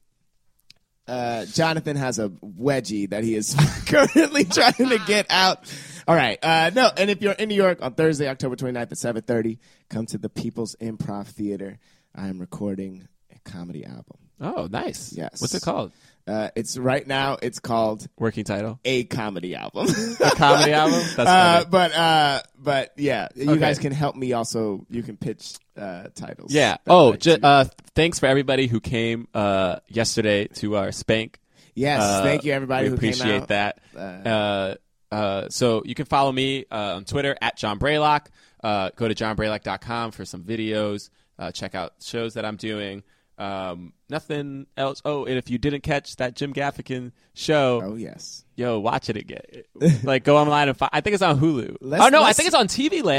[1.07, 3.55] Uh, Jonathan has a wedgie that he is
[3.87, 5.71] currently trying to get out.
[6.07, 8.89] All right, uh, no, and if you're in New York on Thursday, October 29th at
[9.25, 9.57] 7:30,
[9.89, 11.79] come to the People's Improv Theater.
[12.15, 14.17] I am recording a comedy album.
[14.39, 15.13] Oh, nice.
[15.13, 15.41] Yes.
[15.41, 15.91] What's it called?
[16.27, 17.37] Uh, it's right now.
[17.41, 18.79] It's called Working title.
[18.83, 19.87] a comedy album.
[20.19, 20.99] A comedy album.
[21.15, 23.59] That's uh, but uh, but yeah, you Okay.
[23.59, 24.33] guys can help me.
[24.33, 26.53] Also, you can pitch uh, titles.
[26.53, 26.77] Yeah.
[26.85, 27.65] Oh, ju- uh,
[27.95, 31.39] thanks for everybody who came uh, yesterday to our spank.
[31.75, 33.79] Yes, thank you, everybody We who came appreciate that.
[33.95, 34.75] Uh, Uh,
[35.11, 38.25] uh, so you can follow me uh, on Twitter at John Braylock.
[38.61, 41.09] Uh, go to johnbraylock.com for some videos.
[41.39, 43.03] Uh, check out shows that I'm doing.
[43.37, 45.01] Um, nothing else.
[45.05, 49.15] Oh, and if you didn't catch that Jim Gaffigan show, oh yes, yo, watch it
[49.15, 49.41] again.
[50.03, 50.89] like go online and find.
[50.91, 51.77] I think it's on Hulu.
[51.79, 52.67] Let's- oh no, I think it's on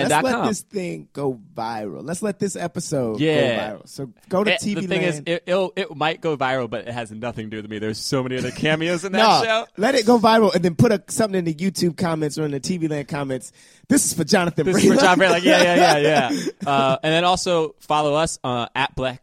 [0.08, 2.00] Let's let this thing go viral.
[2.02, 3.70] Let's let this episode Yeah.
[3.70, 3.88] go viral.
[3.88, 6.88] So go to It- TV The thing is, it, it'll, it might go viral, but
[6.88, 7.78] it has nothing to do with me.
[7.78, 9.66] There's so many other cameos in that no, show.
[9.76, 12.50] let it go viral, and then put a, something in the YouTube comments or in
[12.50, 13.52] the TV Land comments.
[13.88, 14.66] This is for Jonathan.
[14.66, 15.00] This is for Braylock.
[15.00, 15.38] John Bray.
[15.42, 16.40] Yeah, yeah, yeah, yeah.
[16.66, 19.22] Uh, and then also follow us uh, at Black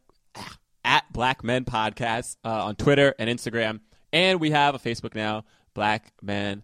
[0.86, 3.80] at Black Men Podcast uh, on Twitter and Instagram,
[4.14, 5.44] and we have a Facebook now.
[5.74, 6.64] Black Men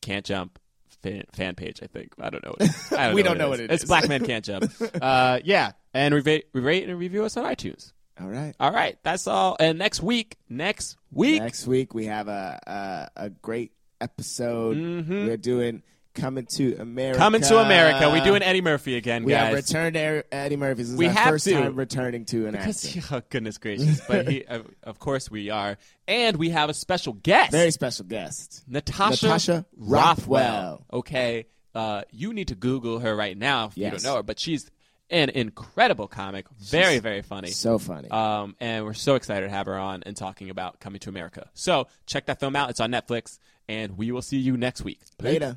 [0.00, 0.58] Can't Jump
[1.02, 1.80] fan, fan page.
[1.82, 2.54] I think I don't know.
[2.56, 2.88] What is.
[2.88, 3.64] Don't We know don't know it what is.
[3.66, 3.84] it It's.
[3.84, 4.72] Black Men Can't Jump.
[5.00, 7.92] Uh, yeah, and rate, rate and review us on iTunes.
[8.20, 8.54] All right.
[8.60, 9.56] All right, that's all.
[9.60, 14.76] And next week, next week, Next week we have a a, a great episode.
[14.76, 15.26] Mhm.
[15.26, 15.82] We're doing
[16.14, 17.18] Coming to America.
[17.18, 18.08] coming to America.
[18.10, 19.46] We're doing Eddie Murphy again, We guys.
[19.46, 20.82] have returned to Eddie Murphy.
[20.82, 21.52] This is We our have first to.
[21.54, 23.08] time returning to an because actor.
[23.16, 25.76] oh goodness gracious, but he, of, of course we are,
[26.06, 28.62] and we have a special guest, Very special guest.
[28.68, 30.84] Natasha, Natasha Rothwell.
[30.92, 34.38] Okay, uh, you need to Google her right now if you don't know her, but
[34.38, 34.70] she's
[35.10, 38.08] an incredible comic, very very funny, So funny.
[38.10, 41.50] um, and we're so excited to have her on and talking about coming to America.
[41.54, 43.38] So check that film out; it's on Netflix,
[43.68, 45.00] and we will see you next week.
[45.20, 45.56] Later.